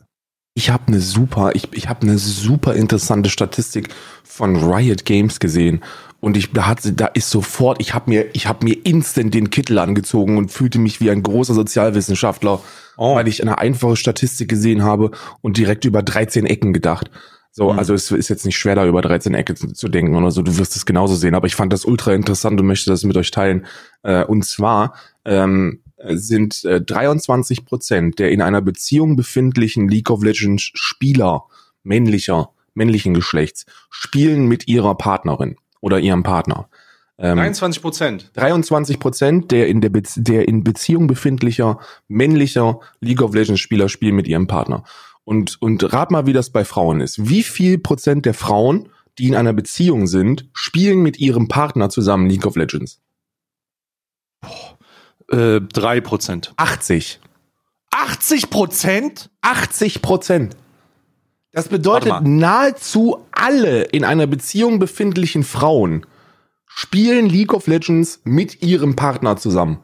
Ich 0.54 0.72
habe 0.72 0.88
eine 0.88 1.00
super, 1.00 1.52
ich, 1.54 1.72
ich 1.74 1.88
habe 1.88 2.02
eine 2.02 2.18
super 2.18 2.74
interessante 2.74 3.30
Statistik 3.30 3.90
von 4.24 4.56
Riot 4.56 5.06
Games 5.06 5.40
gesehen 5.40 5.82
und 6.20 6.36
ich 6.36 6.52
da 6.52 6.66
hat 6.66 6.80
da 7.00 7.06
ist 7.06 7.30
sofort, 7.30 7.80
ich 7.80 7.94
habe 7.94 8.10
mir 8.10 8.26
ich 8.34 8.48
habe 8.48 8.66
mir 8.66 8.86
instant 8.86 9.36
den 9.36 9.52
Kittel 9.52 9.78
angezogen 9.78 10.38
und 10.38 10.52
fühlte 10.52 10.80
mich 10.80 11.00
wie 11.00 11.12
ein 11.12 11.22
großer 11.22 11.54
Sozialwissenschaftler, 11.54 12.60
oh. 12.98 13.16
weil 13.16 13.28
ich 13.28 13.42
eine 13.42 13.60
einfache 13.60 13.96
Statistik 13.96 14.50
gesehen 14.50 14.82
habe 14.82 15.12
und 15.42 15.58
direkt 15.58 15.86
über 15.86 16.02
13 16.02 16.48
Ecken 16.48 16.74
gedacht. 16.74 17.12
So, 17.52 17.72
mhm. 17.72 17.80
also 17.80 17.94
es 17.94 18.10
ist 18.12 18.30
jetzt 18.30 18.46
nicht 18.46 18.58
schwer 18.58 18.76
da 18.76 18.88
über 18.88 19.02
13 19.02 19.36
Ecken 19.36 19.56
zu, 19.56 19.74
zu, 19.74 19.90
denken 19.90 20.16
oder 20.16 20.32
so, 20.32 20.42
du 20.42 20.58
wirst 20.58 20.76
es 20.76 20.86
genauso 20.86 21.16
sehen, 21.16 21.36
aber 21.36 21.48
ich 21.48 21.56
fand 21.56 21.72
das 21.72 21.86
ultra 21.86 22.14
interessant 22.14 22.60
und 22.60 22.68
möchte 22.68 22.90
das 22.90 23.04
mit 23.04 23.18
euch 23.18 23.32
teilen. 23.32 23.66
Äh, 24.04 24.24
und 24.26 24.44
zwar 24.44 24.96
ähm, 25.26 25.82
sind 26.12 26.64
äh, 26.66 26.82
23 26.82 27.66
Prozent 27.66 28.20
der 28.20 28.32
in 28.32 28.42
einer 28.42 28.62
Beziehung 28.62 29.16
befindlichen 29.16 29.88
League 29.88 30.10
of 30.10 30.24
Legends 30.24 30.72
Spieler 30.74 31.44
männlicher, 31.84 32.52
männlichen 32.74 33.14
Geschlechts 33.14 33.66
spielen 33.90 34.48
mit 34.48 34.68
ihrer 34.68 34.96
Partnerin 34.96 35.56
oder 35.82 36.00
ihrem 36.00 36.24
Partner. 36.24 36.70
Ähm, 37.18 37.38
23 37.38 37.82
Prozent. 37.82 38.32
23 38.34 39.00
Prozent 39.00 39.52
der 39.52 39.68
in 39.68 39.82
der, 39.82 39.90
Be 39.90 40.04
der 40.16 40.48
in 40.48 40.64
Beziehung 40.64 41.08
befindlicher 41.08 41.80
männlicher 42.08 42.80
League 43.00 43.22
of 43.22 43.34
Legends 43.34 43.62
Spieler 43.62 43.90
spielen 43.90 44.16
mit 44.16 44.28
ihrem 44.28 44.48
Partner. 44.48 44.84
Und, 45.24 45.62
und 45.62 45.92
rat 45.92 46.12
mal, 46.12 46.26
wie 46.26 46.34
das 46.34 46.52
bei 46.52 46.64
Frauen 46.64 47.02
ist. 47.02 47.28
Wie 47.28 47.44
viel 47.44 47.80
Prozent 47.80 48.26
der 48.26 48.34
Frauen, 48.34 48.90
die 49.18 49.28
in 49.28 49.36
einer 49.36 49.54
Beziehung 49.54 50.08
sind, 50.08 50.48
spielen 50.54 51.02
mit 51.02 51.20
ihrem 51.20 51.48
Partner 51.48 51.90
zusammen 51.90 52.30
League 52.30 52.46
of 52.46 52.56
Legends? 52.56 53.02
Boah. 54.42 54.76
Äh, 55.31 55.62
drei 55.62 56.01
Prozent. 56.01 56.53
80. 56.57 57.19
80 57.91 58.50
Prozent? 58.50 59.29
80 59.41 60.01
Prozent. 60.01 60.55
Das 61.51 61.69
bedeutet, 61.69 62.13
nahezu 62.22 63.25
alle 63.31 63.84
in 63.84 64.03
einer 64.03 64.27
Beziehung 64.27 64.79
befindlichen 64.79 65.43
Frauen 65.43 66.05
spielen 66.67 67.27
League 67.27 67.53
of 67.53 67.65
Legends 67.65 68.22
mit 68.24 68.62
ihrem 68.62 68.96
Partner 68.96 69.38
zusammen. 69.38 69.79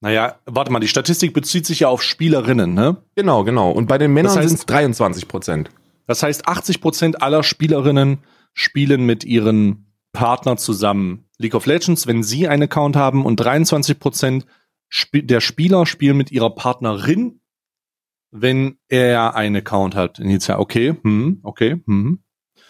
Naja, 0.00 0.38
warte 0.44 0.70
mal, 0.70 0.80
die 0.80 0.88
Statistik 0.88 1.32
bezieht 1.32 1.64
sich 1.64 1.80
ja 1.80 1.88
auf 1.88 2.02
Spielerinnen, 2.02 2.74
ne? 2.74 2.98
Genau, 3.16 3.42
genau. 3.44 3.70
Und 3.70 3.86
bei 3.86 3.96
den 3.96 4.12
Männern 4.12 4.34
das 4.34 4.36
heißt, 4.36 4.48
sind 4.48 4.58
es 4.58 4.66
23 4.66 5.28
Prozent. 5.28 5.70
Das 6.06 6.22
heißt, 6.22 6.46
80 6.46 6.82
Prozent 6.82 7.22
aller 7.22 7.42
Spielerinnen 7.42 8.18
spielen 8.52 9.06
mit 9.06 9.24
ihren 9.24 9.86
Partner 10.14 10.56
zusammen 10.56 11.26
League 11.36 11.54
of 11.54 11.66
Legends, 11.66 12.06
wenn 12.06 12.22
sie 12.22 12.48
einen 12.48 12.62
Account 12.62 12.96
haben 12.96 13.26
und 13.26 13.36
23 13.36 13.98
Prozent 13.98 14.46
der 15.12 15.40
Spieler 15.40 15.84
spielen 15.84 16.16
mit 16.16 16.32
ihrer 16.32 16.54
Partnerin, 16.54 17.40
wenn 18.30 18.78
er 18.88 19.34
einen 19.34 19.56
Account 19.56 19.94
hat. 19.94 20.18
Initial, 20.18 20.58
okay, 20.58 20.96
hm, 21.02 21.40
okay, 21.42 21.82
hm. 21.86 22.20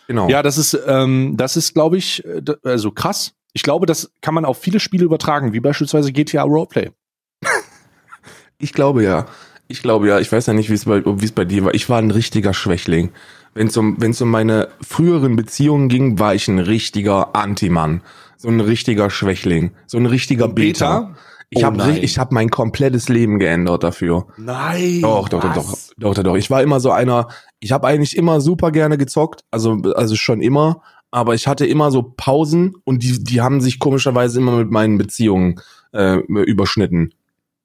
Genau. 0.09 0.29
Ja, 0.29 0.43
das 0.43 0.59
ist, 0.59 0.79
ähm, 0.87 1.35
das 1.37 1.57
ist, 1.57 1.75
glaube 1.75 1.97
ich, 1.97 2.25
äh, 2.25 2.43
also 2.65 2.91
krass. 2.91 3.35
Ich 3.53 3.63
glaube, 3.63 3.87
das 3.87 4.13
kann 4.21 4.35
man 4.35 4.45
auf 4.45 4.59
viele 4.59 4.81
Spiele 4.81 5.05
übertragen, 5.05 5.53
wie 5.53 5.61
beispielsweise 5.61 6.13
GTA 6.13 6.43
Roleplay. 6.43 6.91
ich 8.59 8.73
glaube 8.73 9.05
ja. 9.05 9.27
Ich 9.69 9.81
glaube 9.81 10.09
ja. 10.09 10.19
Ich 10.19 10.31
weiß 10.31 10.47
ja 10.47 10.53
nicht, 10.53 10.69
wie 10.69 10.75
es 10.75 10.85
bei, 10.85 11.03
wie 11.05 11.25
es 11.25 11.33
bei 11.33 11.45
dir 11.45 11.65
war. 11.65 11.75
Ich 11.75 11.89
war 11.89 11.99
ein 11.99 12.11
richtiger 12.11 12.53
Schwächling. 12.53 13.13
Wenn 13.55 13.69
es 13.69 13.77
um, 13.77 13.97
wenn 14.01 14.11
es 14.11 14.21
um 14.21 14.31
meine 14.31 14.69
früheren 14.81 15.37
Beziehungen 15.37 15.89
ging, 15.89 16.19
war 16.19 16.35
ich 16.35 16.49
ein 16.49 16.59
richtiger 16.59 17.35
Anti-Mann 17.37 18.03
so 18.45 18.51
ein 18.51 18.61
richtiger 18.61 19.09
Schwächling, 19.09 19.73
so 19.87 19.97
ein 19.97 20.07
richtiger 20.07 20.49
Beta. 20.49 21.01
Beta. 21.01 21.15
Ich 21.49 21.63
oh 21.63 21.67
habe 21.67 21.99
ich 21.99 22.19
habe 22.19 22.35
mein 22.35 22.51
komplettes 22.51 23.09
Leben 23.09 23.39
geändert 23.39 23.83
dafür. 23.83 24.27
Nein. 24.37 25.01
Doch, 25.01 25.29
doch, 25.29 25.41
doch, 25.41 25.55
doch, 25.55 25.79
doch, 25.97 26.15
doch, 26.15 26.23
doch. 26.23 26.37
Ich 26.37 26.51
war 26.51 26.63
immer 26.63 26.79
so 26.79 26.91
einer, 26.91 27.29
ich 27.61 27.73
habe 27.73 27.87
eigentlich 27.87 28.17
immer 28.17 28.41
super 28.41 28.71
gerne 28.71 28.99
gezockt, 28.99 29.45
also 29.51 29.79
also 29.95 30.15
schon 30.15 30.43
immer, 30.43 30.83
aber 31.11 31.35
ich 31.35 31.47
hatte 31.47 31.65
immer 31.65 31.91
so 31.91 32.03
Pausen 32.03 32.75
und 32.85 33.03
die 33.03 33.23
die 33.23 33.41
haben 33.41 33.61
sich 33.63 33.79
komischerweise 33.79 34.41
immer 34.41 34.59
mit 34.59 34.71
meinen 34.71 34.99
Beziehungen 34.99 35.61
äh, 35.93 36.17
überschnitten. 36.17 37.15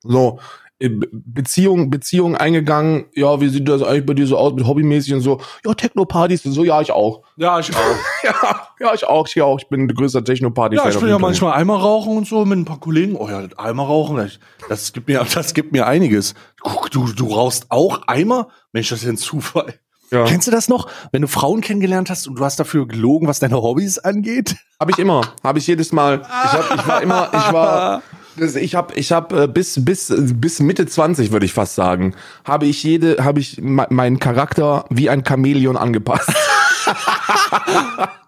So, 0.03 0.39
Beziehung, 0.79 1.89
Beziehung 1.89 2.37
eingegangen, 2.37 3.05
ja, 3.13 3.41
wie 3.41 3.49
sieht 3.49 3.67
das 3.67 3.81
eigentlich 3.81 4.05
bei 4.05 4.13
dir 4.13 4.25
so 4.25 4.37
aus 4.37 4.53
mit 4.53 4.65
hobbymäßig 4.65 5.13
und 5.13 5.19
so, 5.19 5.41
ja, 5.65 5.73
Techno-Partys 5.73 6.45
und 6.45 6.53
so, 6.53 6.63
ja, 6.63 6.79
ich 6.79 6.91
auch. 6.91 7.23
Ja, 7.35 7.59
ich 7.59 7.75
auch. 7.75 7.95
ja, 8.23 8.33
ja, 8.79 8.93
ich 8.93 9.05
auch, 9.05 9.27
ich 9.27 9.41
auch, 9.41 9.59
ich 9.59 9.67
bin 9.67 9.81
ein 9.81 9.87
größter 9.89 10.23
Techno-Party-Fan. 10.23 10.85
Ja, 10.85 10.93
ich 10.93 10.99
bin 10.99 11.09
ja 11.09 11.19
manchmal 11.19 11.53
Eimer 11.53 11.77
rauchen 11.77 12.15
und 12.15 12.27
so 12.27 12.45
mit 12.45 12.59
ein 12.59 12.65
paar 12.65 12.79
Kollegen. 12.79 13.17
Oh 13.17 13.27
ja, 13.27 13.43
Eimer 13.57 13.83
rauchen, 13.83 14.29
das, 14.69 14.93
gibt 14.93 15.09
mir, 15.09 15.25
das 15.33 15.53
gibt 15.53 15.73
mir 15.73 15.85
einiges. 15.85 16.33
Guck, 16.61 16.89
du, 16.91 17.11
du 17.11 17.27
rauchst 17.27 17.65
auch 17.69 18.03
Eimer? 18.07 18.47
Mensch, 18.71 18.87
das 18.87 19.03
ist 19.03 19.09
ein 19.09 19.17
Zufall. 19.17 19.73
Ja. 20.11 20.23
Kennst 20.23 20.47
du 20.47 20.51
das 20.51 20.69
noch, 20.69 20.87
wenn 21.11 21.21
du 21.21 21.27
Frauen 21.27 21.61
kennengelernt 21.61 22.09
hast 22.09 22.27
und 22.27 22.39
du 22.39 22.45
hast 22.45 22.59
dafür 22.59 22.87
gelogen, 22.87 23.27
was 23.27 23.39
deine 23.39 23.61
Hobbys 23.61 23.99
angeht? 23.99 24.55
Habe 24.79 24.91
ich 24.91 24.97
immer, 24.97 25.21
habe 25.43 25.59
ich 25.59 25.67
jedes 25.67 25.91
Mal. 25.91 26.21
Ich, 26.21 26.53
hab, 26.53 26.79
ich 26.79 26.87
war 26.87 27.01
immer, 27.01 27.29
ich 27.33 27.53
war 27.53 28.01
ich 28.37 28.75
habe 28.75 28.93
ich 28.95 29.11
hab, 29.11 29.33
äh, 29.33 29.47
bis 29.47 29.83
bis 29.83 30.13
bis 30.17 30.59
Mitte 30.59 30.85
20 30.85 31.31
würde 31.31 31.45
ich 31.45 31.53
fast 31.53 31.75
sagen, 31.75 32.15
habe 32.45 32.65
ich 32.65 32.83
jede 32.83 33.23
habe 33.23 33.39
ich 33.39 33.59
meinen 33.61 34.19
Charakter 34.19 34.85
wie 34.89 35.09
ein 35.09 35.23
Chamäleon 35.25 35.77
angepasst. 35.77 36.31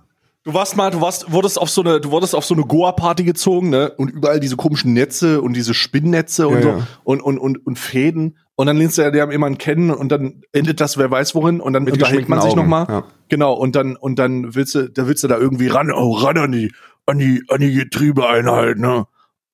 Du 0.43 0.55
warst 0.55 0.75
mal, 0.75 0.89
du 0.89 1.01
warst, 1.01 1.31
wurdest 1.31 1.61
auf 1.61 1.69
so 1.69 1.81
eine, 1.81 2.01
du 2.01 2.09
wurdest 2.09 2.33
auf 2.33 2.43
so 2.45 2.55
eine 2.55 2.63
Goa-Party 2.63 3.23
gezogen, 3.23 3.69
ne? 3.69 3.91
Und 3.91 4.09
überall 4.09 4.39
diese 4.39 4.55
komischen 4.55 4.91
Netze 4.93 5.39
und 5.39 5.53
diese 5.53 5.75
Spinnnetze 5.75 6.47
und 6.47 6.55
ja, 6.55 6.61
so 6.61 6.69
ja. 6.69 6.87
Und, 7.03 7.21
und, 7.21 7.37
und, 7.37 7.67
und 7.67 7.77
Fäden. 7.77 8.37
Und 8.55 8.65
dann 8.65 8.77
lernst 8.77 8.97
du 8.97 9.03
ja 9.03 9.31
jemanden 9.31 9.59
kennen 9.59 9.91
und 9.91 10.11
dann 10.11 10.41
endet 10.51 10.81
das, 10.81 10.97
wer 10.97 11.11
weiß 11.11 11.35
wohin, 11.35 11.61
und 11.61 11.73
dann 11.73 11.83
Mit 11.83 11.93
unterhält 11.93 12.27
man 12.27 12.41
sich 12.41 12.55
nochmal. 12.55 12.87
Ja. 12.89 13.03
Genau, 13.29 13.53
und 13.53 13.75
dann, 13.75 13.95
und 13.95 14.17
dann 14.17 14.55
willst 14.55 14.73
du, 14.73 14.89
da 14.89 15.07
willst 15.07 15.23
du 15.23 15.27
da 15.27 15.37
irgendwie 15.37 15.67
ran, 15.67 15.91
oh, 15.91 16.13
ran 16.13 16.37
an 16.39 16.51
die, 16.51 16.73
an 17.05 17.19
die, 17.19 17.43
an 17.47 17.59
die 17.59 17.73
Getriebeeinheit, 17.73 18.77
ne? 18.77 19.05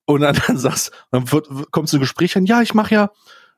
Und 0.08 0.22
dann, 0.22 0.36
dann 0.48 0.58
sagst, 0.58 0.91
dann 1.12 1.32
wird, 1.32 1.48
kommst 1.72 1.93
du 1.93 1.98
ein 1.98 2.02
Gespräch 2.02 2.36
an, 2.36 2.46
ja, 2.46 2.62
ich 2.62 2.74
mache 2.74 2.96
ja, 2.96 3.12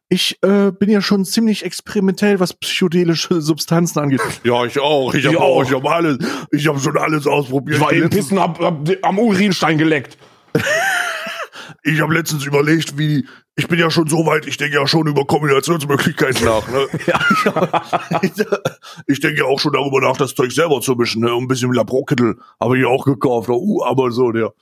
ich 0.09 0.39
äh, 0.41 0.71
bin 0.71 0.89
ja 0.89 1.01
schon 1.01 1.23
ziemlich 1.23 1.63
experimentell, 1.63 2.39
was 2.39 2.53
psychedelische 2.53 3.41
Substanzen 3.41 3.99
angeht. 3.99 4.21
Ja, 4.43 4.65
ich 4.65 4.79
auch, 4.79 5.13
ich, 5.13 5.23
ich 5.23 5.27
habe 5.27 5.39
auch, 5.39 5.63
ich 5.63 5.71
habe 5.71 5.89
alles, 5.89 6.17
ich 6.51 6.67
habe 6.67 6.79
schon 6.79 6.97
alles 6.97 7.27
ausprobiert. 7.27 7.77
Ich 7.77 7.81
war 7.81 7.93
eben 7.93 8.09
pissen, 8.09 8.39
hab, 8.39 8.59
hab 8.59 8.87
am 9.03 9.19
Urinstein 9.19 9.77
geleckt. 9.77 10.17
ich 11.83 12.01
habe 12.01 12.13
letztens 12.15 12.45
überlegt, 12.45 12.97
wie 12.97 13.27
ich 13.55 13.67
bin 13.67 13.77
ja 13.77 13.91
schon 13.91 14.07
so 14.07 14.25
weit, 14.25 14.47
ich 14.47 14.57
denke 14.57 14.77
ja 14.77 14.87
schon 14.87 15.05
über 15.05 15.25
Kombinationsmöglichkeiten 15.25 16.45
nach. 16.45 16.67
Ne? 16.69 16.87
ja. 17.05 18.21
ich, 18.21 18.31
ich 19.05 19.19
denke 19.19 19.39
ja 19.39 19.45
auch 19.45 19.59
schon 19.59 19.73
darüber 19.73 20.01
nach, 20.01 20.17
das 20.17 20.33
Zeug 20.33 20.51
selber 20.51 20.81
zu 20.81 20.95
mischen. 20.95 21.21
Ne? 21.21 21.31
ein 21.31 21.47
bisschen 21.47 21.71
Labrokittel 21.73 22.39
habe 22.59 22.79
ich 22.79 22.85
auch 22.85 23.05
gekauft. 23.05 23.49
Uh, 23.49 23.83
aber 23.83 24.11
so, 24.11 24.31
der. 24.31 24.53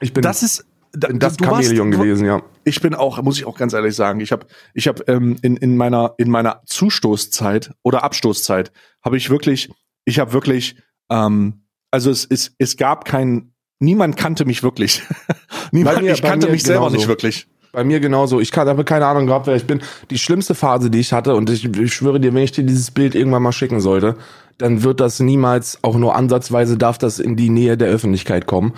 Ich 0.00 0.12
bin, 0.12 0.22
das 0.22 0.42
ist 0.42 0.66
da, 0.92 1.08
das 1.08 1.36
Chamäleon 1.38 1.90
gewesen, 1.90 2.26
ja. 2.26 2.42
Ich 2.64 2.80
bin 2.80 2.94
auch, 2.94 3.20
muss 3.22 3.38
ich 3.38 3.46
auch 3.46 3.56
ganz 3.56 3.72
ehrlich 3.72 3.94
sagen, 3.94 4.20
ich 4.20 4.32
habe 4.32 4.46
ich 4.74 4.88
hab, 4.88 5.08
ähm, 5.08 5.36
in, 5.42 5.56
in 5.56 5.76
meiner 5.76 6.14
in 6.18 6.30
meiner 6.30 6.62
Zustoßzeit 6.66 7.72
oder 7.82 8.02
Abstoßzeit 8.02 8.72
habe 9.02 9.16
ich 9.16 9.30
wirklich, 9.30 9.70
ich 10.04 10.18
habe 10.18 10.32
wirklich, 10.32 10.76
ähm, 11.10 11.64
also 11.90 12.10
es, 12.10 12.26
es, 12.28 12.54
es 12.58 12.76
gab 12.76 13.04
kein, 13.04 13.52
niemand 13.78 14.16
kannte 14.16 14.44
mich 14.44 14.62
wirklich. 14.62 15.02
niemand, 15.72 16.02
mir, 16.02 16.12
ich 16.12 16.22
kannte 16.22 16.50
mich 16.50 16.62
selber 16.62 16.86
genauso. 16.86 16.96
nicht 16.96 17.08
wirklich. 17.08 17.46
Bei 17.72 17.84
mir 17.84 18.00
genauso. 18.00 18.40
Ich 18.40 18.52
habe 18.52 18.84
keine 18.84 19.06
Ahnung 19.06 19.26
gehabt, 19.26 19.46
wer 19.46 19.54
ich 19.54 19.64
bin. 19.64 19.80
Die 20.10 20.18
schlimmste 20.18 20.56
Phase, 20.56 20.90
die 20.90 20.98
ich 20.98 21.12
hatte, 21.12 21.36
und 21.36 21.50
ich, 21.50 21.64
ich 21.64 21.94
schwöre 21.94 22.18
dir, 22.18 22.34
wenn 22.34 22.42
ich 22.42 22.50
dir 22.50 22.64
dieses 22.64 22.90
Bild 22.90 23.14
irgendwann 23.14 23.44
mal 23.44 23.52
schicken 23.52 23.80
sollte, 23.80 24.16
dann 24.58 24.82
wird 24.82 24.98
das 24.98 25.20
niemals, 25.20 25.78
auch 25.82 25.96
nur 25.96 26.16
ansatzweise, 26.16 26.76
darf 26.76 26.98
das 26.98 27.20
in 27.20 27.36
die 27.36 27.48
Nähe 27.48 27.76
der 27.76 27.88
Öffentlichkeit 27.88 28.46
kommen. 28.46 28.74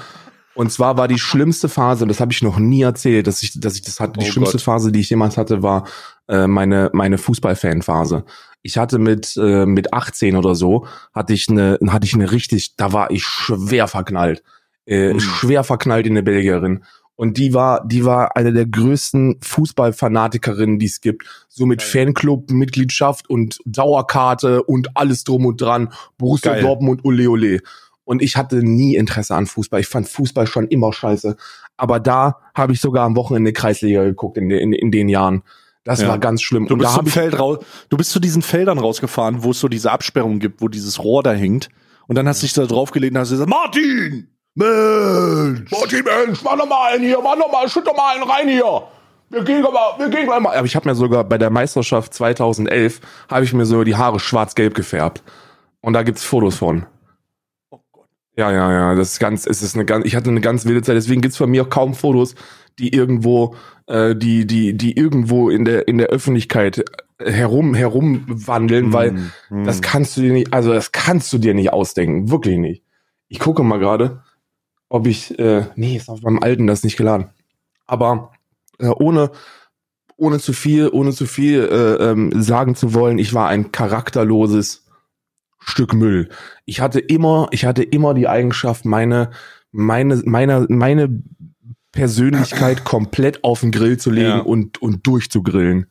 Und 0.55 0.71
zwar 0.71 0.97
war 0.99 1.09
die 1.09 1.19
schlimmste 1.19 1.69
Phase, 1.69 2.07
das 2.07 2.21
habe 2.21 2.33
ich 2.33 2.43
noch 2.43 2.59
nie 2.59 2.83
erzählt, 2.83 3.27
dass 3.27 3.43
ich, 3.43 3.59
dass 3.59 3.75
ich 3.75 3.83
das 3.83 4.01
hatte. 4.01 4.21
Die 4.21 4.27
oh 4.27 4.31
schlimmste 4.31 4.59
Gott. 4.59 4.65
Phase, 4.65 4.93
die 4.93 5.01
ich 5.01 5.11
jemals 5.11 5.37
hatte, 5.37 5.62
war 5.62 5.87
äh, 6.29 6.47
meine 6.47 6.91
meine 6.93 7.19
Fußballfan-Phase. 7.19 8.25
Ich 8.62 8.77
hatte 8.77 8.99
mit 8.99 9.37
äh, 9.37 9.67
mit 9.67 9.93
18 9.93 10.37
oder 10.37 10.55
so 10.55 10.87
hatte 11.15 11.33
ich 11.33 11.49
eine 11.49 11.79
hatte 11.88 12.07
ich 12.07 12.15
eine 12.15 12.31
richtig, 12.31 12.77
da 12.77 12.93
war 12.93 13.11
ich 13.11 13.25
schwer 13.25 13.88
verknallt, 13.88 14.43
äh, 14.87 15.15
mhm. 15.15 15.21
schwer 15.21 15.65
verknallt 15.65 16.07
in 16.07 16.12
eine 16.12 16.23
Belgierin. 16.23 16.85
Und 17.15 17.37
die 17.37 17.55
war, 17.55 17.87
die 17.87 18.05
war 18.05 18.37
eine 18.37 18.53
der 18.53 18.67
größten 18.67 19.37
Fußballfanatikerinnen, 19.43 20.79
die 20.79 20.87
es 20.87 21.01
gibt. 21.01 21.25
So 21.49 21.67
mit 21.67 21.81
Geil. 21.81 21.88
Fanclub, 21.88 22.51
Mitgliedschaft 22.51 23.29
und 23.29 23.61
Dauerkarte 23.65 24.62
und 24.62 24.97
alles 24.97 25.23
drum 25.23 25.47
und 25.47 25.61
dran. 25.61 25.93
Borussia 26.19 26.55
Geil. 26.55 26.62
Dortmund, 26.62 27.05
ole 27.05 27.29
ole. 27.29 27.61
Und 28.05 28.23
ich 28.23 28.37
hatte 28.37 28.62
nie 28.62 28.97
Interesse 28.97 29.35
an 29.35 29.47
Fußball. 29.47 29.81
Ich 29.81 29.87
fand 29.87 30.09
Fußball 30.09 30.47
schon 30.47 30.67
immer 30.69 30.93
scheiße. 30.93 31.37
Aber 31.77 32.01
da 32.01 32.38
habe 32.55 32.73
ich 32.73 32.81
sogar 32.81 33.05
am 33.05 33.17
Wochenende 33.17 33.53
Kreisliga 33.53 34.05
geguckt 34.05 34.37
in, 34.37 34.51
in, 34.51 34.73
in 34.73 34.91
den 34.91 35.09
Jahren. 35.09 35.43
Das 35.85 36.01
ja. 36.01 36.09
war 36.09 36.19
ganz 36.19 36.43
schlimm. 36.43 36.67
Du 36.67 36.77
bist, 36.77 36.95
zum 36.95 37.07
Feld 37.07 37.38
raus, 37.38 37.59
du 37.88 37.97
bist 37.97 38.11
zu 38.11 38.21
diesen 38.21 38.43
Feldern 38.43 38.79
rausgefahren, 38.79 39.43
wo 39.43 39.51
es 39.51 39.61
so 39.61 39.69
diese 39.69 39.91
Absperrung 39.91 40.38
gibt, 40.38 40.61
wo 40.61 40.69
dieses 40.69 41.03
Rohr 41.03 41.23
da 41.23 41.33
hängt. 41.33 41.71
Und 42.07 42.17
dann 42.17 42.29
hast 42.29 42.43
du 42.43 42.47
dich 42.47 42.55
da 42.55 42.67
draufgelegt 42.67 43.15
und 43.15 43.21
hast 43.21 43.31
gesagt, 43.31 43.51
Martin! 43.51 44.29
Mensch! 44.55 45.71
Martin, 45.71 46.05
Mensch, 46.05 46.43
mach 46.45 46.57
noch 46.57 46.69
mal 46.69 46.93
einen 46.93 47.05
hier, 47.05 47.19
mach 47.23 47.37
noch 47.37 47.51
mal, 47.51 47.69
schütt 47.69 47.87
doch 47.87 47.97
mal 47.97 48.15
einen 48.15 48.25
rein 48.25 48.49
hier. 48.49 48.83
Wir 49.31 49.45
gehen 49.45 49.65
aber, 49.65 49.97
wir 49.99 50.11
gehen 50.11 50.27
mal. 50.27 50.55
Aber 50.55 50.67
ich 50.67 50.77
habe 50.77 50.88
mir 50.88 50.95
sogar 50.95 51.25
bei 51.25 51.38
der 51.38 51.49
Meisterschaft 51.49 52.12
2011 52.12 53.01
habe 53.31 53.45
ich 53.45 53.55
mir 53.55 53.65
so 53.65 53.83
die 53.83 53.97
Haare 53.97 54.21
schwarz-gelb 54.21 54.75
gefärbt. 54.75 55.23
Und 55.81 55.95
da 55.95 56.03
gibt's 56.03 56.23
Fotos 56.23 56.57
von. 56.57 56.87
Ja, 58.37 58.51
ja, 58.51 58.73
ja, 58.73 58.95
das 58.95 59.12
ist 59.12 59.18
ganz, 59.18 59.47
es 59.47 59.62
ist 59.62 59.75
eine 59.75 59.85
ganz, 59.85 60.07
ich 60.07 60.16
hatte 60.16 60.31
eine 60.31 60.40
ganz 60.40 60.64
wilde 60.64 60.83
Zeit, 60.83 60.97
deswegen 60.97 61.21
gibt's 61.21 61.37
von 61.37 61.51
mir 61.51 61.64
auch 61.64 61.68
kaum 61.68 61.95
Fotos, 61.95 62.35
die 62.79 62.95
irgendwo, 62.95 63.57
äh, 63.87 64.16
die, 64.16 64.47
die, 64.47 64.75
die 64.75 64.97
irgendwo 64.97 65.51
in 65.51 65.66
der, 65.66 65.87
in 65.87 65.99
der 65.99 66.09
Öffentlichkeit 66.09 66.83
herum, 67.18 67.75
herumwandeln, 67.75 68.92
weil 68.92 69.12
Mm, 69.51 69.64
das 69.64 69.83
kannst 69.83 70.16
du 70.16 70.23
dir 70.23 70.33
nicht, 70.33 70.53
also 70.53 70.73
das 70.73 70.92
kannst 70.92 71.33
du 71.33 71.38
dir 71.38 71.55
nicht 71.55 71.73
ausdenken, 71.73 72.31
wirklich 72.31 72.59
nicht. 72.59 72.83
Ich 73.29 73.38
gucke 73.38 73.62
mal 73.62 73.79
gerade, 73.79 74.23
ob 74.88 75.07
ich, 75.07 75.38
äh, 75.38 75.66
nee, 75.77 75.97
ist 75.97 76.09
auf 76.09 76.23
meinem 76.23 76.42
alten 76.42 76.66
das 76.66 76.85
nicht 76.85 76.97
geladen. 76.97 77.31
Aber 77.87 78.33
äh, 78.79 78.88
ohne, 78.88 79.31
ohne 80.16 80.38
zu 80.38 80.53
viel, 80.53 80.88
ohne 80.90 81.12
zu 81.12 81.27
viel 81.27 81.61
äh, 81.64 82.11
ähm, 82.11 82.33
sagen 82.42 82.75
zu 82.75 82.95
wollen, 82.95 83.18
ich 83.18 83.35
war 83.35 83.49
ein 83.49 83.73
charakterloses 83.73 84.82
Stück 85.64 85.94
Müll. 85.94 86.29
Ich 86.64 86.81
hatte 86.81 87.01
immer, 87.01 87.48
ich 87.51 87.64
hatte 87.64 87.83
immer 87.83 88.14
die 88.14 88.29
Eigenschaft, 88.29 88.85
meine, 88.85 89.31
meine, 89.70 90.20
meine, 90.25 90.66
meine 90.68 91.22
Persönlichkeit 91.92 92.85
komplett 92.85 93.44
auf 93.44 93.61
den 93.61 93.70
Grill 93.70 93.98
zu 93.98 94.11
legen 94.11 94.29
Ja. 94.29 94.38
und, 94.40 94.81
und 94.81 95.07
durchzugrillen. 95.07 95.87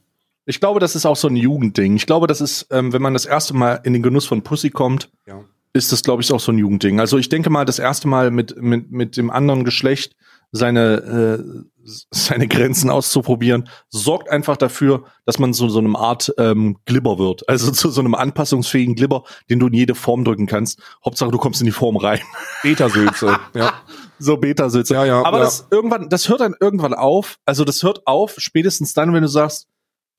Ich 0.46 0.60
glaube, 0.60 0.80
das 0.80 0.96
ist 0.96 1.06
auch 1.06 1.16
so 1.16 1.28
ein 1.28 1.36
Jugendding. 1.36 1.96
Ich 1.96 2.06
glaube, 2.08 2.28
das 2.28 2.42
ist, 2.42 2.68
ähm, 2.72 2.92
wenn 2.94 3.02
man 3.02 3.14
das 3.14 3.26
erste 3.26 3.54
Mal 3.56 3.80
in 3.84 3.94
den 3.94 4.02
Genuss 4.02 4.26
von 4.26 4.42
Pussy 4.42 4.72
kommt, 4.72 5.10
Ja. 5.28 5.40
ist 5.74 5.92
das, 5.92 6.02
glaube 6.04 6.22
ich, 6.24 6.32
auch 6.34 6.40
so 6.40 6.52
ein 6.52 6.58
Jugendding. 6.58 7.00
Also 7.00 7.18
ich 7.18 7.30
denke 7.30 7.50
mal, 7.50 7.66
das 7.66 7.80
erste 7.80 8.08
Mal 8.08 8.32
mit, 8.32 8.60
mit, 8.62 8.92
mit 8.92 9.18
dem 9.18 9.30
anderen 9.30 9.64
Geschlecht 9.64 10.16
seine, 10.52 11.64
äh, 11.86 11.92
seine 12.12 12.48
Grenzen 12.48 12.90
auszuprobieren, 12.90 13.70
sorgt 13.90 14.30
einfach 14.30 14.58
dafür, 14.58 15.06
dass 15.26 15.40
man 15.40 15.54
so, 15.54 15.70
so 15.70 15.80
einem 15.80 15.96
Art 15.96 16.34
ähm, 16.38 16.78
Glibber 16.86 17.18
wird. 17.18 17.48
Also 17.48 17.72
zu 17.72 17.90
so 17.90 18.02
einem 18.02 18.16
anpassungsfähigen 18.16 18.96
Glibber, 18.96 19.24
den 19.50 19.60
du 19.60 19.68
in 19.68 19.74
jede 19.74 19.96
Form 19.96 20.24
drücken 20.26 20.48
kannst. 20.48 20.82
Hauptsache, 21.06 21.32
du 21.32 21.38
kommst 21.38 21.62
in 21.62 21.66
die 21.66 21.72
Form 21.72 21.98
rein. 21.98 22.20
Beta-Sülze, 22.64 23.38
ja. 23.56 23.74
So 24.20 24.38
Beta-Sitze. 24.38 24.94
Ja, 24.94 25.06
ja, 25.06 25.24
Aber 25.26 25.40
ja. 25.40 25.46
das 25.46 25.68
irgendwann, 25.72 26.10
das 26.10 26.30
hört 26.30 26.42
dann 26.42 26.56
irgendwann 26.60 26.94
auf. 26.94 27.38
Also 27.46 27.64
das 27.66 27.82
hört 27.84 28.06
auf, 28.06 28.36
spätestens 28.38 28.94
dann, 28.94 29.14
wenn 29.14 29.24
du 29.24 29.30
sagst, 29.30 29.68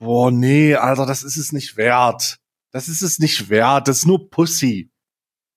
boah, 0.01 0.31
nee, 0.31 0.75
Alter, 0.75 1.07
das 1.07 1.23
ist 1.23 1.37
es 1.37 1.53
nicht 1.53 1.77
wert. 1.77 2.39
Das 2.73 2.89
ist 2.89 3.03
es 3.03 3.19
nicht 3.19 3.51
wert. 3.51 3.87
Das 3.87 3.99
ist 3.99 4.07
nur 4.07 4.31
Pussy. 4.31 4.91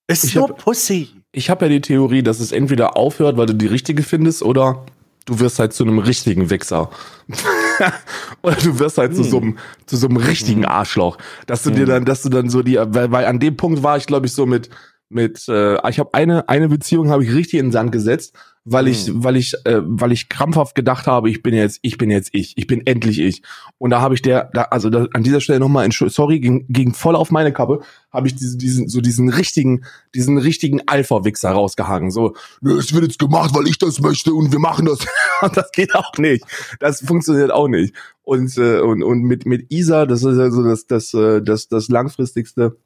Es 0.06 0.22
ist 0.22 0.30
Ich 0.30 0.34
nur 0.36 0.50
hab- 0.50 0.58
Pussy. 0.58 1.08
Ich 1.36 1.50
habe 1.50 1.66
ja 1.66 1.68
die 1.68 1.82
Theorie, 1.82 2.22
dass 2.22 2.40
es 2.40 2.50
entweder 2.50 2.96
aufhört, 2.96 3.36
weil 3.36 3.44
du 3.44 3.54
die 3.54 3.66
richtige 3.66 4.02
findest, 4.02 4.42
oder 4.42 4.86
du 5.26 5.38
wirst 5.38 5.58
halt 5.58 5.74
zu 5.74 5.84
einem 5.84 5.98
richtigen 5.98 6.48
Wichser. 6.48 6.88
oder 8.42 8.56
du 8.56 8.78
wirst 8.78 8.96
halt 8.96 9.14
zu 9.14 9.22
Hm. 9.22 9.30
so 9.30 9.36
einem 9.40 9.58
zu 9.84 9.96
so 9.98 10.08
einem 10.08 10.16
richtigen 10.16 10.64
Arschloch, 10.64 11.18
dass 11.46 11.62
du 11.62 11.70
dir 11.70 11.80
Hm. 11.80 11.86
dann, 11.88 12.04
dass 12.06 12.22
du 12.22 12.30
dann 12.30 12.48
so 12.48 12.62
die, 12.62 12.76
weil, 12.80 13.12
weil 13.12 13.26
an 13.26 13.38
dem 13.38 13.54
Punkt 13.54 13.82
war 13.82 13.98
ich, 13.98 14.06
glaube 14.06 14.26
ich, 14.26 14.32
so 14.32 14.46
mit 14.46 14.70
mit, 15.10 15.46
äh, 15.48 15.74
ich 15.90 15.98
habe 15.98 16.14
eine 16.14 16.48
eine 16.48 16.68
Beziehung 16.70 17.10
habe 17.10 17.22
ich 17.22 17.32
richtig 17.34 17.60
in 17.60 17.66
den 17.66 17.72
Sand 17.72 17.92
gesetzt, 17.92 18.34
weil 18.68 18.88
ich 18.88 19.06
Hm. 19.06 19.22
weil 19.22 19.36
ich 19.36 19.54
äh, 19.64 19.80
weil 19.84 20.10
ich 20.10 20.28
krampfhaft 20.28 20.74
gedacht 20.74 21.06
habe, 21.06 21.30
ich 21.30 21.42
bin 21.42 21.54
jetzt 21.54 21.78
ich 21.82 21.98
bin 21.98 22.10
jetzt 22.10 22.30
ich, 22.32 22.58
ich 22.58 22.66
bin 22.66 22.84
endlich 22.84 23.20
ich. 23.20 23.42
Und 23.78 23.90
da 23.90 24.00
habe 24.00 24.14
ich 24.14 24.22
der, 24.22 24.50
da, 24.52 24.62
also 24.62 24.90
da, 24.90 25.06
an 25.12 25.22
dieser 25.22 25.40
Stelle 25.40 25.60
nochmal, 25.60 25.88
sorry, 25.92 26.40
ging, 26.40 26.66
ging 26.68 26.92
voll 26.92 27.14
auf 27.14 27.30
meine 27.30 27.52
Kappe, 27.52 27.80
habe 28.10 28.26
ich 28.26 28.34
diesen, 28.34 28.58
diesen, 28.58 28.88
so 28.88 29.00
diesen 29.00 29.28
richtigen, 29.28 29.84
diesen 30.14 30.36
richtigen 30.38 30.80
Alpha-Wichser 30.86 31.50
rausgehangen. 31.50 32.10
So, 32.10 32.34
"Nö, 32.60 32.76
es 32.78 32.92
wird 32.92 33.04
jetzt 33.04 33.20
gemacht, 33.20 33.54
weil 33.54 33.68
ich 33.68 33.78
das 33.78 34.00
möchte 34.00 34.34
und 34.34 34.50
wir 34.50 34.58
machen 34.58 34.86
das. 34.86 34.98
Und 35.42 35.54
das 35.56 35.70
geht 35.70 35.94
auch 35.94 36.16
nicht. 36.16 36.44
Das 36.80 37.02
funktioniert 37.02 37.50
auch 37.50 37.68
nicht. 37.68 37.94
Und, 38.22 38.56
äh, 38.56 38.80
und, 38.80 39.02
und 39.02 39.20
mit, 39.22 39.44
mit 39.44 39.70
Isa, 39.70 40.06
das 40.06 40.24
ist 40.24 40.38
ja 40.38 40.50
so 40.50 40.64
das, 40.64 40.86
das, 40.86 41.12
äh, 41.12 41.42
das, 41.42 41.68
das 41.68 41.88
langfristigste, 41.88 42.78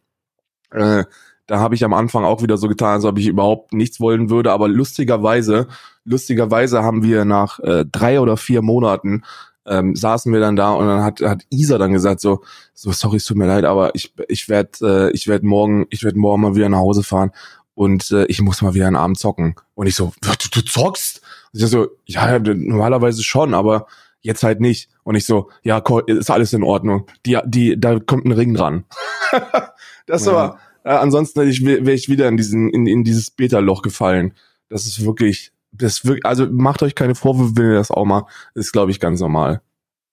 äh, 0.72 1.04
da 1.50 1.58
habe 1.58 1.74
ich 1.74 1.84
am 1.84 1.92
Anfang 1.92 2.22
auch 2.24 2.42
wieder 2.42 2.56
so 2.56 2.68
getan, 2.68 2.94
als 2.94 3.04
ob 3.04 3.18
ich 3.18 3.26
überhaupt 3.26 3.72
nichts 3.72 3.98
wollen 3.98 4.30
würde. 4.30 4.52
Aber 4.52 4.68
lustigerweise, 4.68 5.66
lustigerweise 6.04 6.84
haben 6.84 7.02
wir 7.02 7.24
nach 7.24 7.58
äh, 7.58 7.84
drei 7.90 8.20
oder 8.20 8.36
vier 8.36 8.62
Monaten 8.62 9.24
ähm, 9.66 9.96
saßen 9.96 10.32
wir 10.32 10.38
dann 10.38 10.54
da 10.54 10.70
und 10.70 10.86
dann 10.86 11.02
hat, 11.02 11.20
hat 11.22 11.42
Isa 11.50 11.76
dann 11.76 11.92
gesagt 11.92 12.20
so, 12.20 12.44
so 12.72 12.92
sorry, 12.92 13.16
es 13.16 13.24
tut 13.24 13.36
mir 13.36 13.48
leid, 13.48 13.64
aber 13.64 13.96
ich 13.96 14.14
ich 14.28 14.48
werde 14.48 15.08
äh, 15.10 15.10
ich 15.10 15.26
werde 15.26 15.44
morgen 15.44 15.86
ich 15.90 16.04
werde 16.04 16.20
morgen 16.20 16.42
mal 16.42 16.54
wieder 16.54 16.68
nach 16.68 16.78
Hause 16.78 17.02
fahren 17.02 17.32
und 17.74 18.12
äh, 18.12 18.26
ich 18.26 18.40
muss 18.40 18.62
mal 18.62 18.74
wieder 18.74 18.86
einen 18.86 18.94
Abend 18.94 19.18
zocken 19.18 19.56
und 19.74 19.88
ich 19.88 19.96
so, 19.96 20.12
du, 20.20 20.30
du 20.52 20.64
zockst? 20.64 21.20
Und 21.52 21.60
ich 21.60 21.68
so, 21.68 21.88
ja 22.06 22.38
normalerweise 22.38 23.24
schon, 23.24 23.54
aber 23.54 23.86
jetzt 24.20 24.44
halt 24.44 24.60
nicht 24.60 24.88
und 25.02 25.16
ich 25.16 25.26
so, 25.26 25.50
ja 25.64 25.82
ist 26.06 26.30
alles 26.30 26.52
in 26.52 26.62
Ordnung. 26.62 27.08
Die 27.26 27.36
die 27.44 27.78
da 27.78 27.98
kommt 27.98 28.24
ein 28.24 28.32
Ring 28.32 28.54
dran. 28.54 28.84
das 30.06 30.26
Ja. 30.26 30.58
Äh, 30.90 30.94
ansonsten 30.94 31.40
wäre 31.40 31.92
ich 31.92 32.08
wieder 32.08 32.26
in 32.26 32.36
diesen 32.36 32.68
in, 32.70 32.86
in 32.86 33.04
dieses 33.04 33.30
Beta-Loch 33.30 33.82
gefallen. 33.82 34.34
Das 34.68 34.86
ist 34.86 35.04
wirklich 35.04 35.52
das 35.70 36.04
wirklich, 36.04 36.26
also 36.26 36.46
macht 36.50 36.82
euch 36.82 36.96
keine 36.96 37.14
Vorwürfe, 37.14 37.56
wenn 37.56 37.70
ihr 37.70 37.74
das 37.74 37.92
auch 37.92 38.04
mal, 38.04 38.26
ist 38.54 38.72
glaube 38.72 38.90
ich 38.90 38.98
ganz 38.98 39.20
normal. 39.20 39.60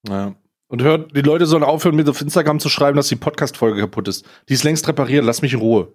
Ja. 0.07 0.35
Und 0.67 0.83
hört, 0.83 1.15
die 1.15 1.21
Leute 1.21 1.47
sollen 1.47 1.63
aufhören, 1.63 1.95
mir 1.95 2.07
auf 2.07 2.21
Instagram 2.21 2.59
zu 2.59 2.69
schreiben, 2.69 2.97
dass 2.97 3.07
die 3.07 3.15
Podcast-Folge 3.15 3.79
kaputt 3.79 4.07
ist. 4.07 4.25
Die 4.49 4.53
ist 4.53 4.63
längst 4.63 4.87
repariert, 4.87 5.25
lass 5.25 5.41
mich 5.41 5.53
in 5.53 5.59
Ruhe. 5.59 5.93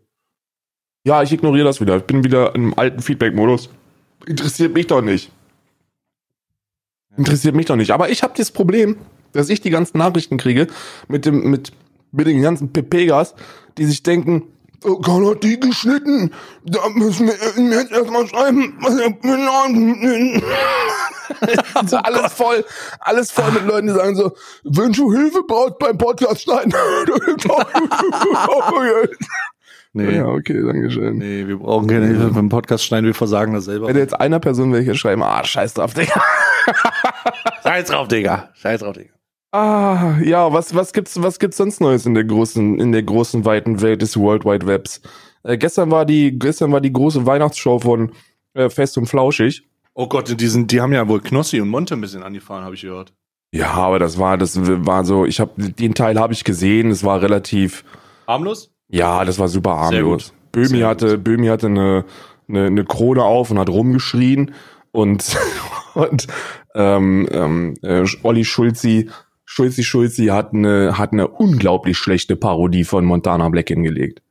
Ja, 1.04 1.22
ich 1.22 1.30
ignoriere 1.30 1.66
das 1.66 1.80
wieder. 1.80 1.98
Ich 1.98 2.04
bin 2.04 2.24
wieder 2.24 2.54
im 2.54 2.76
alten 2.76 3.02
Feedback-Modus. 3.02 3.68
Interessiert 4.26 4.74
mich 4.74 4.86
doch 4.88 5.02
nicht. 5.02 5.30
Interessiert 7.16 7.54
mich 7.54 7.66
doch 7.66 7.76
nicht. 7.76 7.90
Aber 7.90 8.08
ich 8.08 8.22
habe 8.22 8.32
das 8.36 8.50
Problem, 8.50 8.96
dass 9.32 9.48
ich 9.48 9.60
die 9.60 9.70
ganzen 9.70 9.98
Nachrichten 9.98 10.38
kriege 10.38 10.66
mit 11.06 11.26
dem 11.26 11.50
mit 11.50 11.72
mit 12.10 12.26
den 12.26 12.42
ganzen 12.42 12.72
Pepegas, 12.72 13.34
die 13.78 13.84
sich 13.84 14.02
denken, 14.02 14.44
Karl 14.82 15.30
hat 15.30 15.42
die 15.42 15.58
geschnitten. 15.58 16.32
Da 16.64 16.80
müssen 16.94 17.26
wir 17.28 17.34
ihm 17.56 17.72
jetzt 17.72 17.92
erstmal 17.92 18.26
schreiben. 18.28 18.76
was 18.80 18.98
er 18.98 19.10
benannt." 19.10 20.42
also 21.74 21.96
alles 21.98 22.32
voll, 22.32 22.64
alles 23.00 23.30
voll 23.30 23.50
mit 23.52 23.66
Leuten, 23.66 23.88
die 23.88 23.92
sagen 23.94 24.16
so, 24.16 24.32
wenn 24.64 24.92
du 24.92 25.12
Hilfe 25.12 25.42
brauchst 25.46 25.78
beim 25.78 25.98
Podcast 25.98 26.42
schneiden. 26.42 26.72
Nee, 29.94 30.16
Ja, 30.16 30.26
okay, 30.26 30.62
danke 30.64 30.90
schön. 30.90 31.18
nee, 31.18 31.46
wir 31.46 31.58
brauchen 31.58 31.86
keine 31.86 32.06
Hilfe 32.06 32.30
beim 32.30 32.48
Podcast 32.48 32.84
schneiden, 32.84 33.04
wir 33.04 33.14
versagen 33.14 33.52
das 33.52 33.66
selber. 33.66 33.88
Wenn 33.88 33.98
jetzt 33.98 34.18
einer 34.18 34.40
Person 34.40 34.72
welche 34.72 34.94
schreiben, 34.94 35.22
ah, 35.22 35.44
scheiß 35.44 35.74
drauf, 35.74 35.92
Digga. 35.92 36.22
Scheiß 37.62 37.88
drauf, 37.88 38.08
Digga. 38.08 38.48
Scheiß 38.54 38.80
drauf, 38.80 38.96
Digga. 38.96 39.12
Ah, 39.52 40.18
ja, 40.24 40.50
was, 40.50 40.74
was 40.74 40.94
gibt's, 40.94 41.22
was 41.22 41.38
gibt's 41.38 41.58
sonst 41.58 41.80
Neues 41.80 42.06
in 42.06 42.14
der 42.14 42.24
großen, 42.24 42.80
in 42.80 42.90
der 42.92 43.02
großen, 43.02 43.44
weiten 43.44 43.82
Welt 43.82 44.00
des 44.00 44.16
World 44.16 44.46
Wide 44.46 44.66
Webs? 44.66 45.02
Äh, 45.42 45.58
gestern 45.58 45.90
war 45.90 46.06
die, 46.06 46.38
gestern 46.38 46.72
war 46.72 46.80
die 46.80 46.92
große 46.92 47.26
Weihnachtsshow 47.26 47.78
von 47.78 48.12
äh, 48.54 48.70
Fest 48.70 48.96
und 48.96 49.06
Flauschig. 49.06 49.62
Oh 49.94 50.06
Gott, 50.06 50.40
die, 50.40 50.46
sind, 50.46 50.70
die 50.72 50.80
haben 50.80 50.94
ja 50.94 51.06
wohl 51.06 51.20
Knossi 51.20 51.60
und 51.60 51.68
Monte 51.68 51.94
ein 51.94 52.00
bisschen 52.00 52.22
angefahren, 52.22 52.64
habe 52.64 52.74
ich 52.74 52.80
gehört. 52.80 53.12
Ja, 53.54 53.72
aber 53.72 53.98
das 53.98 54.18
war, 54.18 54.38
das 54.38 54.58
war 54.58 55.04
so, 55.04 55.26
ich 55.26 55.38
habe 55.38 55.52
den 55.56 55.94
Teil 55.94 56.18
habe 56.18 56.32
ich 56.32 56.44
gesehen, 56.44 56.90
es 56.90 57.04
war 57.04 57.20
relativ, 57.20 57.84
Harmlos? 58.26 58.70
ja, 58.88 59.22
das 59.26 59.38
war 59.38 59.48
super 59.48 59.76
harmlos. 59.76 60.28
gut. 60.28 60.52
Böhmi 60.52 60.78
Sehr 60.78 60.86
hatte, 60.86 61.18
Böhmi 61.18 61.48
hatte 61.48 61.66
eine, 61.66 62.06
eine, 62.48 62.66
eine 62.66 62.84
Krone 62.84 63.22
auf 63.22 63.50
und 63.50 63.58
hat 63.58 63.68
rumgeschrien 63.68 64.54
und, 64.92 65.36
und 65.94 66.26
ähm, 66.74 67.28
ähm, 67.30 67.74
äh, 67.82 68.06
Olli 68.22 68.46
Schulzi, 68.46 69.10
Schulzi 69.54 69.84
Schulzi 69.84 70.26
hat 70.28 70.54
eine, 70.54 70.96
hat 70.96 71.12
eine 71.12 71.28
unglaublich 71.28 71.98
schlechte 71.98 72.36
Parodie 72.36 72.84
von 72.84 73.04
Montana 73.04 73.50
Black 73.50 73.68
hingelegt. 73.68 74.22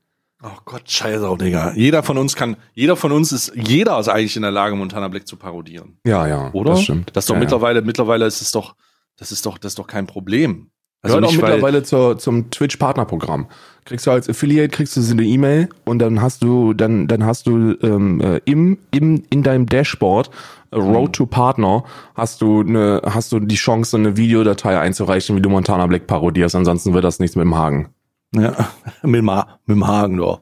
Oh 0.42 0.58
Gott, 0.66 0.90
scheiße 0.90 1.30
auch, 1.30 1.38
Digga. 1.38 1.74
Jeder 1.76 2.02
von 2.02 2.18
uns 2.18 2.36
kann, 2.36 2.58
jeder 2.74 2.96
von 2.96 3.12
uns 3.12 3.32
ist, 3.32 3.54
jeder 3.54 4.00
ist 4.00 4.08
eigentlich 4.08 4.36
in 4.36 4.42
der 4.42 4.50
Lage, 4.50 4.76
Montana 4.76 5.10
Black 5.10 5.28
zu 5.28 5.38
parodieren. 5.38 6.00
Ja, 6.08 6.28
ja, 6.28 6.52
Oder? 6.54 6.72
das 6.72 6.82
stimmt. 6.82 7.12
Das 7.14 7.26
ist 7.26 7.30
doch 7.30 7.36
ja, 7.36 7.40
ja. 7.40 7.44
mittlerweile, 7.44 7.84
mittlerweile 7.84 8.26
ist 8.26 8.42
es 8.42 8.52
doch, 8.52 8.74
das 9.16 9.32
ist 9.32 9.46
doch, 9.46 9.60
das 9.60 9.74
ist 9.74 9.78
doch 9.78 9.86
kein 9.86 10.08
Problem. 10.08 10.72
Also 11.04 11.18
Gehört 11.18 11.32
auch 11.32 11.38
mittlerweile 11.38 11.84
zur, 11.84 12.18
zum 12.18 12.50
Twitch-Partnerprogramm. 12.50 13.48
Kriegst 13.86 14.08
du 14.08 14.12
als 14.12 14.28
Affiliate, 14.28 14.70
kriegst 14.70 14.98
du 14.98 15.02
so 15.02 15.14
eine 15.14 15.24
E-Mail 15.24 15.70
und 15.86 16.00
dann 16.00 16.20
hast 16.20 16.42
du, 16.42 16.74
dann, 16.74 17.08
dann 17.08 17.28
hast 17.28 17.46
du 17.46 17.78
ähm, 17.84 18.22
äh, 18.22 18.42
im, 18.46 18.80
im, 18.90 19.24
in 19.30 19.44
deinem 19.44 19.68
Dashboard 19.68 20.32
Road 20.74 21.14
to 21.14 21.26
Partner 21.26 21.84
hast 22.16 22.42
du 22.42 22.62
eine, 22.62 23.02
hast 23.06 23.32
du 23.32 23.40
die 23.40 23.56
Chance, 23.56 23.92
so 23.92 23.98
eine 23.98 24.16
Videodatei 24.18 24.80
einzureichen, 24.80 25.36
wie 25.36 25.42
du 25.42 25.50
Montana 25.50 25.86
Black 25.88 26.08
parodierst. 26.08 26.56
Ansonsten 26.56 26.94
wird 26.94 27.04
das 27.04 27.20
nichts 27.20 27.36
mit 27.36 27.44
dem 27.44 27.56
Hagen. 27.56 27.94
ja, 28.34 28.56
mit, 29.04 29.16
dem 29.20 29.30
Ha- 29.32 29.60
mit 29.66 29.76
dem 29.76 29.88
Hagen, 29.88 30.18
doch. 30.18 30.42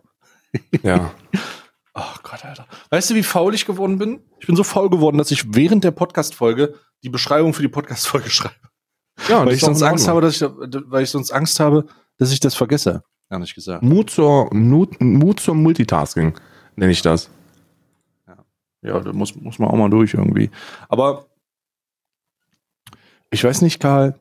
Ja. 0.83 1.11
Oh 1.95 2.15
Gott, 2.23 2.45
Alter. 2.45 2.65
Weißt 2.91 3.09
du, 3.09 3.15
wie 3.15 3.23
faul 3.23 3.53
ich 3.53 3.65
geworden 3.65 3.97
bin? 3.97 4.21
Ich 4.39 4.47
bin 4.47 4.55
so 4.55 4.63
faul 4.63 4.89
geworden, 4.89 5.17
dass 5.17 5.31
ich 5.31 5.53
während 5.53 5.83
der 5.83 5.91
Podcast-Folge 5.91 6.75
die 7.03 7.09
Beschreibung 7.09 7.53
für 7.53 7.61
die 7.61 7.67
Podcast-Folge 7.67 8.29
schreibe. 8.29 8.55
ja 9.27 9.45
Weil 9.45 9.53
ich 9.55 9.59
sonst 9.61 9.81
Angst 9.81 10.07
habe, 10.07 10.21
dass 10.21 10.39
ich, 10.39 10.47
weil 10.87 11.03
ich 11.03 11.09
sonst 11.09 11.31
Angst 11.31 11.59
habe, 11.59 11.87
dass 12.17 12.31
ich 12.31 12.39
das 12.39 12.55
vergesse. 12.55 13.03
Gar 13.29 13.39
nicht 13.39 13.53
gesagt. 13.53 13.83
Mut 13.83 14.11
zur, 14.11 14.47
Mut, 14.53 15.01
Mut 15.01 15.41
zum 15.41 15.61
Multitasking. 15.61 16.35
nenne 16.77 16.91
ich 16.91 17.01
das. 17.01 17.29
Ja, 18.81 18.99
da 18.99 19.13
muss, 19.13 19.35
muss 19.35 19.59
man 19.59 19.69
auch 19.69 19.75
mal 19.75 19.89
durch 19.89 20.13
irgendwie. 20.13 20.49
Aber 20.87 21.25
ich 23.31 23.43
weiß 23.43 23.61
nicht, 23.61 23.79
Karl, 23.79 24.15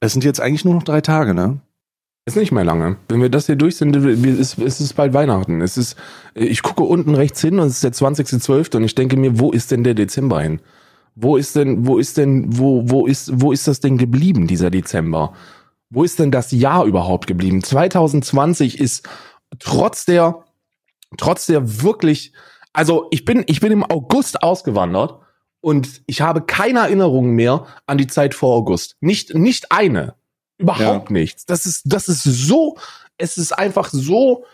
es 0.00 0.12
sind 0.12 0.24
jetzt 0.24 0.40
eigentlich 0.40 0.64
nur 0.64 0.74
noch 0.74 0.82
drei 0.82 1.00
Tage, 1.00 1.34
ne? 1.34 1.60
Ist 2.26 2.36
nicht 2.36 2.52
mehr 2.52 2.64
lange. 2.64 2.96
Wenn 3.08 3.20
wir 3.20 3.28
das 3.28 3.46
hier 3.46 3.56
durch 3.56 3.76
sind, 3.76 3.94
ist, 3.94 4.58
ist 4.58 4.80
es 4.80 4.92
bald 4.94 5.12
Weihnachten. 5.12 5.60
Es 5.60 5.76
ist, 5.76 5.96
ich 6.34 6.62
gucke 6.62 6.82
unten 6.82 7.14
rechts 7.14 7.42
hin 7.42 7.58
und 7.58 7.66
es 7.66 7.82
ist 7.82 7.84
der 7.84 7.92
20.12. 7.92 8.76
und 8.76 8.84
ich 8.84 8.94
denke 8.94 9.18
mir, 9.18 9.38
wo 9.38 9.50
ist 9.50 9.70
denn 9.70 9.84
der 9.84 9.92
Dezember 9.92 10.40
hin? 10.40 10.60
Wo 11.14 11.36
ist 11.36 11.54
denn, 11.54 11.86
wo 11.86 11.98
ist 11.98 12.16
denn, 12.16 12.58
wo, 12.58 12.88
wo 12.88 13.06
ist, 13.06 13.30
wo 13.42 13.52
ist 13.52 13.68
das 13.68 13.80
denn 13.80 13.98
geblieben, 13.98 14.46
dieser 14.46 14.70
Dezember? 14.70 15.34
Wo 15.90 16.02
ist 16.02 16.18
denn 16.18 16.30
das 16.30 16.50
Jahr 16.50 16.86
überhaupt 16.86 17.26
geblieben? 17.26 17.62
2020 17.62 18.80
ist 18.80 19.06
trotz 19.58 20.06
der, 20.06 20.44
trotz 21.18 21.46
der 21.46 21.82
wirklich, 21.82 22.32
also 22.74 23.06
ich 23.10 23.24
bin, 23.24 23.44
ich 23.46 23.60
bin 23.60 23.72
im 23.72 23.84
August 23.84 24.42
ausgewandert 24.42 25.18
und 25.62 26.02
ich 26.06 26.20
habe 26.20 26.42
keine 26.42 26.80
Erinnerung 26.80 27.30
mehr 27.30 27.66
an 27.86 27.96
die 27.96 28.06
Zeit 28.06 28.34
vor 28.34 28.54
August. 28.54 28.96
Nicht, 29.00 29.34
nicht 29.34 29.72
eine. 29.72 30.14
Überhaupt 30.58 31.08
ja. 31.08 31.12
nichts. 31.12 31.46
Das 31.46 31.64
ist, 31.64 31.82
das 31.86 32.08
ist 32.08 32.22
so, 32.22 32.76
es 33.16 33.38
ist 33.38 33.52
einfach 33.52 33.88
so 33.90 34.44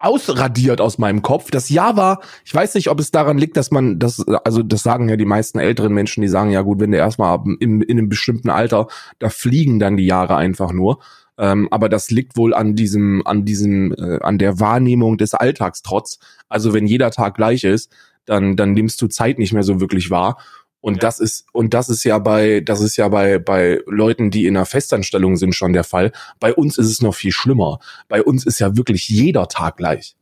ausradiert 0.00 0.80
aus 0.80 0.98
meinem 0.98 1.22
Kopf. 1.22 1.50
Das 1.50 1.68
Jahr 1.68 1.96
war, 1.96 2.20
ich 2.44 2.54
weiß 2.54 2.74
nicht, 2.74 2.88
ob 2.88 2.98
es 2.98 3.10
daran 3.10 3.38
liegt, 3.38 3.56
dass 3.56 3.70
man 3.70 3.98
das, 3.98 4.26
also 4.44 4.62
das 4.62 4.82
sagen 4.82 5.08
ja 5.08 5.16
die 5.16 5.24
meisten 5.24 5.58
älteren 5.58 5.92
Menschen, 5.92 6.22
die 6.22 6.28
sagen, 6.28 6.50
ja 6.50 6.62
gut, 6.62 6.80
wenn 6.80 6.90
der 6.90 7.00
erstmal 7.00 7.38
in, 7.60 7.82
in 7.82 7.98
einem 7.98 8.08
bestimmten 8.08 8.50
Alter, 8.50 8.88
da 9.18 9.28
fliegen 9.28 9.78
dann 9.78 9.96
die 9.96 10.06
Jahre 10.06 10.36
einfach 10.36 10.72
nur. 10.72 11.00
Ähm, 11.40 11.68
aber 11.70 11.88
das 11.88 12.10
liegt 12.10 12.36
wohl 12.36 12.52
an 12.52 12.76
diesem, 12.76 13.26
an 13.26 13.46
diesem, 13.46 13.92
äh, 13.94 14.20
an 14.20 14.36
der 14.36 14.60
Wahrnehmung 14.60 15.16
des 15.16 15.32
Alltagstrotz. 15.32 16.18
Also 16.50 16.74
wenn 16.74 16.86
jeder 16.86 17.10
Tag 17.10 17.34
gleich 17.34 17.64
ist, 17.64 17.90
dann, 18.26 18.56
dann 18.56 18.72
nimmst 18.74 19.00
du 19.00 19.06
Zeit 19.06 19.38
nicht 19.38 19.54
mehr 19.54 19.62
so 19.62 19.80
wirklich 19.80 20.10
wahr. 20.10 20.36
Und 20.82 20.94
ja. 20.96 21.00
das 21.00 21.18
ist, 21.18 21.46
und 21.52 21.72
das 21.72 21.88
ist 21.88 22.04
ja 22.04 22.18
bei, 22.18 22.60
das 22.60 22.82
ist 22.82 22.96
ja 22.96 23.08
bei, 23.08 23.38
bei 23.38 23.80
Leuten, 23.86 24.30
die 24.30 24.44
in 24.44 24.54
einer 24.54 24.66
Festanstellung 24.66 25.36
sind, 25.36 25.54
schon 25.54 25.72
der 25.72 25.84
Fall. 25.84 26.12
Bei 26.40 26.52
uns 26.52 26.76
ist 26.76 26.88
es 26.88 27.00
noch 27.00 27.14
viel 27.14 27.32
schlimmer. 27.32 27.78
Bei 28.08 28.22
uns 28.22 28.44
ist 28.44 28.58
ja 28.58 28.76
wirklich 28.76 29.08
jeder 29.08 29.48
Tag 29.48 29.78
gleich. 29.78 30.16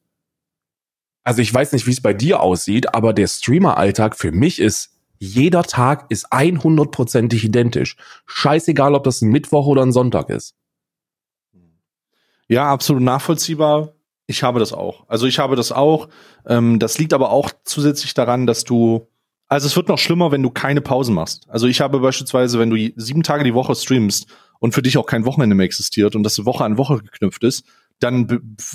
Also 1.24 1.42
ich 1.42 1.52
weiß 1.52 1.72
nicht, 1.72 1.86
wie 1.88 1.92
es 1.92 2.00
bei 2.00 2.14
dir 2.14 2.40
aussieht, 2.40 2.94
aber 2.94 3.12
der 3.12 3.26
Streamer-Alltag 3.26 4.16
für 4.16 4.30
mich 4.30 4.60
ist, 4.60 4.90
jeder 5.18 5.64
Tag 5.64 6.06
ist 6.10 6.32
100%ig 6.32 7.44
identisch. 7.44 7.96
Scheißegal, 8.26 8.94
ob 8.94 9.02
das 9.02 9.20
ein 9.20 9.30
Mittwoch 9.30 9.66
oder 9.66 9.82
ein 9.82 9.92
Sonntag 9.92 10.30
ist. 10.30 10.54
Ja, 12.48 12.70
absolut 12.70 13.02
nachvollziehbar. 13.02 13.92
Ich 14.26 14.42
habe 14.42 14.58
das 14.58 14.72
auch. 14.72 15.04
Also 15.08 15.26
ich 15.26 15.38
habe 15.38 15.56
das 15.56 15.72
auch. 15.72 16.08
Ähm, 16.46 16.78
das 16.78 16.98
liegt 16.98 17.14
aber 17.14 17.30
auch 17.30 17.50
zusätzlich 17.64 18.14
daran, 18.14 18.46
dass 18.46 18.64
du, 18.64 19.06
also 19.48 19.66
es 19.66 19.76
wird 19.76 19.88
noch 19.88 19.98
schlimmer, 19.98 20.32
wenn 20.32 20.42
du 20.42 20.50
keine 20.50 20.80
Pausen 20.80 21.14
machst. 21.14 21.46
Also 21.48 21.66
ich 21.66 21.80
habe 21.80 22.00
beispielsweise, 22.00 22.58
wenn 22.58 22.70
du 22.70 22.76
sieben 22.96 23.22
Tage 23.22 23.44
die 23.44 23.54
Woche 23.54 23.74
streamst 23.74 24.26
und 24.58 24.74
für 24.74 24.82
dich 24.82 24.98
auch 24.98 25.06
kein 25.06 25.24
Wochenende 25.24 25.54
mehr 25.54 25.64
existiert 25.64 26.16
und 26.16 26.24
das 26.24 26.44
Woche 26.44 26.64
an 26.64 26.78
Woche 26.78 26.98
geknüpft 26.98 27.44
ist, 27.44 27.64
dann 28.00 28.28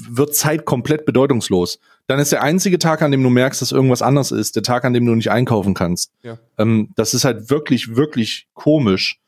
wird 0.10 0.36
Zeit 0.36 0.66
komplett 0.66 1.06
bedeutungslos. 1.06 1.80
Dann 2.08 2.20
ist 2.20 2.32
der 2.32 2.44
einzige 2.44 2.78
Tag, 2.78 3.02
an 3.02 3.12
dem 3.12 3.24
du 3.24 3.30
merkst, 3.30 3.62
dass 3.62 3.72
irgendwas 3.72 4.02
anders 4.02 4.32
ist, 4.32 4.56
der 4.56 4.64
Tag, 4.64 4.84
an 4.86 4.94
dem 4.94 5.06
du 5.06 5.16
nicht 5.16 5.32
einkaufen 5.32 5.74
kannst. 5.74 6.12
Ja. 6.24 6.38
Ähm, 6.58 6.90
das 6.96 7.14
ist 7.14 7.24
halt 7.24 7.50
wirklich, 7.50 7.96
wirklich 7.96 8.48
komisch 8.54 9.20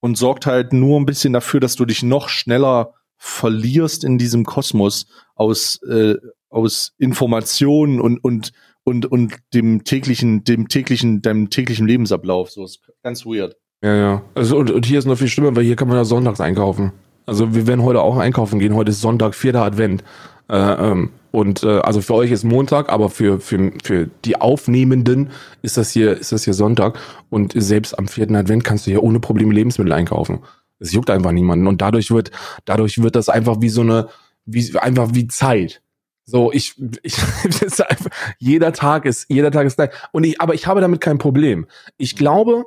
und 0.00 0.16
sorgt 0.18 0.46
halt 0.46 0.72
nur 0.72 0.98
ein 0.98 1.06
bisschen 1.06 1.32
dafür, 1.32 1.60
dass 1.60 1.76
du 1.76 1.84
dich 1.84 2.02
noch 2.02 2.28
schneller 2.28 2.94
verlierst 3.18 4.04
in 4.04 4.16
diesem 4.16 4.44
Kosmos 4.44 5.06
aus, 5.34 5.80
äh, 5.82 6.14
aus 6.48 6.92
Informationen 6.98 8.00
und, 8.00 8.18
und, 8.24 8.52
und, 8.84 9.06
und 9.06 9.34
dem 9.52 9.84
täglichen, 9.84 10.44
dem 10.44 10.68
täglichen, 10.68 11.20
deinem 11.20 11.50
täglichen 11.50 11.86
Lebensablauf. 11.86 12.50
So 12.50 12.64
ist 12.64 12.80
ganz 13.02 13.26
weird. 13.26 13.56
Ja, 13.82 13.94
ja. 13.94 14.22
Also, 14.34 14.56
und, 14.56 14.70
und 14.70 14.86
hier 14.86 14.98
ist 14.98 15.04
noch 15.04 15.18
viel 15.18 15.28
schlimmer, 15.28 15.54
weil 15.54 15.64
hier 15.64 15.76
kann 15.76 15.88
man 15.88 15.96
ja 15.96 16.04
sonntags 16.04 16.40
einkaufen. 16.40 16.92
Also, 17.26 17.54
wir 17.54 17.66
werden 17.66 17.82
heute 17.82 18.00
auch 18.00 18.16
einkaufen 18.16 18.58
gehen. 18.58 18.74
Heute 18.74 18.90
ist 18.90 19.00
Sonntag, 19.00 19.34
vierter 19.34 19.62
Advent. 19.62 20.02
Äh, 20.48 20.56
ähm, 20.56 21.10
und 21.30 21.62
äh, 21.62 21.80
also 21.80 22.00
für 22.00 22.14
euch 22.14 22.30
ist 22.30 22.44
Montag, 22.44 22.88
aber 22.88 23.10
für, 23.10 23.38
für, 23.38 23.72
für 23.84 24.08
die 24.24 24.40
Aufnehmenden 24.40 25.30
ist 25.60 25.76
das 25.76 25.90
hier, 25.90 26.16
ist 26.16 26.32
das 26.32 26.44
hier 26.44 26.54
Sonntag. 26.54 26.98
Und 27.28 27.52
selbst 27.54 27.98
am 27.98 28.08
vierten 28.08 28.34
Advent 28.34 28.64
kannst 28.64 28.86
du 28.86 28.90
hier 28.90 29.02
ohne 29.02 29.20
Probleme 29.20 29.52
Lebensmittel 29.52 29.92
einkaufen. 29.92 30.40
Es 30.78 30.92
juckt 30.92 31.10
einfach 31.10 31.32
niemanden. 31.32 31.66
Und 31.66 31.80
dadurch 31.80 32.10
wird, 32.10 32.30
dadurch 32.64 33.02
wird 33.02 33.16
das 33.16 33.28
einfach 33.28 33.60
wie 33.60 33.68
so 33.68 33.80
eine, 33.80 34.08
wie, 34.44 34.76
einfach 34.78 35.10
wie 35.12 35.26
Zeit. 35.26 35.82
So, 36.24 36.52
ich, 36.52 36.74
ich 37.02 37.16
das 37.60 37.80
einfach, 37.80 38.10
jeder 38.38 38.72
Tag 38.72 39.06
ist, 39.06 39.26
jeder 39.28 39.50
Tag 39.50 39.66
ist 39.66 39.76
gleich. 39.76 39.90
Und 40.12 40.24
ich, 40.24 40.40
aber 40.40 40.54
ich 40.54 40.66
habe 40.66 40.80
damit 40.80 41.00
kein 41.00 41.18
Problem. 41.18 41.66
Ich 41.96 42.16
glaube, 42.16 42.66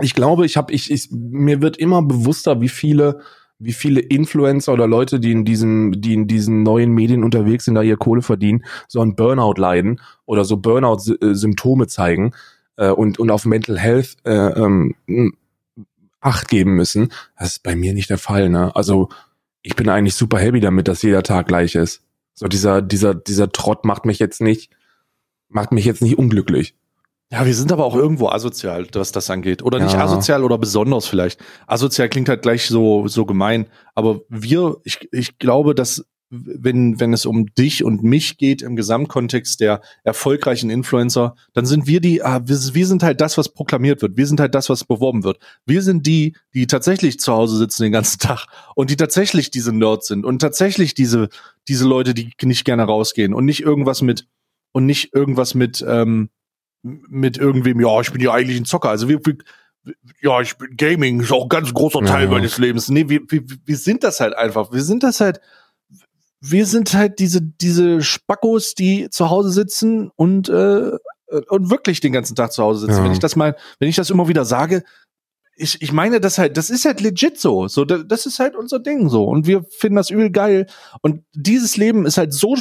ich 0.00 0.14
glaube, 0.14 0.44
ich 0.44 0.56
habe, 0.56 0.72
ich, 0.72 0.90
ich, 0.90 1.08
mir 1.10 1.62
wird 1.62 1.76
immer 1.76 2.02
bewusster, 2.02 2.60
wie 2.60 2.68
viele, 2.68 3.20
wie 3.58 3.72
viele 3.72 4.00
Influencer 4.00 4.72
oder 4.72 4.86
Leute, 4.86 5.20
die 5.20 5.32
in 5.32 5.44
diesen, 5.44 5.92
die 6.00 6.14
in 6.14 6.26
diesen 6.26 6.62
neuen 6.62 6.92
Medien 6.92 7.24
unterwegs 7.24 7.64
sind, 7.64 7.76
da 7.76 7.82
ihr 7.82 7.96
Kohle 7.96 8.22
verdienen, 8.22 8.64
so 8.88 9.00
ein 9.00 9.14
Burnout 9.14 9.54
leiden 9.56 10.00
oder 10.26 10.44
so 10.44 10.56
Burnout-Symptome 10.56 11.86
zeigen 11.86 12.32
äh, 12.76 12.90
und 12.90 13.18
und 13.18 13.30
auf 13.30 13.44
Mental 13.46 13.78
Health 13.78 14.16
äh, 14.24 14.32
ähm, 14.32 14.94
Acht 16.24 16.48
geben 16.48 16.74
müssen. 16.74 17.12
Das 17.38 17.48
ist 17.48 17.62
bei 17.62 17.76
mir 17.76 17.92
nicht 17.92 18.10
der 18.10 18.18
Fall, 18.18 18.48
ne? 18.48 18.74
Also 18.74 19.10
ich 19.62 19.76
bin 19.76 19.88
eigentlich 19.88 20.14
super 20.14 20.38
happy 20.38 20.60
damit, 20.60 20.88
dass 20.88 21.02
jeder 21.02 21.22
Tag 21.22 21.48
gleich 21.48 21.74
ist. 21.74 22.02
So 22.32 22.48
dieser, 22.48 22.82
dieser, 22.82 23.14
dieser 23.14 23.52
Trott 23.52 23.84
macht 23.84 24.06
mich 24.06 24.18
jetzt 24.18 24.40
nicht, 24.40 24.70
macht 25.48 25.72
mich 25.72 25.84
jetzt 25.84 26.02
nicht 26.02 26.18
unglücklich. 26.18 26.74
Ja, 27.30 27.46
wir 27.46 27.54
sind 27.54 27.72
aber 27.72 27.84
auch 27.84 27.96
irgendwo 27.96 28.28
asozial, 28.28 28.86
was 28.92 29.12
das 29.12 29.28
angeht. 29.28 29.62
Oder 29.62 29.78
ja. 29.78 29.84
nicht 29.84 29.96
asozial 29.96 30.44
oder 30.44 30.58
besonders 30.58 31.06
vielleicht. 31.06 31.42
Asozial 31.66 32.08
klingt 32.08 32.28
halt 32.28 32.42
gleich 32.42 32.66
so, 32.66 33.08
so 33.08 33.26
gemein. 33.26 33.66
Aber 33.94 34.20
wir, 34.28 34.76
ich, 34.84 35.08
ich 35.12 35.38
glaube, 35.38 35.74
dass 35.74 36.06
wenn, 36.30 36.98
wenn 37.00 37.12
es 37.12 37.26
um 37.26 37.54
dich 37.54 37.84
und 37.84 38.02
mich 38.02 38.38
geht 38.38 38.62
im 38.62 38.76
Gesamtkontext 38.76 39.60
der 39.60 39.80
erfolgreichen 40.02 40.70
Influencer, 40.70 41.36
dann 41.52 41.66
sind 41.66 41.86
wir 41.86 42.00
die, 42.00 42.22
ah, 42.22 42.40
wir, 42.44 42.56
wir 42.56 42.86
sind 42.86 43.02
halt 43.02 43.20
das, 43.20 43.38
was 43.38 43.50
proklamiert 43.50 44.02
wird. 44.02 44.16
Wir 44.16 44.26
sind 44.26 44.40
halt 44.40 44.54
das, 44.54 44.68
was 44.68 44.84
beworben 44.84 45.24
wird. 45.24 45.38
Wir 45.66 45.82
sind 45.82 46.06
die, 46.06 46.36
die 46.54 46.66
tatsächlich 46.66 47.20
zu 47.20 47.32
Hause 47.32 47.56
sitzen 47.56 47.84
den 47.84 47.92
ganzen 47.92 48.18
Tag 48.18 48.46
und 48.74 48.90
die 48.90 48.96
tatsächlich 48.96 49.50
diese 49.50 49.72
Nerds 49.72 50.08
sind 50.08 50.24
und 50.24 50.40
tatsächlich 50.40 50.94
diese, 50.94 51.28
diese 51.68 51.86
Leute, 51.86 52.14
die 52.14 52.32
nicht 52.42 52.64
gerne 52.64 52.84
rausgehen 52.84 53.34
und 53.34 53.44
nicht 53.44 53.60
irgendwas 53.60 54.02
mit, 54.02 54.26
und 54.72 54.86
nicht 54.86 55.14
irgendwas 55.14 55.54
mit, 55.54 55.84
ähm, 55.86 56.30
mit 56.82 57.38
irgendwem, 57.38 57.80
ja, 57.80 58.00
ich 58.00 58.12
bin 58.12 58.20
ja 58.20 58.32
eigentlich 58.32 58.58
ein 58.58 58.64
Zocker. 58.66 58.90
Also 58.90 59.08
wir, 59.08 59.24
wir 59.24 59.36
ja, 60.22 60.40
ich 60.40 60.56
bin 60.56 60.76
Gaming, 60.76 61.20
ist 61.20 61.32
auch 61.32 61.44
ein 61.44 61.48
ganz 61.48 61.72
großer 61.72 62.00
Teil 62.00 62.24
ja. 62.24 62.30
meines 62.30 62.58
Lebens. 62.58 62.88
Nee, 62.88 63.08
wir, 63.08 63.20
wir, 63.28 63.42
wir 63.64 63.76
sind 63.76 64.02
das 64.02 64.20
halt 64.20 64.34
einfach. 64.34 64.72
Wir 64.72 64.82
sind 64.82 65.02
das 65.02 65.20
halt, 65.20 65.40
wir 66.46 66.66
sind 66.66 66.92
halt 66.92 67.18
diese, 67.20 67.40
diese 67.40 68.02
Spackos, 68.02 68.74
die 68.74 69.08
zu 69.08 69.30
Hause 69.30 69.50
sitzen 69.50 70.10
und, 70.14 70.50
äh, 70.50 70.90
und 71.48 71.70
wirklich 71.70 72.00
den 72.00 72.12
ganzen 72.12 72.36
Tag 72.36 72.52
zu 72.52 72.62
Hause 72.62 72.80
sitzen. 72.80 72.98
Ja. 72.98 73.04
Wenn 73.04 73.12
ich 73.12 73.18
das 73.18 73.34
mal, 73.34 73.56
wenn 73.78 73.88
ich 73.88 73.96
das 73.96 74.10
immer 74.10 74.28
wieder 74.28 74.44
sage, 74.44 74.84
ich, 75.56 75.80
ich 75.80 75.92
meine 75.92 76.20
das 76.20 76.36
halt, 76.36 76.56
das 76.56 76.68
ist 76.68 76.84
halt 76.84 77.00
legit 77.00 77.40
so. 77.40 77.66
So, 77.68 77.84
das 77.84 78.26
ist 78.26 78.40
halt 78.40 78.56
unser 78.56 78.78
Ding 78.78 79.08
so. 79.08 79.24
Und 79.24 79.46
wir 79.46 79.64
finden 79.64 79.96
das 79.96 80.10
übel 80.10 80.30
geil. 80.30 80.66
Und 81.00 81.24
dieses 81.32 81.76
Leben 81.78 82.04
ist 82.04 82.18
halt 82.18 82.34
so, 82.34 82.56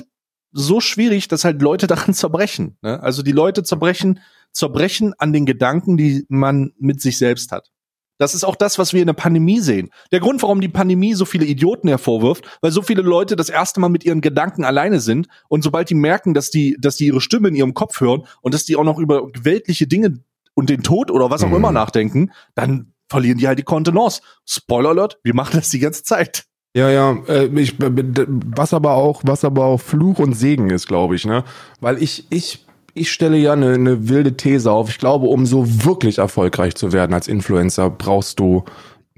so 0.54 0.80
schwierig, 0.80 1.28
dass 1.28 1.44
halt 1.44 1.62
Leute 1.62 1.88
daran 1.88 2.14
zerbrechen. 2.14 2.78
Ne? 2.82 3.02
Also 3.02 3.22
die 3.22 3.32
Leute 3.34 3.64
zerbrechen, 3.64 4.20
zerbrechen 4.54 5.14
an 5.18 5.34
den 5.34 5.46
Gedanken, 5.46 5.98
die 5.98 6.26
man 6.30 6.72
mit 6.78 7.02
sich 7.02 7.18
selbst 7.18 7.52
hat. 7.52 7.70
Das 8.18 8.36
ist 8.36 8.44
auch 8.44 8.56
das, 8.56 8.78
was 8.78 8.94
wir 8.94 9.02
in 9.02 9.08
der 9.08 9.14
Pandemie 9.14 9.60
sehen. 9.60 9.90
Der 10.12 10.20
Grund, 10.20 10.42
warum 10.42 10.62
die 10.62 10.70
Pandemie 10.70 11.14
so 11.14 11.26
viele 11.26 11.46
Idioten 11.46 11.88
hervorwirft, 11.88 12.46
weil 12.62 12.72
so 12.72 12.82
viele 12.82 13.02
Leute 13.02 13.36
das 13.36 13.50
erste 13.50 13.80
Mal 13.80 13.90
mit 13.90 14.04
ihren 14.04 14.22
Gedanken 14.22 14.64
alleine 14.64 15.00
sind 15.00 15.28
und 15.50 15.64
sobald 15.64 15.90
die 15.90 15.96
merken, 15.96 16.34
dass 16.34 16.50
die, 16.50 16.78
dass 16.80 16.96
die 16.96 17.08
ihre 17.08 17.22
Stimme 17.22 17.48
in 17.48 17.56
ihrem 17.56 17.74
Kopf 17.74 18.00
hören 18.02 18.24
und 18.42 18.54
dass 18.54 18.66
die 18.66 18.76
auch 18.76 18.84
noch 18.84 19.00
über 19.00 19.28
weltliche 19.42 19.88
Dinge 19.88 20.20
und 20.54 20.70
den 20.70 20.84
Tod 20.84 21.12
oder 21.12 21.30
was 21.30 21.44
auch 21.44 21.50
mhm. 21.50 21.56
immer 21.56 21.72
nachdenken, 21.72 22.32
dann 22.56 22.94
verlieren 23.10 23.38
die 23.38 23.48
halt 23.48 23.60
die 23.60 23.64
Kontenance. 23.64 24.22
Spoiler 24.46 24.90
Alert, 24.90 25.20
wir 25.24 25.34
machen 25.34 25.58
das 25.58 25.70
die 25.70 25.80
ganze 25.80 26.04
Zeit. 26.04 26.46
Ja, 26.76 26.90
ja, 26.90 27.16
äh, 27.28 27.46
ich, 27.60 27.76
was 27.78 28.74
aber 28.74 28.94
auch, 28.94 29.22
was 29.24 29.46
aber 29.46 29.66
auch 29.66 29.80
Fluch 29.80 30.18
und 30.18 30.34
Segen 30.34 30.72
ist, 30.72 30.88
glaube 30.88 31.16
ich, 31.16 31.26
ne? 31.26 31.44
Weil 31.80 32.02
ich, 32.02 32.26
ich 32.32 32.66
ich 32.94 33.12
stelle 33.12 33.38
ja 33.38 33.54
eine, 33.54 33.74
eine 33.74 34.10
wilde 34.10 34.38
These 34.38 34.72
auf. 34.72 34.90
Ich 34.90 34.98
glaube, 34.98 35.28
um 35.28 35.46
so 35.46 35.86
wirklich 35.86 36.20
erfolgreich 36.20 36.76
zu 36.76 36.92
werden 36.92 37.14
als 37.14 37.28
Influencer, 37.28 37.90
brauchst 37.90 38.40
du, 38.40 38.64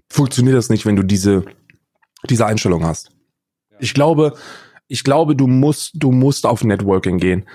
funktioniert 0.09 0.55
das 0.57 0.69
nicht, 0.69 0.85
wenn 0.85 0.95
du 0.95 1.03
diese, 1.03 1.43
diese 2.29 2.45
Einstellung 2.45 2.85
hast. 2.85 3.11
Ich 3.79 3.93
glaube, 3.93 4.33
ich 4.87 5.03
glaube, 5.03 5.35
du 5.35 5.47
musst, 5.47 5.91
du 5.95 6.11
musst 6.11 6.45
auf 6.45 6.63
Networking 6.63 7.17
gehen. 7.17 7.45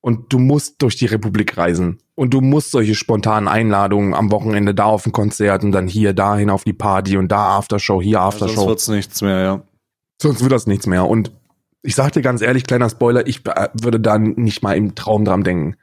Und 0.00 0.32
du 0.32 0.38
musst 0.38 0.80
durch 0.80 0.96
die 0.96 1.06
Republik 1.06 1.56
reisen. 1.56 1.98
Und 2.14 2.32
du 2.32 2.40
musst 2.40 2.70
solche 2.70 2.94
spontanen 2.94 3.48
Einladungen 3.48 4.14
am 4.14 4.30
Wochenende 4.30 4.74
da 4.74 4.84
auf 4.84 5.06
ein 5.06 5.12
Konzert 5.12 5.64
und 5.64 5.72
dann 5.72 5.88
hier, 5.88 6.12
dahin 6.12 6.50
auf 6.50 6.64
die 6.64 6.72
Party 6.72 7.16
und 7.16 7.28
da 7.28 7.58
Aftershow, 7.58 8.00
hier 8.00 8.20
Aftershow. 8.20 8.52
Ja, 8.52 8.56
sonst 8.56 8.68
wird's 8.68 8.88
nichts 8.88 9.22
mehr, 9.22 9.40
ja. 9.40 9.62
Sonst 10.22 10.40
wird 10.40 10.52
das 10.52 10.66
nichts 10.66 10.86
mehr. 10.86 11.06
Und 11.06 11.32
ich 11.82 11.94
sag 11.94 12.12
dir 12.12 12.22
ganz 12.22 12.42
ehrlich, 12.42 12.64
kleiner 12.64 12.90
Spoiler, 12.90 13.26
ich 13.26 13.46
äh, 13.46 13.68
würde 13.72 14.00
da 14.00 14.18
nicht 14.18 14.62
mal 14.62 14.76
im 14.76 14.94
Traum 14.94 15.24
dran 15.24 15.44
denken. 15.44 15.76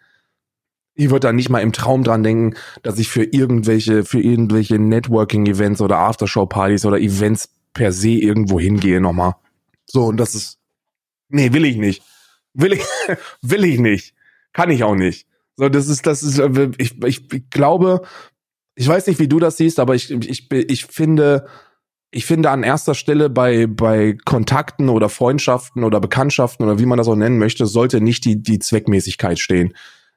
Ich 0.93 1.10
würde 1.10 1.27
da 1.27 1.34
nicht 1.34 1.49
mal 1.49 1.60
im 1.60 1.73
Traum 1.73 2.03
dran 2.03 2.23
denken, 2.23 2.55
dass 2.84 2.99
ich 2.99 3.10
für 3.10 3.23
irgendwelche, 3.23 4.05
für 4.05 4.21
irgendwelche 4.21 4.79
Networking-Events 4.79 5.81
oder 5.81 5.97
Aftershow-Partys 5.97 6.86
oder 6.86 6.99
Events 6.99 7.49
per 7.73 7.91
se 7.91 8.12
irgendwo 8.12 8.60
hingehe 8.60 9.01
nochmal. 9.01 9.34
So, 9.86 10.05
und 10.05 10.17
das 10.17 10.36
ist, 10.36 10.58
nee, 11.29 11.51
will 11.53 11.65
ich 11.65 11.77
nicht. 11.77 12.01
Will 12.53 12.73
ich, 12.73 12.84
will 13.41 13.65
ich 13.65 13.79
nicht. 13.79 14.15
Kann 14.53 14.71
ich 14.71 14.84
auch 14.84 14.95
nicht. 14.95 15.27
So, 15.58 15.69
das 15.69 15.88
ist, 15.88 16.05
das 16.08 16.23
ist, 16.23 16.39
äh, 16.39 16.71
ich, 16.77 17.03
ich, 17.03 17.34
ich 17.34 17.49
glaube, 17.49 18.01
ich 18.75 18.88
weiß 18.88 19.08
nicht, 19.08 19.19
wie 19.19 19.27
du 19.27 19.39
das 19.39 19.58
siehst, 19.58 19.79
aber 19.79 19.95
ich, 19.95 20.12
ich, 20.12 20.51
ich 20.51 20.86
finde, 20.86 21.47
ich 22.15 22.25
finde 22.25 22.49
an 22.49 22.63
erster 22.63 22.95
Stelle 22.95 23.30
bei, 23.30 23.67
bei 23.67 24.15
Kontakten 24.23 24.88
oder 24.88 25.10
Freundschaften 25.10 25.84
oder 25.84 25.99
Bekanntschaften 25.99 26.63
oder 26.63 26.80
wie 26.80 26.86
man 26.86 26.97
das 26.97 27.10
auch 27.10 27.15
nennen 27.17 27.38
möchte, 27.38 27.65
sollte 27.65 27.99
nicht 27.99 28.23
die, 28.23 28.41
die 28.41 28.58
Zweckmäßigkeit 28.58 29.38
stehen. 29.38 29.73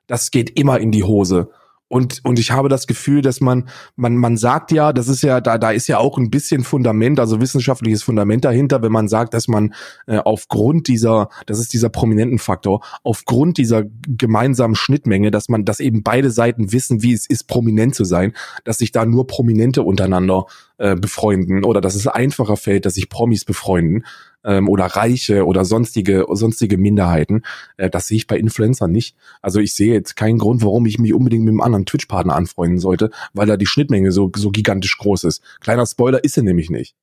Das 0.06 0.30
geht 0.30 0.56
immer 0.56 0.78
in 0.78 0.92
die 0.92 1.02
Hose. 1.02 1.50
Und, 1.88 2.20
und 2.24 2.38
ich 2.38 2.50
habe 2.50 2.68
das 2.68 2.86
Gefühl, 2.86 3.22
dass 3.22 3.40
man, 3.40 3.68
man, 3.96 4.16
man 4.16 4.36
sagt 4.36 4.72
ja, 4.72 4.92
das 4.92 5.08
ist 5.08 5.22
ja, 5.22 5.40
da, 5.40 5.56
da 5.56 5.70
ist 5.70 5.86
ja 5.88 5.98
auch 5.98 6.18
ein 6.18 6.30
bisschen 6.30 6.62
Fundament, 6.62 7.18
also 7.18 7.40
wissenschaftliches 7.40 8.02
Fundament 8.02 8.44
dahinter, 8.44 8.82
wenn 8.82 8.92
man 8.92 9.08
sagt, 9.08 9.32
dass 9.32 9.48
man 9.48 9.74
äh, 10.06 10.18
aufgrund 10.18 10.86
dieser, 10.88 11.30
das 11.46 11.58
ist 11.58 11.72
dieser 11.72 11.88
prominenten 11.88 12.38
Faktor, 12.38 12.84
aufgrund 13.04 13.56
dieser 13.56 13.84
gemeinsamen 14.06 14.74
Schnittmenge, 14.74 15.30
dass 15.30 15.48
man, 15.48 15.64
dass 15.64 15.80
eben 15.80 16.02
beide 16.02 16.30
Seiten 16.30 16.72
wissen, 16.72 17.02
wie 17.02 17.14
es 17.14 17.24
ist, 17.26 17.44
prominent 17.48 17.94
zu 17.94 18.04
sein, 18.04 18.34
dass 18.64 18.78
sich 18.78 18.92
da 18.92 19.06
nur 19.06 19.26
Prominente 19.26 19.82
untereinander 19.82 20.44
äh, 20.76 20.94
befreunden 20.94 21.64
oder 21.64 21.80
dass 21.80 21.94
es 21.94 22.06
einfacher 22.06 22.56
fällt, 22.56 22.86
dass 22.86 22.94
sich 22.94 23.08
Promis 23.08 23.44
befreunden 23.44 24.04
ähm, 24.48 24.68
oder 24.68 24.86
Reiche 24.86 25.46
oder 25.46 25.64
sonstige, 25.64 26.26
sonstige 26.30 26.78
Minderheiten. 26.78 27.42
Äh, 27.76 27.90
das 27.90 28.08
sehe 28.08 28.16
ich 28.16 28.26
bei 28.26 28.38
Influencern 28.38 28.90
nicht. 28.90 29.14
Also 29.42 29.60
ich 29.60 29.74
sehe 29.74 29.92
jetzt 29.92 30.16
keinen 30.16 30.38
Grund, 30.38 30.64
warum 30.64 30.86
ich 30.86 30.98
mich 30.98 31.12
unbedingt 31.12 31.44
mit 31.44 31.52
einem 31.52 31.60
anderen 31.60 31.84
Twitch-Partner 31.86 32.34
anfreunden 32.34 32.78
sollte, 32.78 33.10
weil 33.34 33.46
da 33.46 33.56
die 33.56 33.66
Schnittmenge 33.66 34.10
so, 34.10 34.32
so 34.34 34.50
gigantisch 34.50 34.96
groß 34.98 35.24
ist. 35.24 35.42
Kleiner 35.60 35.86
Spoiler 35.86 36.24
ist 36.24 36.36
er 36.38 36.42
nämlich 36.42 36.70
nicht. 36.70 36.96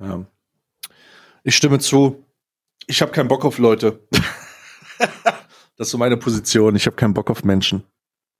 Ja. 0.00 0.24
Ich 1.44 1.54
stimme 1.54 1.78
zu. 1.78 2.24
Ich 2.86 3.02
habe 3.02 3.12
keinen 3.12 3.28
Bock 3.28 3.44
auf 3.44 3.58
Leute. 3.58 4.00
das 5.76 5.86
ist 5.88 5.90
so 5.90 5.98
meine 5.98 6.16
Position. 6.16 6.74
Ich 6.76 6.86
habe 6.86 6.96
keinen 6.96 7.14
Bock 7.14 7.30
auf 7.30 7.44
Menschen. 7.44 7.84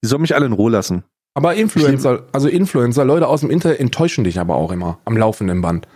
Die 0.02 0.08
sollen 0.08 0.22
mich 0.22 0.34
alle 0.34 0.46
in 0.46 0.52
Ruhe 0.52 0.70
lassen. 0.70 1.04
Aber 1.34 1.54
Influencer, 1.54 2.26
also 2.32 2.48
Influencer, 2.48 3.04
Leute 3.04 3.28
aus 3.28 3.40
dem 3.40 3.50
Internet 3.50 3.80
enttäuschen 3.80 4.24
dich 4.24 4.38
aber 4.38 4.56
auch 4.56 4.70
immer 4.70 4.98
am 5.04 5.16
laufenden 5.16 5.60
Band. 5.62 5.86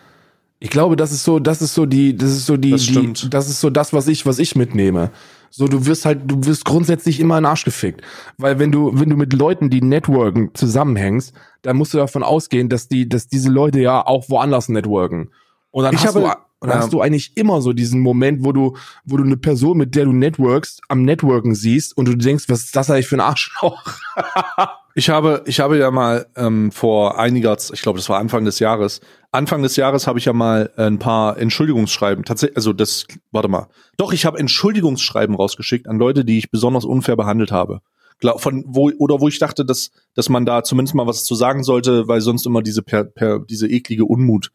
Ich 0.59 0.71
glaube, 0.71 0.97
das 0.97 1.13
ist 1.13 1.23
so, 1.25 1.39
das 1.39 1.61
ist 1.61 1.75
so 1.75 1.85
die, 1.87 2.17
das 2.17 2.31
ist 2.31 2.47
so 2.47 2.57
die, 2.57 2.71
Das 2.71 2.87
die 2.87 3.29
das 3.31 3.49
ist 3.51 3.61
so 3.61 3.69
das, 3.71 3.93
was 3.93 4.09
ich, 4.09 4.25
was 4.25 4.39
ich 4.39 4.57
mitnehme. 4.57 5.11
So, 5.51 5.69
du 5.69 5.87
wirst 5.87 6.05
halt, 6.07 6.23
du 6.25 6.45
wirst 6.47 6.65
grundsätzlich 6.65 7.21
immer 7.21 7.37
in 7.39 7.45
den 7.45 7.51
Arsch 7.51 7.65
gefickt. 7.65 8.01
Weil 8.39 8.59
wenn 8.59 8.73
du, 8.73 8.91
wenn 8.99 9.11
du 9.11 9.17
mit 9.17 9.33
Leuten, 9.33 9.69
die 9.71 9.83
networken, 9.83 10.51
zusammenhängst, 10.55 11.35
dann 11.63 11.77
musst 11.77 11.93
du 11.95 11.99
davon 11.99 12.23
ausgehen, 12.23 12.69
dass 12.69 12.89
die, 12.89 13.09
dass 13.09 13.29
diese 13.29 13.51
Leute 13.51 13.81
ja 13.81 14.07
auch 14.07 14.29
woanders 14.31 14.69
networken. 14.69 15.31
Und 15.71 15.85
dann, 15.85 15.95
Ich 15.95 16.01
hast, 16.07 16.15
habe- 16.15 16.21
du, 16.21 16.27
und 16.59 16.69
dann 16.71 16.79
ja. 16.79 16.85
hast 16.85 16.93
du 16.93 17.03
eigentlich 17.03 17.37
immer 17.37 17.61
so 17.61 17.75
diesen 17.75 18.01
Moment, 18.01 18.43
wo 18.43 18.53
du, 18.53 18.77
wo 19.05 19.19
du 19.19 19.25
eine 19.25 19.37
Person, 19.37 19.77
mit 19.77 19.95
der 19.95 20.07
du 20.07 20.13
networkst, 20.13 20.81
am 20.89 21.03
Networken 21.03 21.55
siehst 21.55 21.95
und 21.97 22.07
du 22.09 22.17
denkst, 22.17 22.45
was 22.49 22.61
ist 22.65 22.77
das 22.77 22.91
eigentlich 22.91 23.09
für 23.09 23.17
ein 23.17 23.21
Arschloch? 23.21 23.83
Ich 24.99 25.11
habe, 25.11 25.43
ich 25.45 25.61
habe 25.61 25.77
ja 25.77 25.91
mal 25.91 26.27
ähm, 26.37 26.73
vor 26.73 27.19
einiger, 27.19 27.55
ich 27.71 27.83
glaube, 27.83 27.99
das 27.99 28.09
war 28.09 28.19
Anfang 28.19 28.47
des 28.47 28.61
Jahres. 28.61 29.03
Anfang 29.31 29.63
des 29.63 29.77
Jahres 29.77 30.07
habe 30.07 30.19
ich 30.19 30.25
ja 30.25 30.33
mal 30.33 30.71
ein 30.79 30.99
paar 30.99 31.37
Entschuldigungsschreiben. 31.37 32.25
Tatsächlich, 32.25 32.57
also 32.57 32.73
das, 32.73 33.07
warte 33.31 33.49
mal. 33.49 33.69
Doch, 33.99 34.15
ich 34.15 34.25
habe 34.25 34.39
Entschuldigungsschreiben 34.39 35.37
rausgeschickt 35.37 35.87
an 35.87 35.99
Leute, 35.99 36.25
die 36.25 36.39
ich 36.39 36.51
besonders 36.51 36.87
unfair 36.87 37.15
behandelt 37.15 37.53
habe. 37.53 37.83
Glaub, 38.21 38.41
von 38.41 38.65
wo 38.67 38.91
oder 38.97 39.21
wo 39.21 39.29
ich 39.29 39.39
dachte, 39.39 39.67
dass 39.67 39.91
dass 40.15 40.31
man 40.31 40.47
da 40.47 40.65
zumindest 40.65 40.95
mal 40.95 41.07
was 41.07 41.25
zu 41.25 41.35
sagen 41.35 41.63
sollte, 41.63 42.09
weil 42.09 42.23
sonst 42.23 42.47
immer 42.47 42.63
diese 42.63 42.83
per, 42.83 43.05
per 43.05 43.41
diese 43.41 43.69
eklige 43.69 44.07
Unmut 44.07 44.51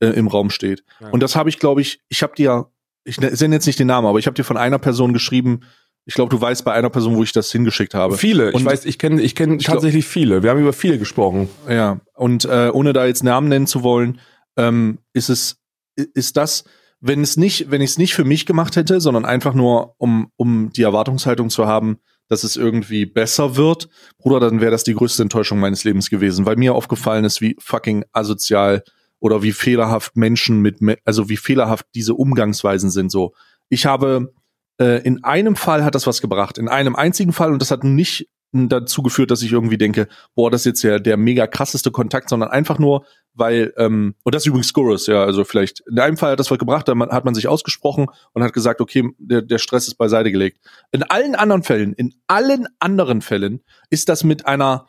äh, 0.00 0.08
im 0.08 0.28
Raum 0.28 0.50
steht. 0.50 0.84
Ja. 1.00 1.08
Und 1.08 1.22
das 1.22 1.36
habe 1.36 1.48
ich, 1.48 1.58
glaube 1.58 1.80
ich, 1.80 2.00
ich 2.10 2.22
habe 2.22 2.34
dir, 2.36 2.66
ich 3.04 3.18
ne- 3.18 3.32
nenne 3.32 3.54
jetzt 3.54 3.66
nicht 3.66 3.78
den 3.78 3.86
Namen, 3.86 4.06
aber 4.06 4.18
ich 4.18 4.26
habe 4.26 4.34
dir 4.34 4.44
von 4.44 4.58
einer 4.58 4.78
Person 4.78 5.14
geschrieben. 5.14 5.60
Ich 6.08 6.14
glaube, 6.14 6.30
du 6.30 6.40
weißt 6.40 6.64
bei 6.64 6.72
einer 6.72 6.88
Person, 6.88 7.16
wo 7.16 7.22
ich 7.24 7.32
das 7.32 7.50
hingeschickt 7.50 7.92
habe. 7.92 8.16
Viele. 8.16 8.52
Und- 8.52 8.60
ich 8.60 8.64
weiß, 8.64 8.84
ich 8.84 8.98
kenne, 8.98 9.20
ich 9.20 9.34
kenne 9.34 9.56
glaub- 9.56 9.74
tatsächlich 9.74 10.06
viele. 10.06 10.42
Wir 10.42 10.50
haben 10.50 10.60
über 10.60 10.72
viele 10.72 10.98
gesprochen. 10.98 11.48
Ja, 11.68 12.00
und 12.14 12.44
äh, 12.44 12.70
ohne 12.72 12.92
da 12.92 13.06
jetzt 13.06 13.24
Namen 13.24 13.48
nennen 13.48 13.66
zu 13.66 13.82
wollen, 13.82 14.20
ähm, 14.56 14.98
ist 15.12 15.28
es, 15.28 15.58
ist 15.96 16.36
das, 16.36 16.64
wenn 17.00 17.20
es 17.22 17.36
nicht, 17.36 17.70
wenn 17.70 17.80
ich 17.80 17.90
es 17.90 17.98
nicht 17.98 18.14
für 18.14 18.24
mich 18.24 18.46
gemacht 18.46 18.76
hätte, 18.76 19.00
sondern 19.00 19.24
einfach 19.24 19.52
nur, 19.52 19.94
um, 19.98 20.30
um 20.36 20.70
die 20.70 20.82
Erwartungshaltung 20.82 21.50
zu 21.50 21.66
haben, 21.66 21.98
dass 22.28 22.42
es 22.44 22.56
irgendwie 22.56 23.04
besser 23.06 23.56
wird, 23.56 23.88
Bruder, 24.18 24.40
dann 24.40 24.60
wäre 24.60 24.70
das 24.70 24.84
die 24.84 24.94
größte 24.94 25.22
Enttäuschung 25.22 25.58
meines 25.60 25.84
Lebens 25.84 26.08
gewesen, 26.10 26.46
weil 26.46 26.56
mir 26.56 26.74
aufgefallen 26.74 27.24
ist, 27.24 27.40
wie 27.40 27.56
fucking 27.60 28.04
asozial 28.12 28.82
oder 29.20 29.42
wie 29.42 29.52
fehlerhaft 29.52 30.16
Menschen 30.16 30.60
mit, 30.60 30.78
also 31.04 31.28
wie 31.28 31.36
fehlerhaft 31.36 31.86
diese 31.94 32.14
Umgangsweisen 32.14 32.90
sind. 32.90 33.10
So, 33.10 33.34
ich 33.68 33.86
habe 33.86 34.32
äh, 34.80 35.02
in 35.02 35.24
einem 35.24 35.56
Fall 35.56 35.84
hat 35.84 35.94
das 35.94 36.06
was 36.06 36.20
gebracht, 36.20 36.58
in 36.58 36.68
einem 36.68 36.96
einzigen 36.96 37.32
Fall 37.32 37.52
und 37.52 37.62
das 37.62 37.70
hat 37.70 37.84
nicht 37.84 38.28
dazu 38.52 39.02
geführt, 39.02 39.30
dass 39.30 39.42
ich 39.42 39.52
irgendwie 39.52 39.76
denke, 39.76 40.08
boah, 40.34 40.50
das 40.50 40.62
ist 40.62 40.66
jetzt 40.66 40.82
ja 40.82 40.98
der 40.98 41.16
mega 41.16 41.46
krasseste 41.46 41.90
Kontakt, 41.90 42.28
sondern 42.28 42.50
einfach 42.50 42.78
nur, 42.78 43.04
weil, 43.34 43.74
ähm, 43.76 44.14
und 44.24 44.34
das 44.34 44.42
ist 44.42 44.46
übrigens 44.46 44.68
Scorus, 44.68 45.06
ja, 45.06 45.24
also 45.24 45.44
vielleicht, 45.44 45.80
in 45.80 45.98
einem 45.98 46.16
Fall 46.16 46.32
hat 46.32 46.40
das 46.40 46.50
was 46.50 46.58
gebracht, 46.58 46.88
da 46.88 46.98
hat 46.98 47.24
man 47.24 47.34
sich 47.34 47.48
ausgesprochen 47.48 48.06
und 48.32 48.42
hat 48.42 48.52
gesagt, 48.52 48.80
okay, 48.80 49.10
der, 49.18 49.42
der 49.42 49.58
Stress 49.58 49.88
ist 49.88 49.96
beiseite 49.96 50.32
gelegt. 50.32 50.58
In 50.92 51.02
allen 51.02 51.34
anderen 51.34 51.62
Fällen, 51.62 51.92
in 51.94 52.14
allen 52.28 52.66
anderen 52.78 53.20
Fällen 53.20 53.62
ist 53.90 54.08
das 54.08 54.24
mit 54.24 54.46
einer, 54.46 54.86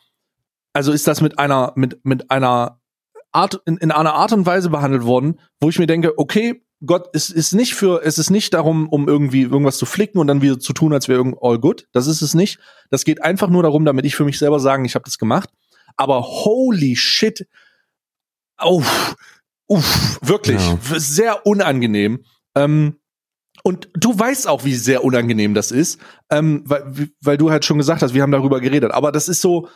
also 0.72 0.92
ist 0.92 1.06
das 1.06 1.20
mit 1.20 1.38
einer, 1.38 1.72
mit, 1.76 2.04
mit 2.04 2.30
einer 2.30 2.80
Art, 3.32 3.60
in, 3.66 3.76
in 3.76 3.90
einer 3.90 4.14
Art 4.14 4.32
und 4.32 4.46
Weise 4.46 4.70
behandelt 4.70 5.04
worden, 5.04 5.40
wo 5.60 5.68
ich 5.68 5.78
mir 5.78 5.86
denke, 5.86 6.18
okay, 6.18 6.62
Gott, 6.86 7.08
es 7.12 7.30
ist 7.30 7.54
nicht 7.54 7.74
für, 7.74 8.02
es 8.04 8.18
ist 8.18 8.30
nicht 8.30 8.54
darum, 8.54 8.88
um 8.88 9.08
irgendwie 9.08 9.42
irgendwas 9.42 9.78
zu 9.78 9.86
flicken 9.86 10.18
und 10.18 10.28
dann 10.28 10.42
wieder 10.42 10.60
zu 10.60 10.72
tun, 10.72 10.92
als 10.92 11.08
wäre 11.08 11.24
all 11.40 11.58
good. 11.58 11.88
Das 11.92 12.06
ist 12.06 12.22
es 12.22 12.34
nicht. 12.34 12.60
Das 12.90 13.04
geht 13.04 13.22
einfach 13.22 13.48
nur 13.48 13.62
darum, 13.64 13.84
damit 13.84 14.04
ich 14.06 14.14
für 14.14 14.24
mich 14.24 14.38
selber 14.38 14.60
sagen, 14.60 14.84
ich 14.84 14.94
habe 14.94 15.04
das 15.04 15.18
gemacht. 15.18 15.50
Aber 15.96 16.22
holy 16.22 16.94
shit, 16.94 17.48
uff, 18.62 19.16
uff, 19.66 20.18
wirklich, 20.22 20.60
Ja. 20.60 20.78
sehr 20.98 21.46
unangenehm. 21.46 22.24
Ähm, 22.54 22.98
und 23.64 23.88
du 23.94 24.16
weißt 24.16 24.46
auch, 24.46 24.64
wie 24.64 24.74
sehr 24.74 25.02
unangenehm 25.04 25.54
das 25.54 25.72
ist, 25.72 25.98
ähm, 26.30 26.62
weil, 26.64 27.10
weil 27.20 27.36
du 27.36 27.50
halt 27.50 27.64
schon 27.64 27.78
gesagt 27.78 28.02
hast, 28.02 28.14
wir 28.14 28.22
haben 28.22 28.30
darüber 28.30 28.60
geredet. 28.60 28.92
Aber 28.92 29.10
das 29.10 29.28
ist 29.28 29.40
so, 29.40 29.68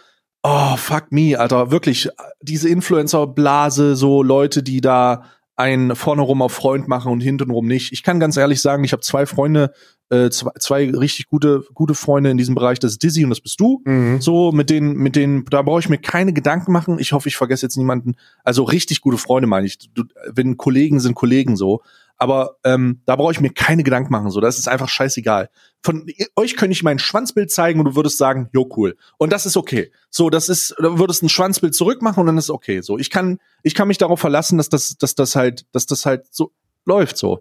oh 0.44 0.76
fuck 0.76 1.10
me, 1.10 1.38
Alter, 1.38 1.72
wirklich 1.72 2.08
diese 2.40 2.68
Influencer-Blase, 2.68 3.96
so 3.96 4.22
Leute, 4.22 4.62
die 4.62 4.80
da 4.80 5.24
einen 5.56 5.94
vorne 5.94 6.22
rum 6.22 6.42
auf 6.42 6.52
Freund 6.52 6.88
machen 6.88 7.12
und 7.12 7.20
hintenrum 7.20 7.66
nicht. 7.66 7.92
Ich 7.92 8.02
kann 8.02 8.20
ganz 8.20 8.36
ehrlich 8.36 8.60
sagen, 8.60 8.84
ich 8.84 8.92
habe 8.92 9.02
zwei 9.02 9.26
Freunde, 9.26 9.72
äh, 10.08 10.30
zwei, 10.30 10.50
zwei 10.58 10.90
richtig 10.90 11.28
gute 11.28 11.64
gute 11.74 11.94
Freunde 11.94 12.30
in 12.30 12.38
diesem 12.38 12.54
Bereich. 12.54 12.78
Das 12.78 12.92
ist 12.92 13.02
Dizzy 13.02 13.24
und 13.24 13.30
das 13.30 13.40
bist 13.40 13.60
du. 13.60 13.82
So 14.20 14.52
mit 14.52 14.70
denen, 14.70 14.96
mit 14.96 15.14
denen, 15.14 15.44
da 15.46 15.62
brauche 15.62 15.80
ich 15.80 15.88
mir 15.88 15.98
keine 15.98 16.32
Gedanken 16.32 16.72
machen. 16.72 16.98
Ich 16.98 17.12
hoffe, 17.12 17.28
ich 17.28 17.36
vergesse 17.36 17.66
jetzt 17.66 17.76
niemanden. 17.76 18.14
Also 18.44 18.62
richtig 18.64 19.02
gute 19.02 19.18
Freunde 19.18 19.46
meine 19.46 19.66
ich. 19.66 19.78
Du, 19.92 20.04
wenn 20.32 20.56
Kollegen 20.56 21.00
sind 21.00 21.14
Kollegen 21.14 21.56
so. 21.56 21.82
Aber 22.22 22.58
ähm, 22.62 23.00
da 23.04 23.16
brauche 23.16 23.32
ich 23.32 23.40
mir 23.40 23.50
keine 23.50 23.82
Gedanken 23.82 24.12
machen. 24.12 24.30
So, 24.30 24.40
das 24.40 24.56
ist 24.56 24.68
einfach 24.68 24.88
scheißegal. 24.88 25.50
Von 25.82 26.06
euch 26.36 26.56
könnte 26.56 26.70
ich 26.70 26.84
mein 26.84 27.00
Schwanzbild 27.00 27.50
zeigen 27.50 27.80
und 27.80 27.86
du 27.86 27.96
würdest 27.96 28.16
sagen, 28.16 28.48
jo 28.52 28.70
cool. 28.76 28.96
Und 29.18 29.32
das 29.32 29.44
ist 29.44 29.56
okay. 29.56 29.90
So, 30.08 30.30
das 30.30 30.48
ist, 30.48 30.72
du 30.78 31.00
würdest 31.00 31.24
ein 31.24 31.28
Schwanzbild 31.28 31.74
zurückmachen 31.74 32.20
und 32.20 32.26
dann 32.26 32.38
ist 32.38 32.48
okay. 32.48 32.80
So, 32.80 32.96
ich 32.96 33.10
kann, 33.10 33.40
ich 33.64 33.74
kann 33.74 33.88
mich 33.88 33.98
darauf 33.98 34.20
verlassen, 34.20 34.56
dass 34.56 34.68
das, 34.68 34.96
dass 34.98 35.16
das 35.16 35.34
halt, 35.34 35.66
dass 35.72 35.86
das 35.86 36.06
halt 36.06 36.26
so 36.30 36.52
läuft. 36.84 37.16
So, 37.16 37.40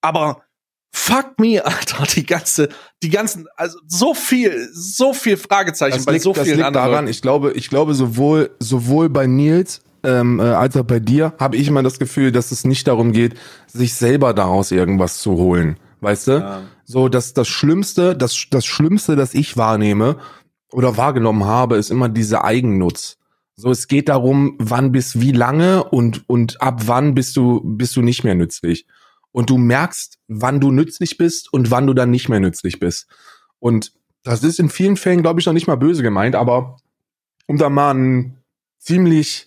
aber 0.00 0.42
fuck 0.92 1.40
me, 1.40 1.60
Alter, 1.64 2.04
die 2.14 2.24
ganze, 2.24 2.68
die 3.02 3.10
ganzen, 3.10 3.48
also 3.56 3.80
so 3.88 4.14
viel, 4.14 4.68
so 4.72 5.12
viel 5.12 5.38
Fragezeichen 5.38 5.96
Das 5.96 6.06
bei 6.06 6.12
liegt, 6.12 6.22
so 6.22 6.32
das 6.32 6.44
vielen 6.44 6.58
liegt 6.58 6.68
anderen. 6.68 6.92
daran, 6.92 7.08
ich 7.08 7.20
glaube, 7.20 7.50
ich 7.54 7.68
glaube 7.68 7.94
sowohl, 7.94 8.54
sowohl 8.60 9.08
bei 9.08 9.26
Nils 9.26 9.80
ähm, 10.02 10.40
äh, 10.40 10.44
als 10.44 10.76
auch 10.76 10.84
bei 10.84 11.00
dir 11.00 11.34
habe 11.38 11.56
ich 11.56 11.68
immer 11.68 11.82
das 11.82 11.98
Gefühl, 11.98 12.32
dass 12.32 12.52
es 12.52 12.64
nicht 12.64 12.86
darum 12.86 13.12
geht, 13.12 13.34
sich 13.66 13.94
selber 13.94 14.34
daraus 14.34 14.70
irgendwas 14.70 15.18
zu 15.18 15.32
holen. 15.32 15.78
Weißt 16.00 16.28
du? 16.28 16.32
Ja. 16.32 16.62
So, 16.84 17.08
dass 17.08 17.34
das 17.34 17.48
Schlimmste, 17.48 18.16
das, 18.16 18.46
das 18.50 18.64
Schlimmste, 18.66 19.16
das 19.16 19.34
ich 19.34 19.56
wahrnehme 19.56 20.16
oder 20.72 20.96
wahrgenommen 20.96 21.44
habe, 21.44 21.76
ist 21.76 21.90
immer 21.90 22.08
diese 22.08 22.42
Eigennutz. 22.44 23.18
So, 23.56 23.70
es 23.70 23.88
geht 23.88 24.08
darum, 24.08 24.56
wann 24.58 24.90
bis 24.90 25.20
wie 25.20 25.32
lange 25.32 25.84
und, 25.84 26.28
und 26.28 26.62
ab 26.62 26.82
wann 26.86 27.14
bist 27.14 27.36
du, 27.36 27.60
bist 27.62 27.94
du 27.96 28.02
nicht 28.02 28.24
mehr 28.24 28.34
nützlich. 28.34 28.86
Und 29.32 29.50
du 29.50 29.58
merkst, 29.58 30.18
wann 30.28 30.60
du 30.60 30.70
nützlich 30.70 31.18
bist 31.18 31.52
und 31.52 31.70
wann 31.70 31.86
du 31.86 31.92
dann 31.92 32.10
nicht 32.10 32.28
mehr 32.28 32.40
nützlich 32.40 32.80
bist. 32.80 33.06
Und 33.58 33.92
das 34.22 34.42
ist 34.42 34.58
in 34.58 34.70
vielen 34.70 34.96
Fällen, 34.96 35.22
glaube 35.22 35.40
ich, 35.40 35.46
noch 35.46 35.52
nicht 35.52 35.66
mal 35.66 35.76
böse 35.76 36.02
gemeint, 36.02 36.34
aber 36.34 36.78
um 37.46 37.58
da 37.58 37.68
mal 37.68 37.94
ein 37.94 38.36
ziemlich 38.78 39.46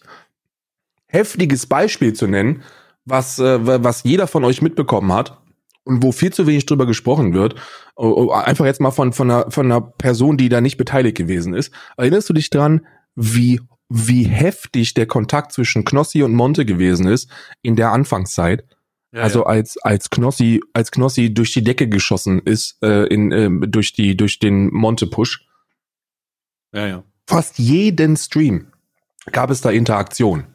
heftiges 1.13 1.67
Beispiel 1.67 2.13
zu 2.13 2.27
nennen, 2.27 2.63
was, 3.05 3.39
äh, 3.39 3.83
was 3.83 4.03
jeder 4.03 4.27
von 4.27 4.43
euch 4.43 4.61
mitbekommen 4.61 5.13
hat 5.13 5.37
und 5.83 6.01
wo 6.03 6.11
viel 6.11 6.33
zu 6.33 6.47
wenig 6.47 6.65
drüber 6.65 6.85
gesprochen 6.85 7.33
wird, 7.33 7.55
oh, 7.95 8.07
oh, 8.07 8.31
einfach 8.31 8.65
jetzt 8.65 8.81
mal 8.81 8.91
von, 8.91 9.13
von, 9.13 9.29
einer, 9.29 9.51
von 9.51 9.71
einer 9.71 9.81
Person, 9.81 10.37
die 10.37 10.49
da 10.49 10.59
nicht 10.59 10.77
beteiligt 10.77 11.17
gewesen 11.17 11.53
ist. 11.53 11.71
Erinnerst 11.97 12.29
du 12.29 12.33
dich 12.33 12.49
dran, 12.49 12.85
wie, 13.15 13.61
wie 13.89 14.23
heftig 14.23 14.95
der 14.95 15.05
Kontakt 15.05 15.51
zwischen 15.51 15.85
Knossi 15.85 16.23
und 16.23 16.33
Monte 16.33 16.65
gewesen 16.65 17.07
ist 17.07 17.29
in 17.61 17.75
der 17.75 17.91
Anfangszeit? 17.91 18.65
Ja, 19.11 19.21
also 19.21 19.41
ja. 19.41 19.45
als 19.45 19.77
als 19.77 20.09
Knossi 20.09 20.59
als 20.73 20.89
Knossi 20.89 21.31
durch 21.31 21.53
die 21.53 21.63
Decke 21.63 21.87
geschossen 21.87 22.39
ist 22.39 22.81
äh, 22.81 23.05
in 23.13 23.31
äh, 23.31 23.67
durch 23.67 23.93
die 23.93 24.17
durch 24.17 24.39
den 24.39 24.73
Monte 24.73 25.05
Push. 25.05 25.45
Ja 26.73 26.87
ja. 26.87 27.03
Fast 27.27 27.59
jeden 27.59 28.17
Stream 28.17 28.71
gab 29.31 29.51
es 29.51 29.61
da 29.61 29.69
Interaktion. 29.69 30.52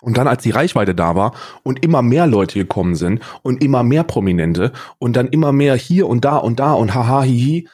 Und 0.00 0.16
dann, 0.16 0.26
als 0.26 0.42
die 0.42 0.50
Reichweite 0.50 0.94
da 0.94 1.14
war 1.14 1.34
und 1.62 1.84
immer 1.84 2.02
mehr 2.02 2.26
Leute 2.26 2.58
gekommen 2.58 2.94
sind 2.94 3.20
und 3.42 3.62
immer 3.62 3.82
mehr 3.82 4.04
Prominente 4.04 4.72
und 4.98 5.14
dann 5.14 5.28
immer 5.28 5.52
mehr 5.52 5.76
hier 5.76 6.08
und 6.08 6.24
da 6.24 6.36
und 6.36 6.60
da 6.60 6.72
und 6.72 6.94
haha 6.94 7.22
hihi, 7.22 7.68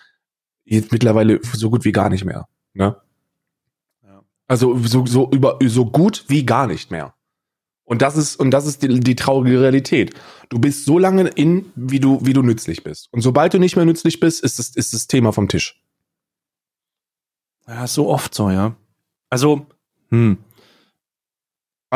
jetzt 0.65 0.93
mittlerweile 0.93 1.41
so 1.43 1.71
gut 1.71 1.85
wie 1.85 1.93
gar 1.93 2.11
nicht 2.11 2.25
mehr. 2.25 2.49
Ne? 2.75 2.97
Ja. 4.05 4.23
Also 4.49 4.77
so, 4.79 5.07
so 5.07 5.31
über 5.31 5.59
so 5.65 5.87
gut 5.87 6.25
wie 6.29 6.45
gar 6.45 6.67
nicht 6.67 6.91
mehr. 6.91 7.15
Und 7.85 8.03
das 8.03 8.17
ist 8.17 8.37
und 8.37 8.51
das 8.51 8.67
ist 8.67 8.83
die, 8.83 8.99
die 8.99 9.15
traurige 9.15 9.61
Realität. 9.61 10.13
Du 10.49 10.59
bist 10.59 10.85
so 10.85 10.99
lange 10.99 11.29
in, 11.29 11.71
wie 11.77 12.01
du 12.01 12.19
wie 12.27 12.33
du 12.33 12.43
nützlich 12.43 12.83
bist. 12.83 13.09
Und 13.13 13.21
sobald 13.21 13.55
du 13.55 13.59
nicht 13.59 13.77
mehr 13.77 13.85
nützlich 13.85 14.19
bist, 14.19 14.43
ist 14.43 14.59
das 14.59 14.71
ist 14.71 14.93
das 14.93 15.07
Thema 15.07 15.33
vom 15.33 15.49
Tisch. 15.49 15.81
Ja, 17.69 17.87
so 17.87 18.09
oft 18.09 18.35
so, 18.35 18.51
ja. 18.51 18.75
Also, 19.31 19.67
hm, 20.11 20.39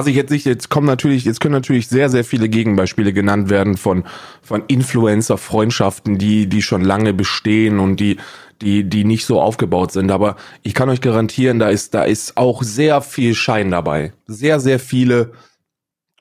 was 0.01 0.07
ich 0.07 0.17
jetzt 0.17 0.31
nicht, 0.31 0.47
jetzt 0.47 0.71
kommen 0.71 0.87
natürlich, 0.87 1.27
jetzt 1.27 1.41
können 1.41 1.53
natürlich 1.53 1.89
sehr, 1.89 2.09
sehr 2.09 2.25
viele 2.25 2.49
Gegenbeispiele 2.49 3.13
genannt 3.13 3.51
werden 3.51 3.77
von, 3.77 4.05
von 4.41 4.65
Influencer-Freundschaften, 4.67 6.17
die, 6.17 6.47
die 6.47 6.63
schon 6.63 6.81
lange 6.81 7.13
bestehen 7.13 7.79
und 7.79 8.01
die, 8.01 8.17
die, 8.63 8.89
die 8.89 9.05
nicht 9.05 9.27
so 9.27 9.43
aufgebaut 9.43 9.93
sind. 9.93 10.11
Aber 10.11 10.37
ich 10.63 10.73
kann 10.73 10.89
euch 10.89 11.03
garantieren, 11.03 11.59
da 11.59 11.69
ist, 11.69 11.93
da 11.93 12.05
ist 12.05 12.39
auch 12.39 12.63
sehr 12.63 13.03
viel 13.03 13.35
Schein 13.35 13.71
dabei. 13.71 14.15
Sehr, 14.27 14.59
sehr 14.59 14.81
viele 14.81 15.33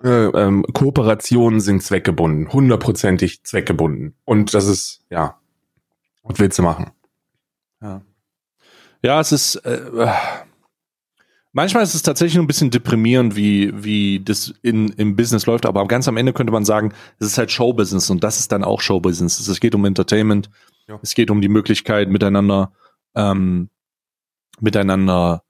äh, 0.03 0.25
ähm, 0.25 0.65
Kooperationen 0.73 1.61
sind 1.61 1.81
zweckgebunden, 1.81 2.51
hundertprozentig 2.51 3.45
zweckgebunden. 3.45 4.13
Und 4.25 4.53
das 4.53 4.67
ist, 4.67 5.05
ja, 5.09 5.39
was 6.23 6.37
willst 6.37 6.59
du 6.59 6.63
machen? 6.63 6.91
Ja. 7.81 8.01
Ja, 9.01 9.21
es 9.21 9.31
ist, 9.31 9.55
äh, 9.55 9.79
Manchmal 11.51 11.83
ist 11.83 11.95
es 11.95 12.03
tatsächlich 12.03 12.39
ein 12.39 12.47
bisschen 12.47 12.69
deprimierend, 12.69 13.35
wie, 13.35 13.71
wie 13.83 14.19
das 14.19 14.53
in, 14.61 14.89
im 14.89 15.15
Business 15.15 15.47
läuft, 15.47 15.65
aber 15.65 15.87
ganz 15.87 16.07
am 16.07 16.17
Ende 16.17 16.31
könnte 16.31 16.53
man 16.53 16.63
sagen, 16.63 16.93
es 17.17 17.27
ist 17.27 17.37
halt 17.39 17.51
Showbusiness 17.51 18.09
und 18.11 18.23
das 18.23 18.39
ist 18.39 18.51
dann 18.51 18.63
auch 18.63 18.81
Showbusiness. 18.81 19.47
Es 19.47 19.59
geht 19.59 19.73
um 19.73 19.83
Entertainment, 19.85 20.49
ja. 20.87 20.99
es 21.01 21.15
geht 21.15 21.31
um 21.31 21.41
die 21.41 21.49
Möglichkeit, 21.49 22.09
miteinander, 22.09 22.71
ähm, 23.15 23.69
miteinander 24.59 25.43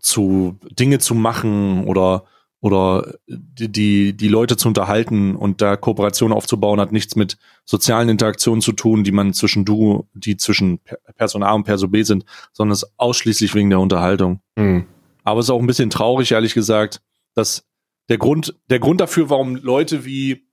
zu 0.00 0.58
Dinge 0.70 0.98
zu 0.98 1.14
machen 1.14 1.84
oder 1.84 2.24
oder 2.60 3.14
die, 3.26 3.70
die, 3.70 4.16
die 4.16 4.28
Leute 4.28 4.56
zu 4.56 4.68
unterhalten 4.68 5.34
und 5.34 5.62
da 5.62 5.76
Kooperation 5.76 6.32
aufzubauen, 6.32 6.80
hat 6.80 6.92
nichts 6.92 7.16
mit 7.16 7.38
sozialen 7.64 8.10
Interaktionen 8.10 8.60
zu 8.60 8.72
tun, 8.72 9.02
die 9.02 9.12
man 9.12 9.32
zwischen 9.32 9.64
du, 9.64 10.08
die 10.12 10.36
zwischen 10.36 10.80
Person 11.16 11.42
A 11.42 11.52
und 11.52 11.64
Person 11.64 11.90
B 11.90 12.02
sind, 12.02 12.24
sondern 12.52 12.72
es 12.72 12.82
ist 12.82 12.92
ausschließlich 12.98 13.54
wegen 13.54 13.70
der 13.70 13.80
Unterhaltung. 13.80 14.42
Mhm. 14.56 14.86
Aber 15.24 15.40
es 15.40 15.46
ist 15.46 15.50
auch 15.50 15.60
ein 15.60 15.66
bisschen 15.66 15.90
traurig, 15.90 16.32
ehrlich 16.32 16.54
gesagt, 16.54 17.00
dass 17.34 17.64
der 18.08 18.18
Grund, 18.18 18.54
der 18.68 18.78
Grund 18.78 19.00
dafür, 19.00 19.30
warum 19.30 19.56
Leute 19.56 20.04
wie, 20.04 20.46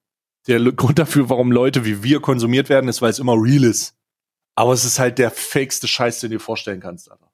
der 0.47 0.59
Grund 0.71 0.99
dafür, 0.99 1.29
warum 1.29 1.51
Leute 1.51 1.83
wie 1.83 2.03
wir 2.03 2.21
konsumiert 2.21 2.69
werden, 2.69 2.87
ist, 2.87 3.01
weil 3.01 3.09
es 3.09 3.19
immer 3.19 3.33
real 3.33 3.63
ist. 3.63 3.95
Aber 4.55 4.73
es 4.73 4.85
ist 4.85 4.97
halt 4.97 5.19
der 5.19 5.29
fakeste 5.29 5.87
Scheiß, 5.87 6.21
den 6.21 6.31
du 6.31 6.37
dir 6.37 6.39
vorstellen 6.39 6.79
kannst, 6.79 7.11
Alter. 7.11 7.29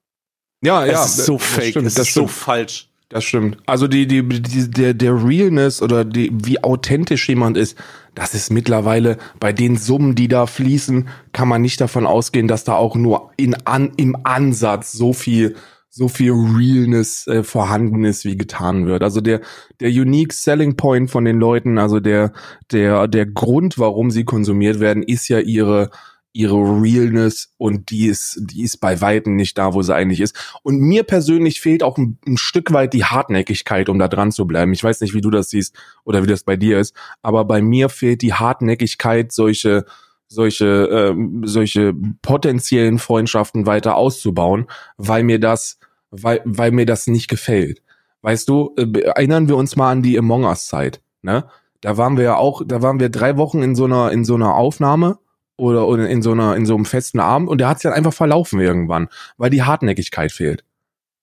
Ja, 0.62 0.84
es 0.84 0.92
ja. 0.92 1.04
Es 1.04 1.18
ist 1.18 1.26
so 1.26 1.38
fake, 1.38 1.70
stimmt, 1.70 1.86
es 1.86 1.98
ist 1.98 2.14
so 2.14 2.26
falsch. 2.26 2.88
Das 3.10 3.24
stimmt. 3.24 3.58
Also 3.66 3.86
die, 3.86 4.06
die, 4.06 4.26
die, 4.26 4.70
der, 4.70 4.94
der 4.94 5.24
Realness 5.24 5.82
oder 5.82 6.04
die, 6.04 6.30
wie 6.32 6.62
authentisch 6.64 7.28
jemand 7.28 7.56
ist, 7.56 7.76
das 8.14 8.34
ist 8.34 8.50
mittlerweile 8.50 9.18
bei 9.40 9.52
den 9.52 9.76
Summen, 9.76 10.14
die 10.14 10.28
da 10.28 10.46
fließen, 10.46 11.08
kann 11.32 11.48
man 11.48 11.62
nicht 11.62 11.80
davon 11.80 12.06
ausgehen, 12.06 12.48
dass 12.48 12.64
da 12.64 12.74
auch 12.74 12.96
nur 12.96 13.30
in 13.36 13.54
an, 13.66 13.92
im 13.96 14.16
Ansatz 14.24 14.92
so 14.92 15.12
viel 15.12 15.54
so 15.96 16.08
viel 16.08 16.32
Realness 16.32 17.28
äh, 17.28 17.44
vorhanden 17.44 18.04
ist, 18.04 18.24
wie 18.24 18.36
getan 18.36 18.86
wird. 18.86 19.04
Also 19.04 19.20
der 19.20 19.42
der 19.78 19.90
unique 19.90 20.32
selling 20.32 20.76
point 20.76 21.08
von 21.08 21.24
den 21.24 21.38
Leuten, 21.38 21.78
also 21.78 22.00
der 22.00 22.32
der 22.72 23.06
der 23.06 23.26
Grund, 23.26 23.78
warum 23.78 24.10
sie 24.10 24.24
konsumiert 24.24 24.80
werden, 24.80 25.04
ist 25.04 25.28
ja 25.28 25.38
ihre 25.38 25.90
ihre 26.34 26.56
Realness 26.56 27.54
und 27.58 27.90
die 27.90 28.06
ist, 28.06 28.40
die 28.40 28.64
ist 28.64 28.78
bei 28.78 29.00
Weitem 29.00 29.36
nicht 29.36 29.56
da, 29.56 29.72
wo 29.72 29.82
sie 29.82 29.94
eigentlich 29.94 30.20
ist. 30.20 30.36
Und 30.64 30.80
mir 30.80 31.04
persönlich 31.04 31.60
fehlt 31.60 31.84
auch 31.84 31.96
ein, 31.96 32.18
ein, 32.26 32.36
Stück 32.36 32.72
weit 32.72 32.92
die 32.92 33.04
Hartnäckigkeit, 33.04 33.88
um 33.88 34.00
da 34.00 34.08
dran 34.08 34.32
zu 34.32 34.44
bleiben. 34.44 34.72
Ich 34.72 34.82
weiß 34.82 35.00
nicht, 35.00 35.14
wie 35.14 35.20
du 35.20 35.30
das 35.30 35.50
siehst 35.50 35.76
oder 36.02 36.24
wie 36.24 36.26
das 36.26 36.42
bei 36.42 36.56
dir 36.56 36.80
ist, 36.80 36.94
aber 37.22 37.44
bei 37.44 37.62
mir 37.62 37.88
fehlt 37.88 38.20
die 38.20 38.34
Hartnäckigkeit, 38.34 39.32
solche 39.32 39.84
solche 40.26 40.88
ähm, 40.90 41.42
solche 41.44 41.94
potenziellen 42.22 42.98
Freundschaften 42.98 43.66
weiter 43.66 43.94
auszubauen, 43.94 44.66
weil 44.96 45.22
mir 45.22 45.38
das 45.38 45.78
weil 46.10 46.40
weil 46.44 46.72
mir 46.72 46.86
das 46.86 47.06
nicht 47.06 47.28
gefällt. 47.28 47.80
Weißt 48.22 48.48
du, 48.48 48.74
äh, 48.76 49.00
erinnern 49.02 49.46
wir 49.48 49.56
uns 49.56 49.76
mal 49.76 49.92
an 49.92 50.02
die 50.02 50.18
Among 50.18 50.44
Us 50.44 50.66
Zeit, 50.66 51.00
ne? 51.22 51.44
Da 51.80 51.96
waren 51.96 52.16
wir 52.16 52.24
ja 52.24 52.36
auch, 52.36 52.62
da 52.66 52.80
waren 52.80 52.98
wir 52.98 53.10
drei 53.10 53.36
Wochen 53.36 53.62
in 53.62 53.76
so 53.76 53.84
einer 53.84 54.10
in 54.10 54.24
so 54.24 54.34
einer 54.34 54.54
Aufnahme 54.54 55.18
oder, 55.56 55.86
oder 55.86 56.08
in 56.08 56.22
so 56.22 56.32
einer 56.32 56.56
in 56.56 56.66
so 56.66 56.74
einem 56.74 56.84
festen 56.84 57.20
Abend 57.20 57.48
und 57.48 57.58
der 57.58 57.68
hat 57.68 57.78
sich 57.78 57.84
dann 57.84 57.96
einfach 57.96 58.14
verlaufen 58.14 58.60
irgendwann, 58.60 59.08
weil 59.36 59.50
die 59.50 59.62
Hartnäckigkeit 59.62 60.32
fehlt. 60.32 60.64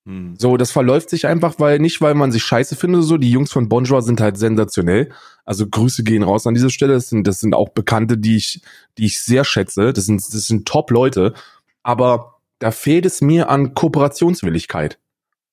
Hm. 0.05 0.35
So, 0.37 0.57
das 0.57 0.71
verläuft 0.71 1.09
sich 1.09 1.27
einfach, 1.27 1.55
weil 1.59 1.79
nicht, 1.79 2.01
weil 2.01 2.15
man 2.15 2.31
sich 2.31 2.43
scheiße 2.43 2.75
findet, 2.75 3.03
so 3.03 3.17
die 3.17 3.31
Jungs 3.31 3.51
von 3.51 3.69
Bonjour 3.69 4.01
sind 4.01 4.19
halt 4.19 4.37
sensationell. 4.37 5.11
Also 5.45 5.67
Grüße 5.67 6.03
gehen 6.03 6.23
raus 6.23 6.47
an 6.47 6.53
dieser 6.53 6.69
Stelle. 6.71 6.93
Das 6.93 7.09
sind, 7.09 7.27
das 7.27 7.39
sind 7.39 7.53
auch 7.53 7.69
Bekannte, 7.69 8.17
die 8.17 8.37
ich, 8.37 8.61
die 8.97 9.05
ich 9.05 9.21
sehr 9.21 9.43
schätze. 9.43 9.93
Das 9.93 10.05
sind, 10.05 10.21
das 10.21 10.47
sind 10.47 10.67
Top-Leute. 10.67 11.33
Aber 11.83 12.39
da 12.59 12.71
fehlt 12.71 13.05
es 13.05 13.21
mir 13.21 13.49
an 13.49 13.73
Kooperationswilligkeit. 13.73 14.97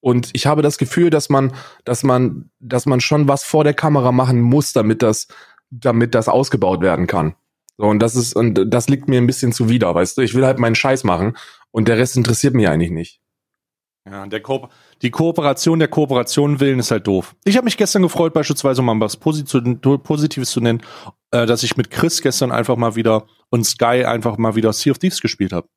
Und 0.00 0.30
ich 0.32 0.46
habe 0.46 0.62
das 0.62 0.78
Gefühl, 0.78 1.10
dass 1.10 1.28
man, 1.28 1.52
dass 1.84 2.02
man, 2.02 2.50
dass 2.60 2.86
man 2.86 3.00
schon 3.00 3.28
was 3.28 3.44
vor 3.44 3.64
der 3.64 3.74
Kamera 3.74 4.12
machen 4.12 4.40
muss, 4.40 4.72
damit 4.72 5.02
das, 5.02 5.26
damit 5.70 6.14
das 6.14 6.28
ausgebaut 6.28 6.80
werden 6.80 7.06
kann. 7.06 7.34
So, 7.78 7.86
und 7.86 8.00
das 8.00 8.16
ist, 8.16 8.34
und 8.34 8.54
das 8.66 8.88
liegt 8.88 9.08
mir 9.08 9.20
ein 9.20 9.26
bisschen 9.26 9.52
zuwider, 9.52 9.94
weißt 9.94 10.18
du? 10.18 10.22
Ich 10.22 10.34
will 10.34 10.44
halt 10.44 10.58
meinen 10.58 10.74
Scheiß 10.74 11.04
machen 11.04 11.36
und 11.70 11.86
der 11.88 11.96
Rest 11.96 12.16
interessiert 12.16 12.54
mich 12.54 12.68
eigentlich 12.68 12.90
nicht. 12.90 13.20
Ja, 14.10 14.26
der 14.26 14.40
Ko 14.40 14.68
die 15.02 15.10
Kooperation 15.10 15.78
der 15.78 15.88
Kooperation 15.88 16.58
willen 16.58 16.80
ist 16.80 16.90
halt 16.90 17.06
doof. 17.06 17.36
Ich 17.44 17.56
habe 17.56 17.66
mich 17.66 17.76
gestern 17.76 18.02
gefreut, 18.02 18.32
beispielsweise, 18.32 18.80
um 18.80 18.86
mal 18.86 19.00
was 19.00 19.16
Positives 19.16 20.50
zu 20.50 20.60
nennen, 20.60 20.82
äh, 21.30 21.46
dass 21.46 21.62
ich 21.62 21.76
mit 21.76 21.90
Chris 21.90 22.20
gestern 22.20 22.50
einfach 22.50 22.76
mal 22.76 22.96
wieder 22.96 23.26
und 23.50 23.64
Sky 23.64 24.04
einfach 24.04 24.38
mal 24.38 24.56
wieder 24.56 24.72
Sea 24.72 24.90
of 24.90 24.98
Thieves 24.98 25.20
gespielt 25.20 25.52
habe. 25.52 25.68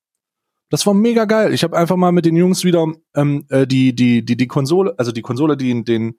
Das 0.72 0.88
war 0.88 0.94
mega 0.96 1.26
geil. 1.26 1.54
Ich 1.54 1.64
habe 1.64 1.78
einfach 1.78 1.98
mal 1.98 2.12
mit 2.12 2.26
den 2.26 2.36
Jungs 2.36 2.64
wieder 2.64 2.88
ähm, 3.16 3.46
äh, 3.50 3.68
die, 3.68 3.94
die, 3.94 4.26
die, 4.26 4.38
die 4.38 4.48
Konsole, 4.48 4.96
also 4.98 5.12
die 5.12 5.22
Konsole, 5.22 5.58
die 5.58 5.84
den 5.84 6.18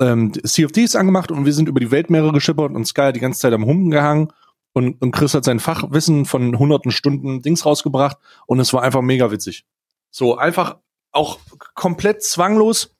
ähm, 0.00 0.32
Sea 0.44 0.64
of 0.64 0.72
Thieves 0.72 0.96
angemacht 0.96 1.30
und 1.32 1.44
wir 1.44 1.52
sind 1.52 1.68
über 1.68 1.80
die 1.80 1.90
Weltmeere 1.90 2.32
geschippert 2.32 2.72
und 2.72 2.86
Sky 2.86 3.02
hat 3.02 3.16
die 3.16 3.20
ganze 3.20 3.40
Zeit 3.40 3.52
am 3.52 3.66
Humpen 3.66 3.90
gehangen 3.90 4.32
und, 4.78 5.02
und 5.02 5.10
Chris 5.10 5.34
hat 5.34 5.44
sein 5.44 5.60
Fachwissen 5.60 6.24
von 6.24 6.58
hunderten 6.58 6.90
Stunden 6.90 7.42
Dings 7.42 7.66
rausgebracht 7.66 8.16
und 8.46 8.60
es 8.60 8.72
war 8.72 8.82
einfach 8.82 9.02
mega 9.02 9.30
witzig. 9.30 9.66
So, 10.10 10.36
einfach 10.36 10.76
auch 11.12 11.38
komplett 11.74 12.22
zwanglos. 12.22 12.94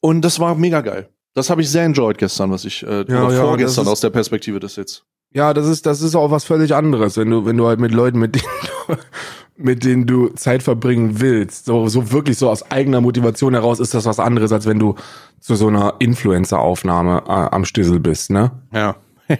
Und 0.00 0.22
das 0.22 0.40
war 0.40 0.54
mega 0.54 0.80
geil. 0.80 1.08
Das 1.34 1.50
habe 1.50 1.62
ich 1.62 1.70
sehr 1.70 1.84
enjoyed 1.84 2.16
gestern, 2.16 2.50
was 2.50 2.64
ich 2.64 2.82
äh, 2.84 3.04
ja, 3.08 3.24
oder 3.24 3.34
ja, 3.34 3.40
vorgestern 3.42 3.88
aus 3.88 4.00
der 4.00 4.10
Perspektive 4.10 4.60
des 4.60 4.76
jetzt. 4.76 5.04
Ja, 5.32 5.52
das 5.52 5.66
ist 5.66 5.84
das 5.84 6.00
ist 6.00 6.14
auch 6.14 6.30
was 6.30 6.44
völlig 6.44 6.74
anderes, 6.74 7.16
wenn 7.16 7.28
du 7.28 7.44
wenn 7.44 7.56
du 7.56 7.66
halt 7.66 7.80
mit 7.80 7.92
Leuten 7.92 8.20
mit 8.20 8.36
denen 8.36 8.46
du, 8.86 8.96
mit 9.56 9.84
denen 9.84 10.06
du 10.06 10.28
Zeit 10.28 10.62
verbringen 10.62 11.20
willst, 11.20 11.64
so 11.64 11.88
so 11.88 12.12
wirklich 12.12 12.38
so 12.38 12.48
aus 12.48 12.70
eigener 12.70 13.00
Motivation 13.00 13.54
heraus 13.54 13.80
ist 13.80 13.94
das 13.94 14.04
was 14.04 14.20
anderes, 14.20 14.52
als 14.52 14.66
wenn 14.66 14.78
du 14.78 14.94
zu 15.40 15.56
so 15.56 15.66
einer 15.66 15.94
Influencer 15.98 16.60
Aufnahme 16.60 17.24
äh, 17.26 17.30
am 17.30 17.64
Stissel 17.64 17.98
bist, 17.98 18.30
ne? 18.30 18.52
Ja. 18.72 18.96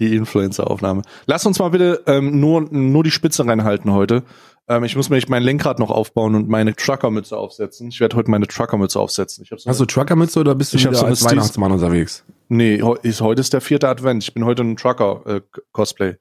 die 0.00 0.16
Influencer-Aufnahme. 0.16 1.02
Lass 1.26 1.46
uns 1.46 1.58
mal 1.58 1.68
bitte 1.68 2.02
ähm, 2.06 2.40
nur, 2.40 2.62
nur 2.62 3.04
die 3.04 3.10
Spitze 3.10 3.46
reinhalten 3.46 3.92
heute. 3.92 4.24
Ähm, 4.68 4.84
ich 4.84 4.96
muss 4.96 5.10
mir 5.10 5.20
mein 5.28 5.42
Lenkrad 5.42 5.78
noch 5.78 5.90
aufbauen 5.90 6.34
und 6.34 6.48
meine 6.48 6.74
Truckermütze 6.74 7.36
aufsetzen. 7.36 7.88
Ich 7.88 8.00
werde 8.00 8.16
heute 8.16 8.30
meine 8.30 8.46
Truckermütze 8.46 8.98
aufsetzen. 8.98 9.44
Ich 9.44 9.50
so 9.50 9.68
Hast 9.68 9.80
du 9.80 9.84
Truckermütze 9.84 10.40
oder 10.40 10.54
bist 10.54 10.72
du 10.72 10.78
ich 10.78 10.84
wieder 10.84 10.94
so 10.94 11.06
als 11.06 11.24
Weihnachtsmann 11.24 11.72
unterwegs? 11.72 12.24
Nee, 12.48 12.82
ist, 13.02 13.20
heute 13.20 13.40
ist 13.40 13.52
der 13.52 13.60
vierte 13.60 13.88
Advent. 13.88 14.22
Ich 14.22 14.34
bin 14.34 14.44
heute 14.44 14.62
ein 14.62 14.76
Trucker-Cosplay. 14.76 16.08
Äh, 16.08 16.16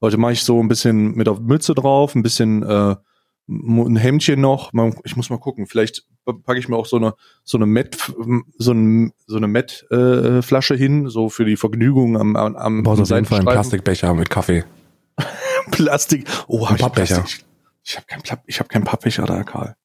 heute 0.00 0.16
mache 0.16 0.32
ich 0.32 0.44
so 0.44 0.62
ein 0.62 0.68
bisschen 0.68 1.14
mit 1.14 1.26
der 1.26 1.40
Mütze 1.40 1.74
drauf, 1.74 2.14
ein 2.14 2.22
bisschen 2.22 2.62
äh, 2.62 2.96
ein 3.48 3.96
Hemdchen 3.96 4.40
noch. 4.40 4.72
Ich 5.04 5.16
muss 5.16 5.28
mal 5.28 5.38
gucken. 5.38 5.66
Vielleicht 5.66 6.06
packe 6.24 6.58
ich 6.58 6.68
mir 6.68 6.76
auch 6.76 6.86
so 6.86 6.96
eine 6.96 7.14
so 7.42 7.58
eine 7.58 7.66
Met 7.66 7.96
so, 8.58 8.72
ein, 8.72 9.12
so 9.26 9.36
eine 9.36 9.46
Met 9.46 9.86
äh, 9.90 10.42
Flasche 10.42 10.74
hin, 10.74 11.08
so 11.08 11.28
für 11.28 11.44
die 11.44 11.56
Vergnügung 11.56 12.16
am 12.16 12.36
am, 12.36 12.56
am 12.56 12.86
auf 12.86 12.98
jeden 12.98 13.24
Fall 13.24 13.38
einen 13.38 13.46
Plastikbecher 13.46 14.14
mit 14.14 14.30
Kaffee. 14.30 14.64
Plastik. 15.70 16.26
Oh, 16.48 16.68
hab 16.68 16.76
ich 16.76 16.82
Pappbecher. 16.82 17.16
Plastik? 17.16 17.44
Ich 17.82 17.96
habe 17.96 18.06
keinen 18.06 18.22
ich 18.46 18.58
habe 18.58 18.68
keinen 18.68 18.84
Pappbecher 18.84 19.24
da, 19.26 19.42
Karl. 19.44 19.76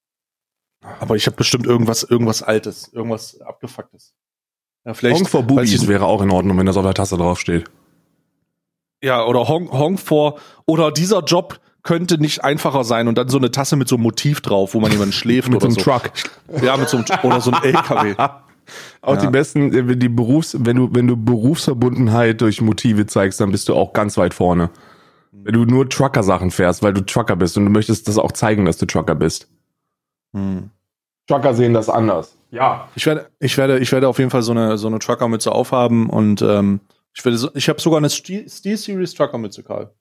Aber 1.00 1.16
ich 1.16 1.26
habe 1.26 1.36
bestimmt 1.36 1.66
irgendwas 1.66 2.04
irgendwas 2.04 2.42
altes, 2.42 2.88
irgendwas 2.94 3.40
abgefucktes. 3.42 4.14
Ja, 4.86 4.94
vielleicht 4.94 5.18
Honk 5.18 5.30
for 5.30 5.44
Boobies 5.44 5.88
wäre 5.88 6.06
auch 6.06 6.22
in 6.22 6.32
Ordnung, 6.32 6.58
wenn 6.58 6.66
das 6.66 6.78
auf 6.78 6.86
der 6.86 6.94
Tasse 6.94 7.18
draufsteht. 7.18 7.70
Ja, 9.02 9.26
oder 9.26 9.48
Honk, 9.48 9.72
Honk 9.72 10.00
for 10.00 10.40
oder 10.66 10.92
dieser 10.92 11.24
Job 11.24 11.60
könnte 11.84 12.18
nicht 12.18 12.44
einfacher 12.44 12.84
sein 12.84 13.08
und 13.08 13.18
dann 13.18 13.30
so 13.30 13.38
eine 13.38 13.52
Tasse 13.52 13.76
mit 13.76 13.88
so 13.88 13.96
einem 13.96 14.04
Motiv 14.04 14.42
drauf, 14.42 14.74
wo 14.74 14.80
man 14.80 14.92
jemanden 14.92 15.14
schläft 15.14 15.50
mit 15.50 15.64
oder 15.64 15.72
so 15.72 15.78
einem 15.80 16.02
Truck. 16.02 16.12
Ja, 16.62 16.78
mit 16.78 16.90
so 16.90 16.98
einem 16.98 17.06
oder 17.24 17.42
so 17.42 17.52
einem 17.52 17.64
LKW. 17.64 18.16
Auch 19.02 19.16
ja. 19.16 19.22
die 19.22 19.28
besten, 19.28 19.74
äh, 19.74 19.98
die 19.98 20.10
Berufs, 20.10 20.56
wenn 20.60 20.78
du, 20.78 20.90
wenn 20.94 21.08
du 21.08 21.18
Berufsverbundenheit 21.18 22.42
durch 22.42 22.62
Motive 22.62 23.06
zeigst, 23.08 23.40
dann 23.40 23.52
bist 23.52 23.68
du 23.70 23.76
auch 23.76 23.94
ganz 23.94 24.18
weit 24.18 24.34
vorne. 24.34 24.70
Wenn 25.32 25.54
du 25.54 25.66
nur 25.66 25.90
Trucker-Sachen 25.90 26.52
fährst, 26.52 26.84
weil 26.84 26.94
du 26.94 27.02
Trucker 27.02 27.36
bist 27.36 27.58
und 27.58 27.66
du 27.66 27.72
möchtest 27.72 28.08
das 28.08 28.18
auch 28.18 28.32
zeigen, 28.32 28.66
dass 28.66 28.78
du 28.78 28.86
Trucker 28.86 29.16
bist. 29.16 29.48
Hm. 30.36 30.70
Trucker 31.28 31.54
sehen 31.54 31.74
das 31.74 31.90
anders. 31.90 32.38
Ja. 32.52 32.90
Ich 32.96 33.06
werde, 33.06 33.30
ich 33.40 33.58
werde, 33.58 33.80
ich 33.80 33.92
werde 33.92 34.08
auf 34.08 34.18
jeden 34.18 34.32
Fall 34.32 34.42
so 34.42 34.52
eine, 34.52 34.78
so 34.78 34.88
eine 34.88 35.00
Trucker-Mütze 35.00 35.52
aufhaben 35.52 36.10
und 36.10 36.42
ähm, 36.42 36.82
ich 37.14 37.24
werde, 37.24 37.38
so, 37.38 37.50
ich 37.54 37.70
habe 37.70 37.80
sogar 37.80 37.98
eine 37.98 38.10
Steel-Series 38.10 39.14
Trucker-Mütze, 39.14 39.64
Karl. 39.64 39.92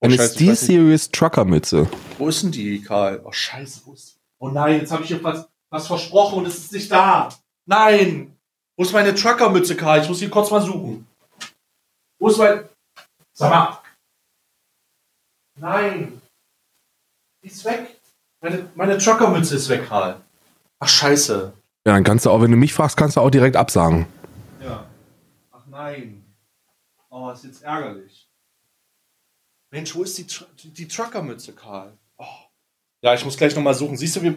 Oh, 0.00 0.06
eine 0.06 0.18
Steel-Series 0.18 1.10
Trucker-Mütze. 1.10 1.88
Wo 2.18 2.28
ist 2.28 2.42
denn 2.42 2.52
die, 2.52 2.80
Karl? 2.82 3.20
Oh, 3.24 3.32
scheiße, 3.32 3.80
wo 3.84 3.94
ist 3.94 4.18
Oh 4.38 4.48
nein, 4.48 4.80
jetzt 4.80 4.92
habe 4.92 5.02
ich 5.02 5.08
hier 5.08 5.22
was, 5.24 5.48
was 5.70 5.86
versprochen 5.86 6.38
und 6.38 6.46
es 6.46 6.58
ist 6.58 6.72
nicht 6.72 6.90
da. 6.90 7.28
Nein! 7.66 8.36
Wo 8.76 8.84
ist 8.84 8.92
meine 8.92 9.14
Trucker-Mütze, 9.14 9.76
Karl? 9.76 10.00
Ich 10.00 10.08
muss 10.08 10.20
hier 10.20 10.30
kurz 10.30 10.50
mal 10.50 10.62
suchen. 10.62 11.06
Wo 12.20 12.28
ist 12.28 12.38
mein... 12.38 12.68
Sag 13.32 13.50
mal. 13.50 13.80
Nein. 15.56 16.22
Die 17.42 17.48
ist 17.48 17.64
weg. 17.64 17.98
Meine, 18.40 18.68
meine 18.76 18.98
Trucker-Mütze 18.98 19.56
ist 19.56 19.68
weg, 19.68 19.88
Karl. 19.88 20.20
Ach, 20.78 20.88
scheiße. 20.88 21.52
Ja, 21.84 21.92
dann 21.92 22.04
kannst 22.04 22.26
du 22.26 22.30
auch, 22.30 22.40
wenn 22.40 22.52
du 22.52 22.56
mich 22.56 22.72
fragst, 22.72 22.96
kannst 22.96 23.16
du 23.16 23.20
auch 23.20 23.30
direkt 23.30 23.56
absagen. 23.56 24.06
Ja. 24.62 24.86
Ach 25.50 25.66
nein. 25.66 26.24
Oh, 27.10 27.30
ist 27.30 27.44
jetzt 27.44 27.62
ärgerlich. 27.62 28.17
Mensch, 29.70 29.94
wo 29.94 30.02
ist 30.02 30.16
die, 30.18 30.26
die, 30.62 30.72
die 30.72 30.88
Truckermütze, 30.88 31.52
Karl? 31.52 31.92
Oh. 32.16 32.24
Ja, 33.02 33.14
ich 33.14 33.24
muss 33.24 33.36
gleich 33.36 33.54
nochmal 33.54 33.74
suchen. 33.74 33.96
Siehst 33.96 34.16
du, 34.16 34.22
wir, 34.22 34.34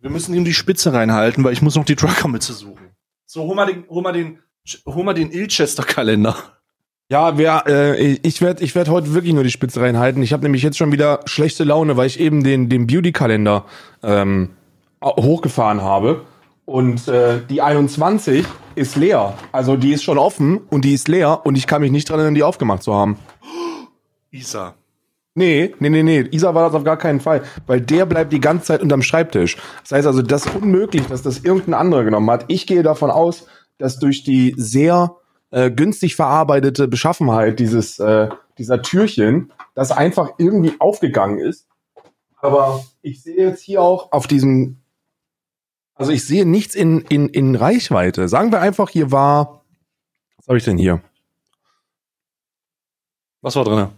wir 0.00 0.10
müssen 0.10 0.34
ihm 0.34 0.44
die 0.44 0.54
Spitze 0.54 0.92
reinhalten, 0.92 1.42
weil 1.42 1.52
ich 1.52 1.62
muss 1.62 1.74
noch 1.74 1.84
die 1.84 1.96
Truckermütze 1.96 2.52
suchen. 2.52 2.90
So, 3.26 3.44
hol 3.44 3.56
mal 3.56 3.66
den, 3.66 3.84
hol 3.88 4.02
mal 4.02 4.12
den, 4.12 4.38
hol 4.86 5.04
mal 5.04 5.14
den 5.14 5.32
Ilchester-Kalender. 5.32 6.36
Ja, 7.10 7.36
wer, 7.36 7.64
äh, 7.66 8.18
ich 8.22 8.40
werde 8.40 8.62
ich 8.62 8.74
werd 8.74 8.88
heute 8.88 9.14
wirklich 9.14 9.34
nur 9.34 9.44
die 9.44 9.50
Spitze 9.50 9.80
reinhalten. 9.80 10.22
Ich 10.22 10.32
habe 10.32 10.42
nämlich 10.42 10.62
jetzt 10.62 10.78
schon 10.78 10.92
wieder 10.92 11.20
schlechte 11.26 11.64
Laune, 11.64 11.96
weil 11.96 12.06
ich 12.06 12.20
eben 12.20 12.44
den, 12.44 12.68
den 12.68 12.86
Beauty-Kalender 12.86 13.64
ähm, 14.02 14.50
hochgefahren 15.02 15.82
habe. 15.82 16.24
Und 16.66 17.08
äh, 17.08 17.40
die 17.48 17.60
21 17.60 18.46
ist 18.74 18.96
leer. 18.96 19.36
Also 19.52 19.76
die 19.76 19.92
ist 19.92 20.02
schon 20.02 20.16
offen 20.16 20.58
und 20.70 20.84
die 20.84 20.94
ist 20.94 21.08
leer 21.08 21.44
und 21.44 21.56
ich 21.56 21.66
kann 21.66 21.82
mich 21.82 21.90
nicht 21.90 22.08
dran 22.08 22.18
erinnern, 22.18 22.34
die 22.34 22.42
aufgemacht 22.42 22.82
zu 22.82 22.94
haben. 22.94 23.18
Isa. 24.34 24.74
Nee, 25.36 25.74
nee, 25.78 25.88
nee, 25.88 26.02
nee. 26.02 26.20
Isa 26.30 26.54
war 26.54 26.66
das 26.66 26.74
auf 26.74 26.84
gar 26.84 26.96
keinen 26.96 27.20
Fall. 27.20 27.42
Weil 27.66 27.80
der 27.80 28.06
bleibt 28.06 28.32
die 28.32 28.40
ganze 28.40 28.66
Zeit 28.66 28.82
unterm 28.82 29.02
Schreibtisch. 29.02 29.56
Das 29.82 29.92
heißt 29.92 30.06
also, 30.06 30.22
das 30.22 30.46
ist 30.46 30.54
unmöglich, 30.54 31.06
dass 31.06 31.22
das 31.22 31.38
irgendein 31.38 31.74
anderer 31.74 32.04
genommen 32.04 32.30
hat. 32.30 32.44
Ich 32.48 32.66
gehe 32.66 32.82
davon 32.82 33.10
aus, 33.10 33.46
dass 33.78 33.98
durch 33.98 34.24
die 34.24 34.54
sehr 34.56 35.16
äh, 35.50 35.70
günstig 35.70 36.16
verarbeitete 36.16 36.88
Beschaffenheit 36.88 37.58
dieses, 37.58 37.98
äh, 37.98 38.28
dieser 38.58 38.82
Türchen, 38.82 39.52
das 39.74 39.90
einfach 39.90 40.30
irgendwie 40.38 40.74
aufgegangen 40.78 41.38
ist. 41.38 41.66
Aber 42.36 42.84
ich 43.02 43.22
sehe 43.22 43.36
jetzt 43.36 43.62
hier 43.62 43.82
auch 43.82 44.12
auf 44.12 44.26
diesem, 44.26 44.78
also 45.94 46.12
ich 46.12 46.26
sehe 46.26 46.44
nichts 46.44 46.74
in, 46.74 47.00
in, 47.02 47.28
in 47.28 47.56
Reichweite. 47.56 48.28
Sagen 48.28 48.52
wir 48.52 48.60
einfach, 48.60 48.90
hier 48.90 49.10
war, 49.10 49.64
was 50.36 50.48
habe 50.48 50.58
ich 50.58 50.64
denn 50.64 50.78
hier? 50.78 51.00
Was 53.40 53.56
war 53.56 53.64
drin? 53.64 53.88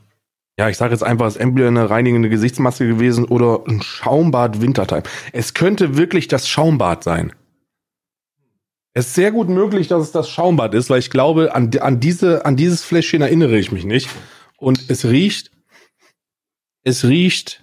Ja, 0.58 0.70
ich 0.70 0.78
sage 0.78 0.92
jetzt 0.92 1.02
einfach, 1.02 1.26
es 1.26 1.36
ist 1.36 1.42
entweder 1.42 1.68
eine 1.68 1.90
reinigende 1.90 2.30
Gesichtsmaske 2.30 2.86
gewesen 2.86 3.26
oder 3.26 3.62
ein 3.66 3.82
Schaumbad 3.82 4.62
Wintertime. 4.62 5.02
Es 5.32 5.52
könnte 5.52 5.96
wirklich 5.96 6.28
das 6.28 6.48
Schaumbad 6.48 7.04
sein. 7.04 7.34
Es 8.94 9.08
ist 9.08 9.14
sehr 9.14 9.32
gut 9.32 9.50
möglich, 9.50 9.88
dass 9.88 10.02
es 10.02 10.12
das 10.12 10.30
Schaumbad 10.30 10.72
ist, 10.72 10.88
weil 10.88 11.00
ich 11.00 11.10
glaube, 11.10 11.54
an, 11.54 11.70
an, 11.80 12.00
diese, 12.00 12.46
an 12.46 12.56
dieses 12.56 12.82
Fläschchen 12.82 13.20
erinnere 13.20 13.58
ich 13.58 13.70
mich 13.70 13.84
nicht. 13.84 14.08
Und 14.56 14.88
es 14.88 15.04
riecht, 15.04 15.50
es 16.82 17.04
riecht, 17.04 17.62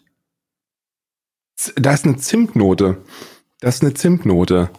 da 1.76 1.94
ist 1.94 2.06
eine 2.06 2.18
Zimtnote. 2.18 2.98
Das 3.60 3.76
ist 3.76 3.82
eine 3.82 3.96
Zimtnote. 3.96 4.70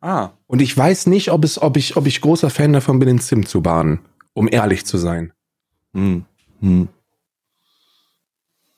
Ah. 0.00 0.30
Und 0.46 0.62
ich 0.62 0.76
weiß 0.76 1.06
nicht, 1.08 1.32
ob 1.32 1.42
es, 1.44 1.60
ob 1.60 1.76
ich, 1.76 1.96
ob 1.96 2.06
ich 2.06 2.20
großer 2.20 2.50
Fan 2.50 2.72
davon 2.72 3.00
bin, 3.00 3.08
in 3.08 3.18
Zimt 3.18 3.48
zu 3.48 3.62
baden. 3.62 3.98
Um 4.34 4.48
ehrlich 4.48 4.84
zu 4.84 4.98
sein. 4.98 5.32
Hm. 5.94 6.26
Hm. 6.60 6.88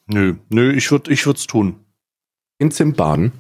Nö, 0.07 0.37
nö, 0.49 0.73
ich 0.73 0.91
würde, 0.91 1.13
ich 1.13 1.27
würde 1.27 1.39
es 1.39 1.47
tun. 1.47 1.77
In 2.59 2.71
Zimt 2.71 2.97
baden. 2.97 3.33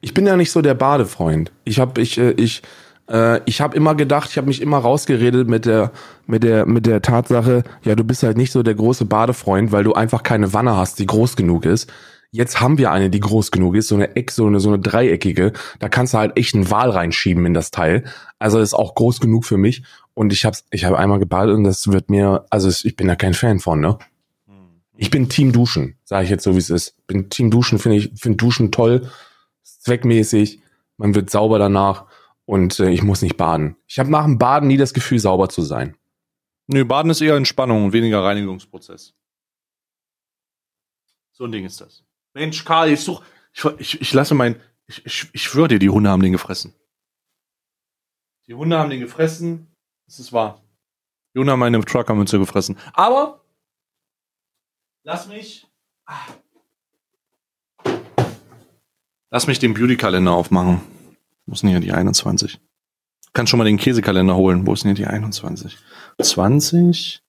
Ich 0.00 0.14
bin 0.14 0.26
ja 0.26 0.36
nicht 0.36 0.50
so 0.50 0.62
der 0.62 0.74
Badefreund. 0.74 1.52
Ich 1.64 1.78
habe, 1.78 2.00
ich, 2.00 2.18
äh, 2.18 2.32
ich, 2.32 2.62
äh, 3.10 3.40
ich 3.44 3.60
habe 3.60 3.76
immer 3.76 3.94
gedacht, 3.94 4.30
ich 4.30 4.36
habe 4.36 4.48
mich 4.48 4.62
immer 4.62 4.78
rausgeredet 4.78 5.48
mit 5.48 5.66
der, 5.66 5.92
mit 6.26 6.42
der, 6.42 6.66
mit 6.66 6.86
der 6.86 7.02
Tatsache, 7.02 7.64
ja, 7.82 7.94
du 7.94 8.04
bist 8.04 8.22
halt 8.22 8.36
nicht 8.36 8.52
so 8.52 8.62
der 8.62 8.74
große 8.74 9.04
Badefreund, 9.04 9.72
weil 9.72 9.84
du 9.84 9.94
einfach 9.94 10.22
keine 10.22 10.52
Wanne 10.52 10.76
hast, 10.76 10.98
die 10.98 11.06
groß 11.06 11.36
genug 11.36 11.64
ist. 11.64 11.92
Jetzt 12.30 12.60
haben 12.60 12.78
wir 12.78 12.90
eine, 12.90 13.10
die 13.10 13.20
groß 13.20 13.50
genug 13.50 13.76
ist, 13.76 13.88
so 13.88 13.94
eine 13.94 14.16
Eck, 14.16 14.30
so 14.30 14.46
eine, 14.46 14.58
so 14.58 14.70
eine 14.70 14.78
dreieckige. 14.78 15.52
Da 15.80 15.88
kannst 15.90 16.14
du 16.14 16.18
halt 16.18 16.36
echt 16.38 16.54
einen 16.54 16.70
Wal 16.70 16.88
reinschieben 16.88 17.44
in 17.44 17.52
das 17.52 17.70
Teil. 17.70 18.04
Also 18.38 18.58
ist 18.58 18.72
auch 18.72 18.94
groß 18.94 19.20
genug 19.20 19.44
für 19.44 19.58
mich. 19.58 19.82
Und 20.14 20.32
ich 20.32 20.46
hab's, 20.46 20.64
ich 20.70 20.84
habe 20.86 20.98
einmal 20.98 21.18
gebadet 21.18 21.54
und 21.54 21.64
das 21.64 21.92
wird 21.92 22.08
mir, 22.08 22.46
also 22.48 22.70
ich 22.70 22.96
bin 22.96 23.08
da 23.08 23.16
kein 23.16 23.34
Fan 23.34 23.60
von, 23.60 23.80
ne? 23.80 23.98
Ich 24.96 25.10
bin 25.10 25.28
Team 25.28 25.52
Duschen, 25.52 25.98
sage 26.04 26.24
ich 26.24 26.30
jetzt 26.30 26.44
so 26.44 26.54
wie 26.54 26.58
es 26.58 26.70
ist. 26.70 27.06
Bin 27.06 27.30
Team 27.30 27.50
Duschen, 27.50 27.78
finde 27.78 27.98
ich, 27.98 28.12
finde 28.20 28.36
Duschen 28.36 28.72
toll, 28.72 29.10
zweckmäßig. 29.62 30.60
Man 30.96 31.14
wird 31.14 31.30
sauber 31.30 31.58
danach 31.58 32.06
und 32.44 32.78
äh, 32.78 32.90
ich 32.90 33.02
muss 33.02 33.22
nicht 33.22 33.36
baden. 33.36 33.76
Ich 33.86 33.98
habe 33.98 34.10
nach 34.10 34.24
dem 34.24 34.38
Baden 34.38 34.68
nie 34.68 34.76
das 34.76 34.92
Gefühl, 34.92 35.18
sauber 35.18 35.48
zu 35.48 35.62
sein. 35.62 35.96
Nö, 36.66 36.84
Baden 36.84 37.10
ist 37.10 37.20
eher 37.20 37.36
Entspannung 37.36 37.86
und 37.86 37.92
weniger 37.92 38.22
Reinigungsprozess. 38.22 39.14
So 41.32 41.44
ein 41.44 41.52
Ding 41.52 41.64
ist 41.64 41.80
das. 41.80 42.04
Mensch, 42.34 42.64
Karl, 42.64 42.90
ich 42.90 43.00
such, 43.00 43.22
ich, 43.52 43.64
ich, 43.78 44.00
ich 44.00 44.12
lasse 44.12 44.34
mein, 44.34 44.60
ich, 44.86 45.04
ich, 45.04 45.28
ich 45.32 45.42
schwöre 45.42 45.68
dir, 45.68 45.78
die 45.78 45.90
Hunde 45.90 46.10
haben 46.10 46.22
den 46.22 46.32
gefressen. 46.32 46.74
Die 48.46 48.54
Hunde 48.54 48.78
haben 48.78 48.90
den 48.90 49.00
gefressen, 49.00 49.74
das 50.06 50.18
ist 50.18 50.32
wahr. 50.32 50.62
Die 51.34 51.38
Hunde 51.38 51.52
haben 51.52 51.60
meine 51.60 51.80
Truckermünze 51.84 52.38
gefressen. 52.38 52.78
Aber, 52.92 53.41
lass 55.04 55.28
mich, 55.28 55.66
ah. 56.06 56.18
lass 59.30 59.46
mich 59.46 59.58
den 59.58 59.74
Beauty-Kalender 59.74 60.32
aufmachen. 60.32 60.80
Wo 61.46 61.54
ist 61.54 61.62
denn 61.62 61.70
hier 61.70 61.80
die 61.80 61.92
21? 61.92 62.60
Kannst 63.32 63.50
schon 63.50 63.58
mal 63.58 63.64
den 63.64 63.78
Käsekalender 63.78 64.36
holen. 64.36 64.66
Wo 64.66 64.74
ist 64.74 64.84
denn 64.84 64.94
hier 64.94 65.06
die 65.06 65.10
21? 65.10 65.78
20? 66.20 67.22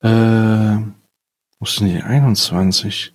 Äh, 0.00 0.08
wo 0.08 1.64
ist 1.64 1.80
denn 1.80 1.88
die 1.88 2.02
21? 2.02 3.14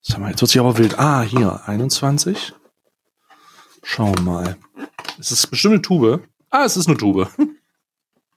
Sag 0.00 0.18
mal, 0.18 0.30
jetzt 0.30 0.42
wird 0.42 0.50
sich 0.50 0.60
aber 0.60 0.78
wild. 0.78 0.98
Ah, 0.98 1.22
hier, 1.22 1.66
21. 1.66 2.52
Schauen 3.82 4.14
wir 4.16 4.22
mal. 4.22 4.56
Es 5.18 5.32
ist 5.32 5.46
bestimmt 5.48 5.74
eine 5.74 5.82
Tube. 5.82 6.28
Ah, 6.50 6.64
es 6.64 6.76
ist 6.76 6.88
eine 6.88 6.96
Tube. 6.96 7.28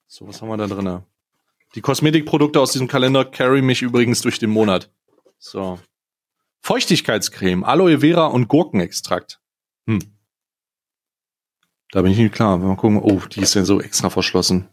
So, 0.08 0.28
was 0.28 0.40
haben 0.42 0.48
wir 0.48 0.56
da 0.56 0.68
drin? 0.68 1.04
Die 1.76 1.82
Kosmetikprodukte 1.82 2.60
aus 2.62 2.72
diesem 2.72 2.88
Kalender 2.88 3.26
carry 3.26 3.62
mich 3.62 3.82
übrigens 3.82 4.22
durch 4.22 4.40
den 4.40 4.50
Monat. 4.50 4.92
So. 5.38 5.80
Feuchtigkeitscreme, 6.62 7.66
Aloe 7.66 8.00
Vera 8.00 8.28
und 8.28 8.48
Gurkenextrakt. 8.48 9.42
Hm. 9.86 10.00
Da 11.92 12.02
bin 12.02 12.14
ich 12.14 12.18
nicht 12.18 12.34
klar. 12.34 12.58
Mal 12.58 12.78
gucken. 12.78 13.02
Oh, 13.02 13.20
die 13.28 13.42
ist 13.42 13.54
ja 13.54 13.66
so 13.66 13.82
extra 13.82 14.10
verschlossen. 14.10 14.70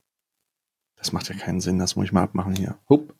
Das 0.96 1.12
macht 1.12 1.28
ja 1.28 1.34
keinen 1.34 1.60
Sinn. 1.60 1.80
Das 1.80 1.96
muss 1.96 2.06
ich 2.06 2.12
mal 2.12 2.22
abmachen 2.22 2.54
hier. 2.54 2.78
Hup. 2.88 3.14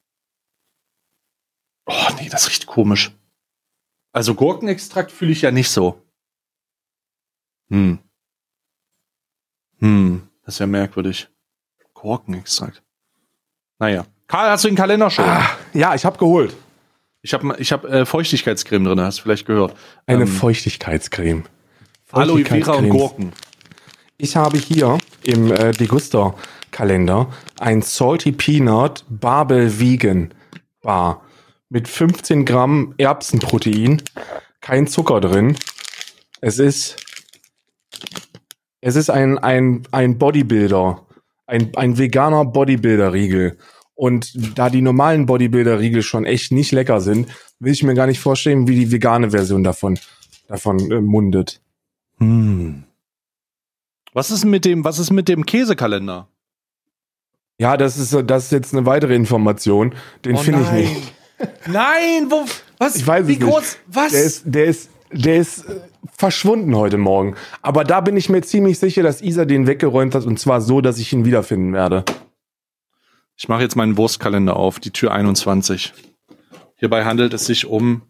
Oh, 1.86 2.08
nee, 2.18 2.28
das 2.28 2.48
riecht 2.48 2.66
komisch. 2.66 3.12
Also 4.12 4.34
Gurkenextrakt 4.36 5.10
fühle 5.10 5.32
ich 5.32 5.42
ja 5.42 5.50
nicht 5.50 5.70
so. 5.70 6.00
Hm. 7.68 7.98
Hm, 9.78 10.28
das 10.44 10.54
ist 10.54 10.58
ja 10.60 10.66
merkwürdig. 10.66 11.28
Gurkenextrakt. 11.94 12.81
Naja. 13.82 14.06
Karl, 14.28 14.48
hast 14.48 14.62
du 14.62 14.68
den 14.68 14.76
Kalender 14.76 15.10
schon? 15.10 15.24
Ah, 15.24 15.44
ja, 15.74 15.92
ich 15.96 16.04
habe 16.04 16.16
geholt. 16.16 16.54
Ich 17.20 17.34
habe 17.34 17.56
ich 17.58 17.72
hab, 17.72 17.84
äh, 17.84 18.06
Feuchtigkeitscreme 18.06 18.84
drin, 18.84 19.00
hast 19.00 19.18
du 19.18 19.22
vielleicht 19.24 19.44
gehört. 19.44 19.74
Eine 20.06 20.22
ähm, 20.22 20.28
Feuchtigkeitscreme. 20.28 21.42
Aloe 22.12 22.44
Vera 22.44 22.74
und. 22.74 22.90
Gurken. 22.90 23.32
Ich 24.18 24.36
habe 24.36 24.56
hier 24.56 24.98
im 25.24 25.50
äh, 25.50 25.72
Deguster-Kalender 25.72 27.26
ein 27.58 27.82
Salty 27.82 28.30
Peanut 28.30 29.04
Barbell 29.08 29.80
Vegan 29.80 30.32
Bar 30.80 31.22
mit 31.68 31.88
15 31.88 32.44
Gramm 32.44 32.94
Erbsenprotein, 32.98 34.00
kein 34.60 34.86
Zucker 34.86 35.20
drin. 35.20 35.56
Es 36.40 36.60
ist, 36.60 37.04
es 38.80 38.94
ist 38.94 39.10
ein, 39.10 39.38
ein, 39.38 39.82
ein 39.90 40.18
Bodybuilder, 40.18 41.04
ein, 41.52 41.76
ein 41.76 41.98
veganer 41.98 42.44
Bodybuilder-Riegel. 42.46 43.58
Und 43.94 44.58
da 44.58 44.70
die 44.70 44.80
normalen 44.80 45.26
Bodybuilder-Riegel 45.26 46.02
schon 46.02 46.24
echt 46.24 46.50
nicht 46.50 46.72
lecker 46.72 47.00
sind, 47.00 47.28
will 47.60 47.72
ich 47.72 47.82
mir 47.82 47.94
gar 47.94 48.06
nicht 48.06 48.20
vorstellen, 48.20 48.66
wie 48.66 48.74
die 48.74 48.90
vegane 48.90 49.30
Version 49.30 49.62
davon, 49.62 49.98
davon 50.48 50.90
äh, 50.90 51.00
mundet. 51.00 51.60
Hm. 52.18 52.84
Was 54.14 54.30
ist 54.30 54.44
mit 54.44 54.64
dem, 54.64 54.84
was 54.84 54.98
ist 54.98 55.10
mit 55.10 55.28
dem 55.28 55.46
Käsekalender? 55.46 56.28
Ja, 57.58 57.76
das 57.76 57.98
ist, 57.98 58.16
das 58.26 58.44
ist 58.46 58.52
jetzt 58.52 58.74
eine 58.74 58.86
weitere 58.86 59.14
Information. 59.14 59.94
Den 60.24 60.36
Oh 60.36 60.38
finde 60.38 60.62
ich 60.62 60.72
nicht. 60.72 61.12
Nein, 61.66 62.30
wo, 62.30 62.44
was? 62.78 62.96
Ich 62.96 63.06
weiß 63.06 63.26
Wie 63.26 63.34
es 63.34 63.38
nicht. 63.38 63.48
groß, 63.48 63.76
was? 63.86 64.12
Der 64.12 64.24
ist, 64.24 64.42
der 64.46 64.64
ist, 64.64 64.90
der 65.12 65.36
ist 65.36 65.68
äh, 65.68 65.80
verschwunden 66.16 66.74
heute 66.76 66.98
Morgen. 66.98 67.34
Aber 67.62 67.84
da 67.84 68.00
bin 68.00 68.16
ich 68.16 68.28
mir 68.28 68.42
ziemlich 68.42 68.78
sicher, 68.78 69.02
dass 69.02 69.22
Isa 69.22 69.44
den 69.44 69.66
weggeräumt 69.66 70.14
hat 70.14 70.24
und 70.24 70.38
zwar 70.38 70.60
so, 70.60 70.80
dass 70.80 70.98
ich 70.98 71.12
ihn 71.12 71.24
wiederfinden 71.24 71.72
werde. 71.72 72.04
Ich 73.36 73.48
mache 73.48 73.62
jetzt 73.62 73.76
meinen 73.76 73.96
Wurstkalender 73.96 74.56
auf, 74.56 74.78
die 74.78 74.90
Tür 74.90 75.12
21. 75.12 75.92
Hierbei 76.76 77.04
handelt 77.04 77.32
es 77.34 77.46
sich 77.46 77.66
um, 77.66 78.02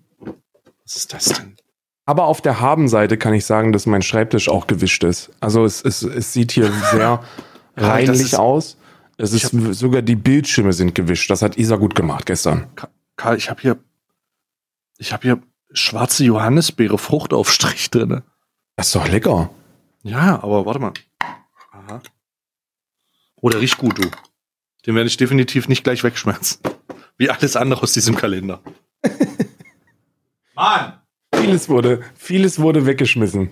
was 0.85 0.97
ist 0.97 1.13
das 1.15 1.25
denn? 1.27 1.57
Aber 2.05 2.25
auf 2.25 2.41
der 2.41 2.61
Habenseite 2.61 3.17
kann 3.17 3.33
ich 3.33 3.45
sagen, 3.47 3.73
dass 3.73 3.87
mein 3.87 4.03
Schreibtisch 4.03 4.49
auch 4.49 4.67
gewischt 4.67 5.05
ist. 5.05 5.31
Also 5.41 5.65
es, 5.65 5.83
es, 5.85 6.03
es 6.03 6.33
sieht 6.33 6.53
hier 6.53 6.71
sehr 6.91 7.23
reinlich 7.77 8.21
ist- 8.21 8.35
aus. 8.35 8.77
Es 9.19 9.33
ist 9.33 9.51
sogar 9.79 10.03
die 10.03 10.17
Bildschirme 10.17 10.73
sind 10.73 10.95
gewischt. 10.97 11.31
Das 11.31 11.43
hat 11.43 11.57
Isa 11.57 11.77
gut 11.77 11.95
gemacht 11.95 12.27
gestern. 12.27 12.67
Ka- 12.75 12.89
Karl, 13.15 13.37
ich 13.37 13.51
habe 13.51 13.61
hier, 13.61 13.79
ich 14.99 15.13
habe 15.13 15.23
hier 15.23 15.41
schwarze 15.75 16.25
Johannisbeere 16.25 16.99
Fruchtaufstrich 16.99 17.91
drinne. 17.91 18.23
Das 18.77 18.87
ist 18.87 18.95
doch 18.95 19.09
lecker. 19.09 19.51
Ja, 20.03 20.43
aber 20.43 20.67
warte 20.67 20.81
mal. 20.81 20.93
Aha. 21.73 22.03
Oh, 23.37 23.49
der 23.49 23.61
riecht 23.61 23.79
gut, 23.79 23.99
du. 23.99 24.09
Den 24.87 24.95
werde 24.95 25.09
ich 25.09 25.17
definitiv 25.17 25.69
nicht 25.69 25.85
gleich 25.85 26.03
wegschmerzen. 26.05 26.61
Wie 27.17 27.31
alles 27.31 27.57
andere 27.57 27.83
aus 27.83 27.93
diesem 27.93 28.17
Kalender. 28.17 28.61
Mann! 30.55 31.01
Vieles 31.35 31.69
wurde, 31.69 32.03
vieles 32.15 32.59
wurde 32.59 32.87
weggeschmissen. 32.87 33.51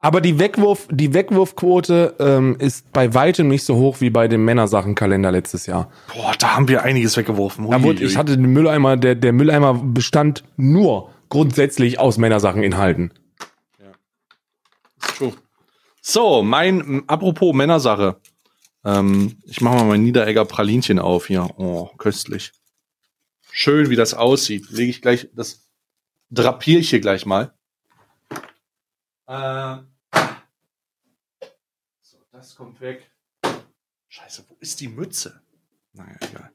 Aber 0.00 0.20
die, 0.20 0.38
Wegwurf, 0.38 0.86
die 0.90 1.12
Wegwurfquote 1.12 2.14
ähm, 2.20 2.56
ist 2.60 2.92
bei 2.92 3.14
weitem 3.14 3.48
nicht 3.48 3.64
so 3.64 3.76
hoch 3.76 4.00
wie 4.00 4.10
bei 4.10 4.28
dem 4.28 4.44
Männersachenkalender 4.44 5.32
letztes 5.32 5.66
Jahr. 5.66 5.90
Boah, 6.14 6.34
da 6.38 6.54
haben 6.54 6.68
wir 6.68 6.84
einiges 6.84 7.16
weggeworfen. 7.16 7.68
Da 7.68 7.82
wurde, 7.82 8.04
ich 8.04 8.16
hatte 8.16 8.36
den 8.36 8.52
Mülleimer, 8.52 8.96
der, 8.96 9.16
der 9.16 9.32
Mülleimer 9.32 9.74
bestand 9.74 10.44
nur 10.56 11.10
grundsätzlich 11.28 11.98
aus 11.98 12.16
Männersachteninhalten. 12.16 13.12
True. 15.00 15.32
So, 16.00 16.42
mein, 16.42 17.02
apropos 17.08 17.54
Männersache. 17.54 18.20
Ähm, 18.84 19.36
ich 19.44 19.60
mache 19.60 19.76
mal 19.76 19.84
mein 19.84 20.02
Niederegger 20.04 20.44
Pralinchen 20.44 21.00
auf 21.00 21.26
hier. 21.26 21.48
Oh, 21.56 21.90
köstlich. 21.98 22.52
Schön, 23.50 23.90
wie 23.90 23.96
das 23.96 24.14
aussieht. 24.14 24.70
Lege 24.70 24.90
ich 24.90 25.02
gleich, 25.02 25.28
das 25.34 25.68
drapiere 26.30 26.78
ich 26.78 26.90
hier 26.90 27.00
gleich 27.00 27.26
mal. 27.26 27.52
Äh, 29.28 29.76
so, 32.00 32.16
das 32.32 32.56
kommt 32.56 32.80
weg. 32.80 33.10
Scheiße, 34.08 34.44
wo 34.48 34.56
ist 34.58 34.80
die 34.80 34.88
Mütze? 34.88 35.42
Naja, 35.92 36.16
egal. 36.20 36.50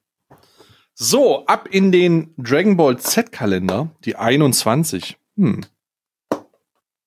So, 0.95 1.45
ab 1.45 1.67
in 1.69 1.91
den 1.91 2.33
Dragon 2.37 2.75
Ball 2.75 2.97
Z-Kalender, 2.97 3.89
die 4.05 4.15
21. 4.15 5.17
Hm. 5.37 5.61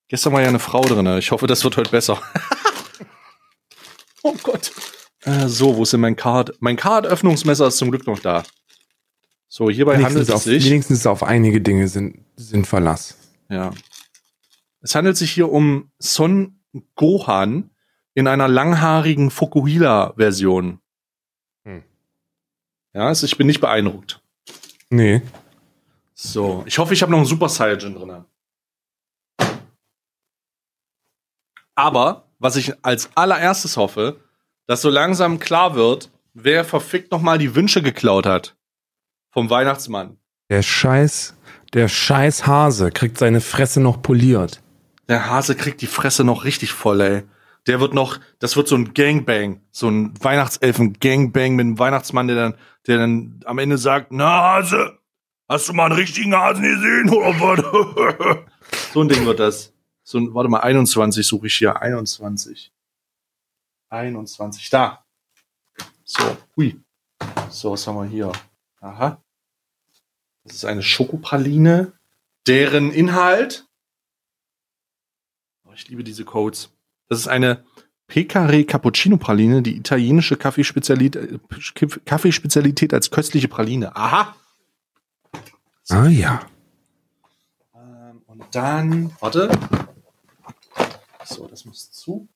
Gestern 0.09 0.33
war 0.33 0.41
ja 0.41 0.49
eine 0.49 0.61
Frau 0.61 0.83
drin. 0.83 1.07
Ich 1.19 1.33
hoffe, 1.33 1.49
das 1.49 1.65
wird 1.65 1.77
heute 1.77 1.91
besser. 1.91 2.23
oh 4.23 4.37
Gott. 4.45 4.71
Äh, 5.23 5.49
so, 5.49 5.77
wo 5.77 5.83
ist 5.83 5.93
denn 5.93 6.01
mein 6.01 6.15
Card? 6.15 6.55
Mein 6.61 6.77
Card-Öffnungsmesser 6.77 7.67
ist 7.67 7.79
zum 7.79 7.91
Glück 7.91 8.07
noch 8.07 8.21
da. 8.21 8.45
So, 9.49 9.69
hierbei 9.69 9.95
handelt 9.95 10.15
Wenigstens 10.15 10.29
es 10.29 10.35
auf, 10.35 10.43
sich. 10.43 10.65
wenigstens 10.65 11.07
auf 11.07 11.23
einige 11.25 11.61
Dinge 11.61 11.89
sind, 11.89 12.25
sind 12.37 12.69
Verlass. 12.69 13.17
Ja. 13.49 13.73
Es 14.87 14.95
handelt 14.95 15.17
sich 15.17 15.33
hier 15.33 15.51
um 15.51 15.91
Son 15.99 16.61
Gohan 16.95 17.71
in 18.15 18.29
einer 18.29 18.47
langhaarigen 18.47 19.33
Fukuhila-Version. 19.33 20.79
Hm. 21.65 21.83
Ja, 22.95 23.09
also 23.09 23.27
ich 23.27 23.37
bin 23.37 23.49
nicht 23.49 23.61
beeindruckt. 23.61 24.23
Nee. 24.89 25.23
So, 26.15 26.63
ich 26.67 26.79
hoffe, 26.79 26.95
ich 26.95 27.03
habe 27.03 27.11
noch 27.11 27.19
einen 27.19 27.27
Super 27.27 27.49
Saiyan 27.49 27.95
drin. 27.95 28.25
Aber, 31.75 32.29
was 32.39 32.55
ich 32.55 32.73
als 32.85 33.11
allererstes 33.17 33.77
hoffe, 33.77 34.21
dass 34.69 34.83
so 34.83 34.89
langsam 34.89 35.41
klar 35.41 35.75
wird, 35.75 36.13
wer 36.33 36.65
verfickt 36.65 37.11
noch 37.11 37.23
mal 37.23 37.39
die 37.39 37.57
Wünsche 37.57 37.83
geklaut 37.83 38.25
hat. 38.25 38.57
Vom 39.33 39.51
Weihnachtsmann. 39.51 40.21
Der 40.49 40.63
Scheiß, 40.63 41.35
der 41.73 41.89
Scheiß 41.89 42.47
Hase 42.47 42.93
kriegt 42.93 43.19
seine 43.19 43.41
Fresse 43.41 43.81
noch 43.81 44.01
poliert. 44.01 44.63
Der 45.09 45.31
Hase 45.31 45.55
kriegt 45.55 45.81
die 45.83 45.87
Fresse 45.87 46.25
noch 46.25 46.45
richtig 46.45 46.73
voll, 46.73 47.01
ey. 47.01 47.23
Der 47.67 47.81
wird 47.81 47.95
noch, 47.95 48.19
das 48.39 48.57
wird 48.57 48.69
so 48.69 48.77
ein 48.77 48.95
Gangbang, 48.95 49.61
so 49.73 49.89
ein 49.89 50.15
Weihnachtselfen-Gangbang 50.23 51.57
mit 51.57 51.65
einem 51.65 51.79
Weihnachtsmann, 51.79 52.29
der 52.29 52.37
dann, 52.37 52.55
der 52.87 52.99
dann 52.99 53.41
am 53.45 53.59
Ende 53.59 53.79
sagt, 53.79 54.13
na 54.13 54.55
Hase, 54.55 54.99
hast 55.49 55.69
du 55.69 55.73
mal 55.73 55.87
einen 55.87 55.97
richtigen 55.97 56.35
Hasen 56.35 56.63
gesehen 56.63 57.11
oder 57.11 57.41
was? 57.41 58.93
so 58.93 59.01
ein 59.01 59.09
Ding 59.09 59.27
wird 59.27 59.41
das. 59.41 59.73
So 60.05 60.19
ein, 60.19 60.33
warte 60.35 60.49
mal, 60.49 60.61
21 60.61 61.27
suche 61.27 61.49
ich 61.49 61.55
hier, 61.57 61.81
21. 61.83 62.73
21, 63.89 64.71
da. 64.71 65.05
So, 66.05 66.37
hui. 66.57 66.81
So, 67.51 67.73
was 67.73 67.87
haben 67.87 67.97
wir 67.97 68.05
hier? 68.05 68.33
Aha. 68.81 69.21
Das 70.45 70.55
ist 70.55 70.65
eine 70.65 70.83
Schokopraline, 70.83 71.93
deren 72.47 72.93
Inhalt 72.93 73.66
ich 75.77 75.89
liebe 75.89 76.03
diese 76.03 76.25
Codes. 76.25 76.71
Das 77.09 77.19
ist 77.19 77.29
eine 77.29 77.65
Pecare 78.07 78.65
Cappuccino 78.65 79.17
Praline, 79.17 79.63
die 79.63 79.77
italienische 79.77 80.37
Kaffeespezialität, 80.37 81.41
Kaffeespezialität 82.05 82.95
als 82.95 83.11
köstliche 83.11 83.49
Praline. 83.49 83.95
Aha. 83.95 84.35
Ah 85.89 86.09
ja. 86.09 86.47
Ähm, 87.75 88.23
und 88.27 88.45
dann, 88.55 89.13
warte. 89.21 89.51
So, 91.25 91.47
das 91.47 91.65
muss 91.65 91.93
zu. 91.93 92.29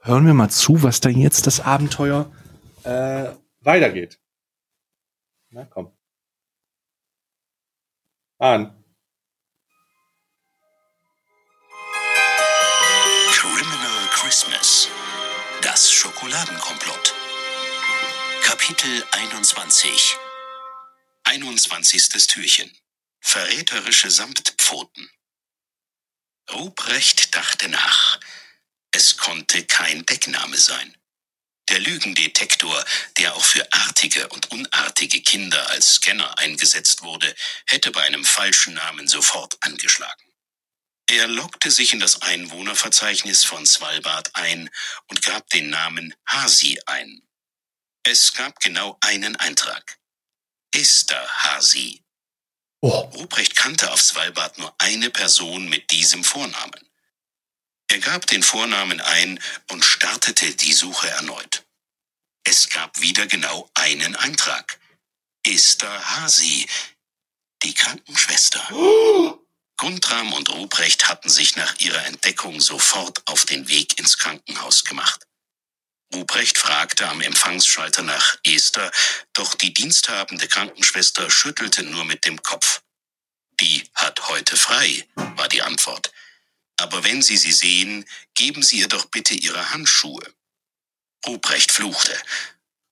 Hören 0.00 0.26
wir 0.26 0.34
mal 0.34 0.50
zu, 0.50 0.82
was 0.82 1.00
da 1.00 1.10
jetzt 1.10 1.46
das 1.46 1.60
Abenteuer 1.60 2.30
äh, 2.84 3.30
weitergeht. 3.60 4.18
Na 5.50 5.64
komm. 5.64 5.92
An. 8.38 8.81
Schokoladenkomplott. 16.02 17.14
Kapitel 18.42 19.06
21. 19.12 20.16
21. 21.22 22.26
Türchen. 22.26 22.76
Verräterische 23.20 24.10
Samtpfoten. 24.10 25.08
Ruprecht 26.50 27.32
dachte 27.36 27.68
nach. 27.68 28.18
Es 28.90 29.16
konnte 29.16 29.64
kein 29.64 30.04
Deckname 30.04 30.58
sein. 30.58 30.92
Der 31.68 31.78
Lügendetektor, 31.78 32.84
der 33.18 33.36
auch 33.36 33.44
für 33.44 33.72
artige 33.72 34.26
und 34.30 34.50
unartige 34.50 35.22
Kinder 35.22 35.70
als 35.70 35.94
Scanner 35.94 36.36
eingesetzt 36.36 37.02
wurde, 37.02 37.32
hätte 37.68 37.92
bei 37.92 38.02
einem 38.02 38.24
falschen 38.24 38.74
Namen 38.74 39.06
sofort 39.06 39.54
angeschlagen. 39.60 40.31
Er 41.12 41.28
loggte 41.28 41.70
sich 41.70 41.92
in 41.92 42.00
das 42.00 42.22
Einwohnerverzeichnis 42.22 43.44
von 43.44 43.66
Svalbard 43.66 44.34
ein 44.34 44.70
und 45.08 45.20
gab 45.20 45.46
den 45.50 45.68
Namen 45.68 46.14
Hasi 46.26 46.80
ein. 46.86 47.20
Es 48.02 48.32
gab 48.32 48.58
genau 48.60 48.96
einen 49.02 49.36
Eintrag. 49.36 49.98
Esther 50.74 51.28
Hasi. 51.44 52.02
Oh, 52.80 53.00
Ruprecht 53.12 53.56
kannte 53.56 53.92
auf 53.92 54.00
Svalbard 54.00 54.56
nur 54.56 54.74
eine 54.78 55.10
Person 55.10 55.68
mit 55.68 55.90
diesem 55.90 56.24
Vornamen. 56.24 56.88
Er 57.88 57.98
gab 57.98 58.26
den 58.26 58.42
Vornamen 58.42 59.02
ein 59.02 59.38
und 59.70 59.84
startete 59.84 60.54
die 60.54 60.72
Suche 60.72 61.10
erneut. 61.10 61.66
Es 62.44 62.70
gab 62.70 62.98
wieder 63.02 63.26
genau 63.26 63.70
einen 63.74 64.16
Eintrag. 64.16 64.80
Esther 65.44 66.16
Hasi, 66.16 66.66
die 67.64 67.74
Krankenschwester. 67.74 68.66
Guntram 69.82 70.32
und 70.32 70.48
Ruprecht 70.48 71.08
hatten 71.08 71.28
sich 71.28 71.56
nach 71.56 71.74
ihrer 71.80 72.06
Entdeckung 72.06 72.60
sofort 72.60 73.20
auf 73.26 73.44
den 73.46 73.66
Weg 73.66 73.98
ins 73.98 74.16
Krankenhaus 74.16 74.84
gemacht. 74.84 75.26
Ruprecht 76.14 76.56
fragte 76.56 77.08
am 77.08 77.20
Empfangsschalter 77.20 78.04
nach 78.04 78.36
Esther, 78.44 78.92
doch 79.32 79.56
die 79.56 79.74
diensthabende 79.74 80.46
Krankenschwester 80.46 81.28
schüttelte 81.32 81.82
nur 81.82 82.04
mit 82.04 82.24
dem 82.24 82.40
Kopf. 82.44 82.82
Die 83.58 83.90
hat 83.96 84.28
heute 84.28 84.56
frei, 84.56 85.04
war 85.16 85.48
die 85.48 85.62
Antwort. 85.62 86.12
Aber 86.76 87.02
wenn 87.02 87.20
Sie 87.20 87.36
sie 87.36 87.50
sehen, 87.50 88.08
geben 88.34 88.62
Sie 88.62 88.78
ihr 88.78 88.88
doch 88.88 89.06
bitte 89.06 89.34
Ihre 89.34 89.70
Handschuhe. 89.70 90.32
Ruprecht 91.26 91.72
fluchte. 91.72 92.16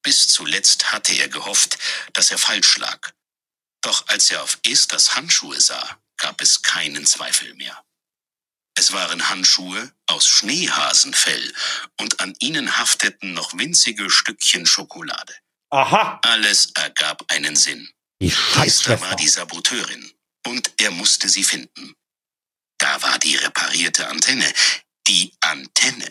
Bis 0.03 0.27
zuletzt 0.27 0.91
hatte 0.91 1.13
er 1.13 1.29
gehofft, 1.29 1.79
dass 2.15 2.33
er 2.33 2.39
falsch 2.39 2.79
lag. 2.79 3.13
Doch 3.81 4.09
als 4.09 4.29
er 4.33 4.43
auf 4.43 4.59
Esthers 4.65 5.15
Handschuhe 5.15 5.61
sah, 5.61 6.00
gab 6.21 6.41
es 6.41 6.63
keinen 6.63 7.05
Zweifel 7.05 7.53
mehr. 7.55 7.85
Es 8.75 8.93
waren 8.93 9.29
Handschuhe 9.29 9.93
aus 10.07 10.27
Schneehasenfell 10.29 11.53
und 12.01 12.21
an 12.21 12.35
ihnen 12.39 12.79
hafteten 12.79 13.35
noch 13.35 13.53
winzige 13.59 14.09
Stückchen 14.09 14.65
Schokolade. 14.65 15.35
Aha. 15.71 16.21
Alles 16.23 16.71
ergab 16.75 17.25
einen 17.29 17.57
Sinn. 17.57 17.89
Die 18.23 18.29
Esther 18.29 18.55
Scheißschwester. 18.55 19.09
war 19.09 19.17
die 19.17 19.29
Saboteurin 19.29 20.13
und 20.47 20.73
er 20.79 20.91
musste 20.93 21.29
sie 21.29 21.45
finden. 21.45 21.95
Da 22.79 23.03
war 23.03 23.19
die 23.19 23.37
reparierte 23.37 24.09
Antenne. 24.09 24.51
Die 25.07 25.35
Antenne. 25.41 26.09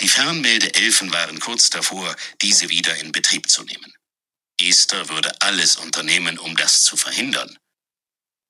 Die 0.00 0.08
Fernmeldeelfen 0.08 1.12
waren 1.12 1.40
kurz 1.40 1.68
davor, 1.68 2.16
diese 2.40 2.70
wieder 2.70 2.96
in 2.96 3.12
Betrieb 3.12 3.50
zu 3.50 3.64
nehmen. 3.64 3.92
Esther 4.60 5.08
würde 5.08 5.32
alles 5.40 5.76
unternehmen, 5.76 6.38
um 6.38 6.56
das 6.56 6.82
zu 6.82 6.96
verhindern. 6.96 7.58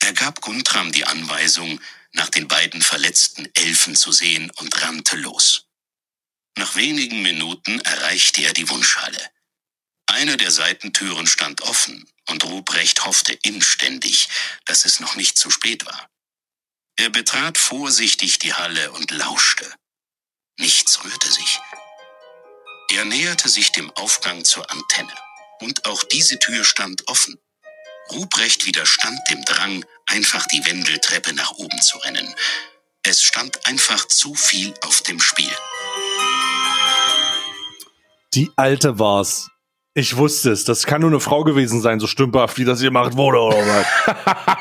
Er 0.01 0.13
gab 0.15 0.41
Guntram 0.41 0.93
die 0.93 1.07
Anweisung, 1.07 1.81
nach 2.13 2.29
den 2.29 2.49
beiden 2.49 2.83
verletzten 2.83 3.49
Elfen 3.55 3.95
zu 3.95 4.13
sehen 4.13 4.51
und 4.57 4.83
rannte 4.83 5.17
los. 5.17 5.67
Nach 6.57 6.75
wenigen 6.75 7.23
Minuten 7.23 7.81
erreichte 7.81 8.43
er 8.43 8.53
die 8.53 8.69
Wunschhalle. 8.69 9.31
Eine 10.07 10.37
der 10.37 10.51
Seitentüren 10.51 11.27
stand 11.27 11.63
offen 11.63 12.09
und 12.29 12.45
Ruprecht 12.45 13.05
hoffte 13.05 13.33
inständig, 13.33 14.29
dass 14.65 14.85
es 14.85 15.01
noch 15.01 15.15
nicht 15.15 15.39
zu 15.39 15.51
spät 15.51 15.87
war. 15.87 16.11
Er 16.97 17.11
betrat 17.11 17.57
vorsichtig 17.57 18.39
die 18.39 18.53
Halle 18.55 18.93
und 18.93 19.11
lauschte. 19.11 19.73
Nichts 20.59 21.05
rührte 21.05 21.33
sich. 21.33 21.61
Er 22.91 23.05
näherte 23.05 23.49
sich 23.49 23.73
dem 23.73 23.91
Aufgang 23.93 24.45
zur 24.45 24.71
Antenne. 24.71 25.15
Und 25.61 25.87
auch 25.87 26.03
diese 26.05 26.39
Tür 26.39 26.65
stand 26.65 27.07
offen. 27.09 27.39
Ruprecht 28.13 28.67
widerstand 28.67 29.19
dem 29.31 29.45
Drang, 29.45 29.85
einfach 30.07 30.47
die 30.47 30.65
Wendeltreppe 30.65 31.35
nach 31.35 31.53
oben 31.53 31.81
zu 31.81 31.99
rennen. 31.99 32.35
Es 33.03 33.23
stand 33.23 33.67
einfach 33.67 34.07
zu 34.09 34.35
viel 34.35 34.75
auf 34.83 35.03
dem 35.03 35.21
Spiel. 35.21 35.51
Die 38.35 38.51
alte 38.57 38.99
war's. 38.99 39.49
Ich 39.95 40.17
wusste 40.17 40.53
es. 40.53 40.65
Das 40.65 40.87
kann 40.87 41.01
nur 41.01 41.11
eine 41.11 41.21
Frau 41.21 41.43
gewesen 41.45 41.81
sein, 41.81 41.99
so 41.99 42.07
stümperhaft, 42.07 42.59
wie 42.59 42.65
das 42.65 42.79
hier 42.79 42.91
gemacht 42.91 43.17
wurde, 43.17 43.41
oder 43.41 43.67
was? 43.67 43.87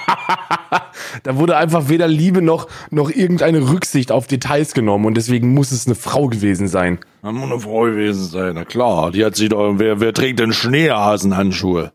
Da 1.23 1.37
wurde 1.37 1.57
einfach 1.57 1.89
weder 1.89 2.07
Liebe 2.07 2.41
noch, 2.41 2.67
noch 2.91 3.09
irgendeine 3.09 3.69
Rücksicht 3.69 4.11
auf 4.11 4.27
Details 4.27 4.73
genommen 4.73 5.05
und 5.05 5.15
deswegen 5.15 5.53
muss 5.53 5.71
es 5.71 5.85
eine 5.85 5.95
Frau 5.95 6.27
gewesen 6.27 6.67
sein. 6.67 6.99
Kann 7.21 7.35
nur 7.35 7.45
eine 7.45 7.59
Frau 7.59 7.83
gewesen 7.83 8.25
sein, 8.25 8.55
na 8.55 8.65
klar. 8.65 9.11
Die 9.11 9.23
hat 9.25 9.35
sich 9.35 9.49
doch, 9.49 9.75
wer, 9.77 9.99
wer 9.99 10.13
trägt 10.13 10.39
denn 10.39 10.53
Schneehasenhandschuhe? 10.53 11.91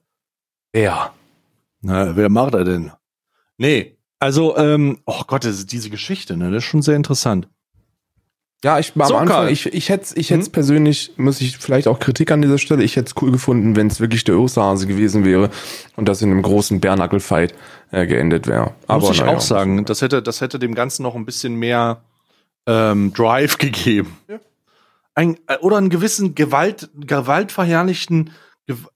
Ja. 0.74 1.12
Na, 1.85 2.16
wer 2.16 2.28
macht 2.30 2.55
er 2.55 2.64
denn? 2.64 2.93
Nee, 3.59 3.97
also, 4.18 4.57
ähm, 4.57 5.01
oh 5.05 5.22
Gott, 5.26 5.45
das 5.45 5.59
ist 5.59 5.72
diese 5.72 5.91
Geschichte, 5.91 6.37
ne, 6.37 6.51
das 6.51 6.64
ist 6.64 6.68
schon 6.70 6.80
sehr 6.82 6.97
interessant. 6.97 7.49
Ja, 8.64 8.78
ich 8.78 8.93
am 8.97 9.07
So, 9.07 9.16
Anfang, 9.16 9.28
Karl. 9.28 9.51
ich, 9.51 9.66
ich 9.66 9.91
hätte 9.91 10.18
ich 10.18 10.30
hätt's 10.30 10.47
Hm? 10.47 10.53
persönlich, 10.53 11.12
muss 11.18 11.43
ich 11.43 11.59
vielleicht 11.59 11.87
auch 11.87 11.99
Kritik 11.99 12.30
an 12.32 12.41
dieser 12.41 12.57
Stelle, 12.57 12.82
ich 12.82 12.97
hätte 12.97 13.12
es 13.14 13.22
cool 13.22 13.30
gefunden, 13.30 13.76
wenn 13.76 13.89
es 13.89 14.01
wirklich 14.01 14.24
der 14.24 14.39
Osterhase 14.39 14.87
gewesen 14.87 15.26
wäre 15.26 15.51
und 15.97 16.09
das 16.09 16.22
in 16.22 16.30
einem 16.30 16.41
großen 16.41 16.80
Bärnackelfight 16.80 17.55
äh, 17.91 18.07
geendet 18.07 18.47
wäre. 18.47 18.74
Aber 18.87 19.01
Muss 19.09 19.16
ich 19.16 19.20
naja. 19.20 19.37
auch 19.37 19.41
sagen, 19.43 19.85
das 19.85 20.01
hätte, 20.01 20.22
das 20.22 20.41
hätte 20.41 20.59
dem 20.59 20.74
Ganzen 20.74 21.03
noch 21.03 21.14
ein 21.14 21.26
bisschen 21.26 21.57
mehr 21.57 22.01
ähm, 22.66 23.12
Drive 23.12 23.59
gegeben. 23.59 24.16
Ein, 25.14 25.37
äh, 25.47 25.59
oder 25.59 25.76
einen 25.76 25.91
gewissen 25.91 26.35
Gewalt, 26.35 26.89
gewaltverherrlichten, 26.99 28.30
gew- 28.30 28.32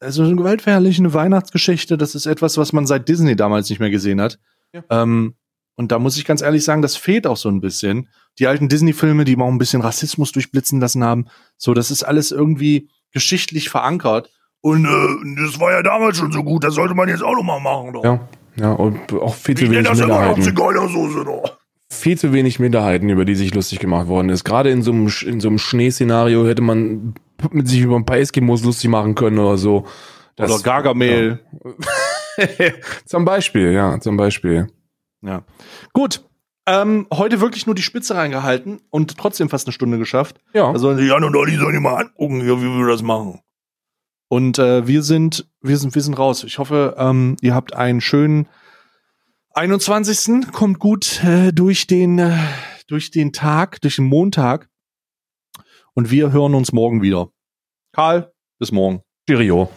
also 0.00 0.22
eine 0.22 0.36
gewaltverherrlichende 0.36 1.12
Weihnachtsgeschichte, 1.12 1.98
das 1.98 2.14
ist 2.14 2.26
etwas, 2.26 2.56
was 2.56 2.72
man 2.72 2.86
seit 2.86 3.08
Disney 3.08 3.36
damals 3.36 3.68
nicht 3.68 3.80
mehr 3.80 3.90
gesehen 3.90 4.20
hat. 4.20 4.38
Ja. 4.72 4.82
Ähm, 4.90 5.34
und 5.76 5.92
da 5.92 5.98
muss 5.98 6.16
ich 6.16 6.24
ganz 6.24 6.42
ehrlich 6.42 6.64
sagen, 6.64 6.82
das 6.82 6.96
fehlt 6.96 7.26
auch 7.26 7.36
so 7.36 7.48
ein 7.48 7.60
bisschen. 7.60 8.08
Die 8.38 8.46
alten 8.46 8.68
Disney-Filme, 8.68 9.24
die 9.24 9.36
mal 9.36 9.44
auch 9.44 9.50
ein 9.52 9.58
bisschen 9.58 9.80
Rassismus 9.80 10.32
durchblitzen 10.32 10.80
lassen 10.80 11.04
haben, 11.04 11.26
so, 11.56 11.74
das 11.74 11.90
ist 11.90 12.02
alles 12.02 12.32
irgendwie 12.32 12.88
geschichtlich 13.12 13.68
verankert. 13.68 14.30
Und 14.60 14.86
äh, 14.86 15.42
das 15.44 15.60
war 15.60 15.70
ja 15.72 15.82
damals 15.82 16.18
schon 16.18 16.32
so 16.32 16.42
gut, 16.42 16.64
das 16.64 16.74
sollte 16.74 16.94
man 16.94 17.08
jetzt 17.08 17.22
auch 17.22 17.34
noch 17.34 17.44
mal 17.44 17.60
machen. 17.60 17.92
Doch. 17.92 18.04
Ja, 18.04 18.28
ja, 18.56 18.72
und 18.72 19.12
auch 19.12 19.34
viel 19.34 19.56
zu 19.56 19.70
wenig 19.70 19.88
Minderheiten. 19.88 20.42
Zigeunersoße 20.42 21.24
doch. 21.24 21.58
Viel 21.90 22.18
zu 22.18 22.32
wenig 22.32 22.58
Minderheiten, 22.58 23.08
über 23.08 23.24
die 23.24 23.36
sich 23.36 23.54
lustig 23.54 23.78
gemacht 23.78 24.08
worden 24.08 24.30
ist. 24.30 24.44
Gerade 24.44 24.70
in 24.70 24.82
so 24.82 24.90
einem, 24.90 25.06
Sch- 25.06 25.26
in 25.26 25.40
so 25.40 25.48
einem 25.48 25.58
Schneeszenario 25.58 26.46
hätte 26.46 26.60
man 26.60 27.14
mit 27.50 27.68
sich 27.68 27.80
über 27.80 27.96
ein 27.96 28.04
paar 28.06 28.18
Eskimos 28.18 28.64
lustig 28.64 28.90
machen 28.90 29.14
können 29.14 29.38
oder 29.38 29.58
so. 29.58 29.86
Das- 30.36 30.50
Oder 30.50 30.62
Gargamel. 30.62 31.40
zum 33.06 33.24
Beispiel, 33.24 33.72
ja, 33.72 33.98
zum 34.00 34.16
Beispiel. 34.16 34.68
Ja. 35.22 35.42
Gut. 35.92 36.24
Ähm, 36.66 37.06
heute 37.12 37.40
wirklich 37.40 37.64
nur 37.66 37.74
die 37.74 37.82
Spitze 37.82 38.14
reingehalten 38.14 38.80
und 38.90 39.16
trotzdem 39.16 39.48
fast 39.48 39.66
eine 39.66 39.72
Stunde 39.72 39.96
geschafft. 39.96 40.38
Ja. 40.52 40.70
Also 40.70 40.92
Jan 40.92 41.24
und 41.24 41.34
Olli 41.34 41.56
sollen 41.56 41.72
die 41.72 41.80
mal 41.80 41.96
angucken, 41.96 42.42
wie 42.42 42.46
wir 42.78 42.86
das 42.86 43.00
machen. 43.02 43.40
Und 44.28 44.58
äh, 44.58 44.86
wir 44.86 45.02
sind, 45.02 45.48
wir 45.62 45.78
sind, 45.78 45.94
wir 45.94 46.02
sind 46.02 46.18
raus. 46.18 46.44
Ich 46.44 46.58
hoffe, 46.58 46.94
ähm, 46.98 47.36
ihr 47.40 47.54
habt 47.54 47.74
einen 47.74 48.02
schönen 48.02 48.48
21. 49.54 50.52
Kommt 50.52 50.78
gut 50.78 51.24
äh, 51.24 51.52
durch 51.52 51.86
den, 51.86 52.18
äh, 52.18 52.36
durch 52.86 53.10
den 53.10 53.32
Tag, 53.32 53.80
durch 53.80 53.96
den 53.96 54.04
Montag. 54.04 54.68
Und 55.98 56.12
wir 56.12 56.30
hören 56.30 56.54
uns 56.54 56.72
morgen 56.72 57.02
wieder. 57.02 57.32
Karl, 57.92 58.32
bis 58.60 58.70
morgen. 58.70 59.02
Stereo. 59.28 59.68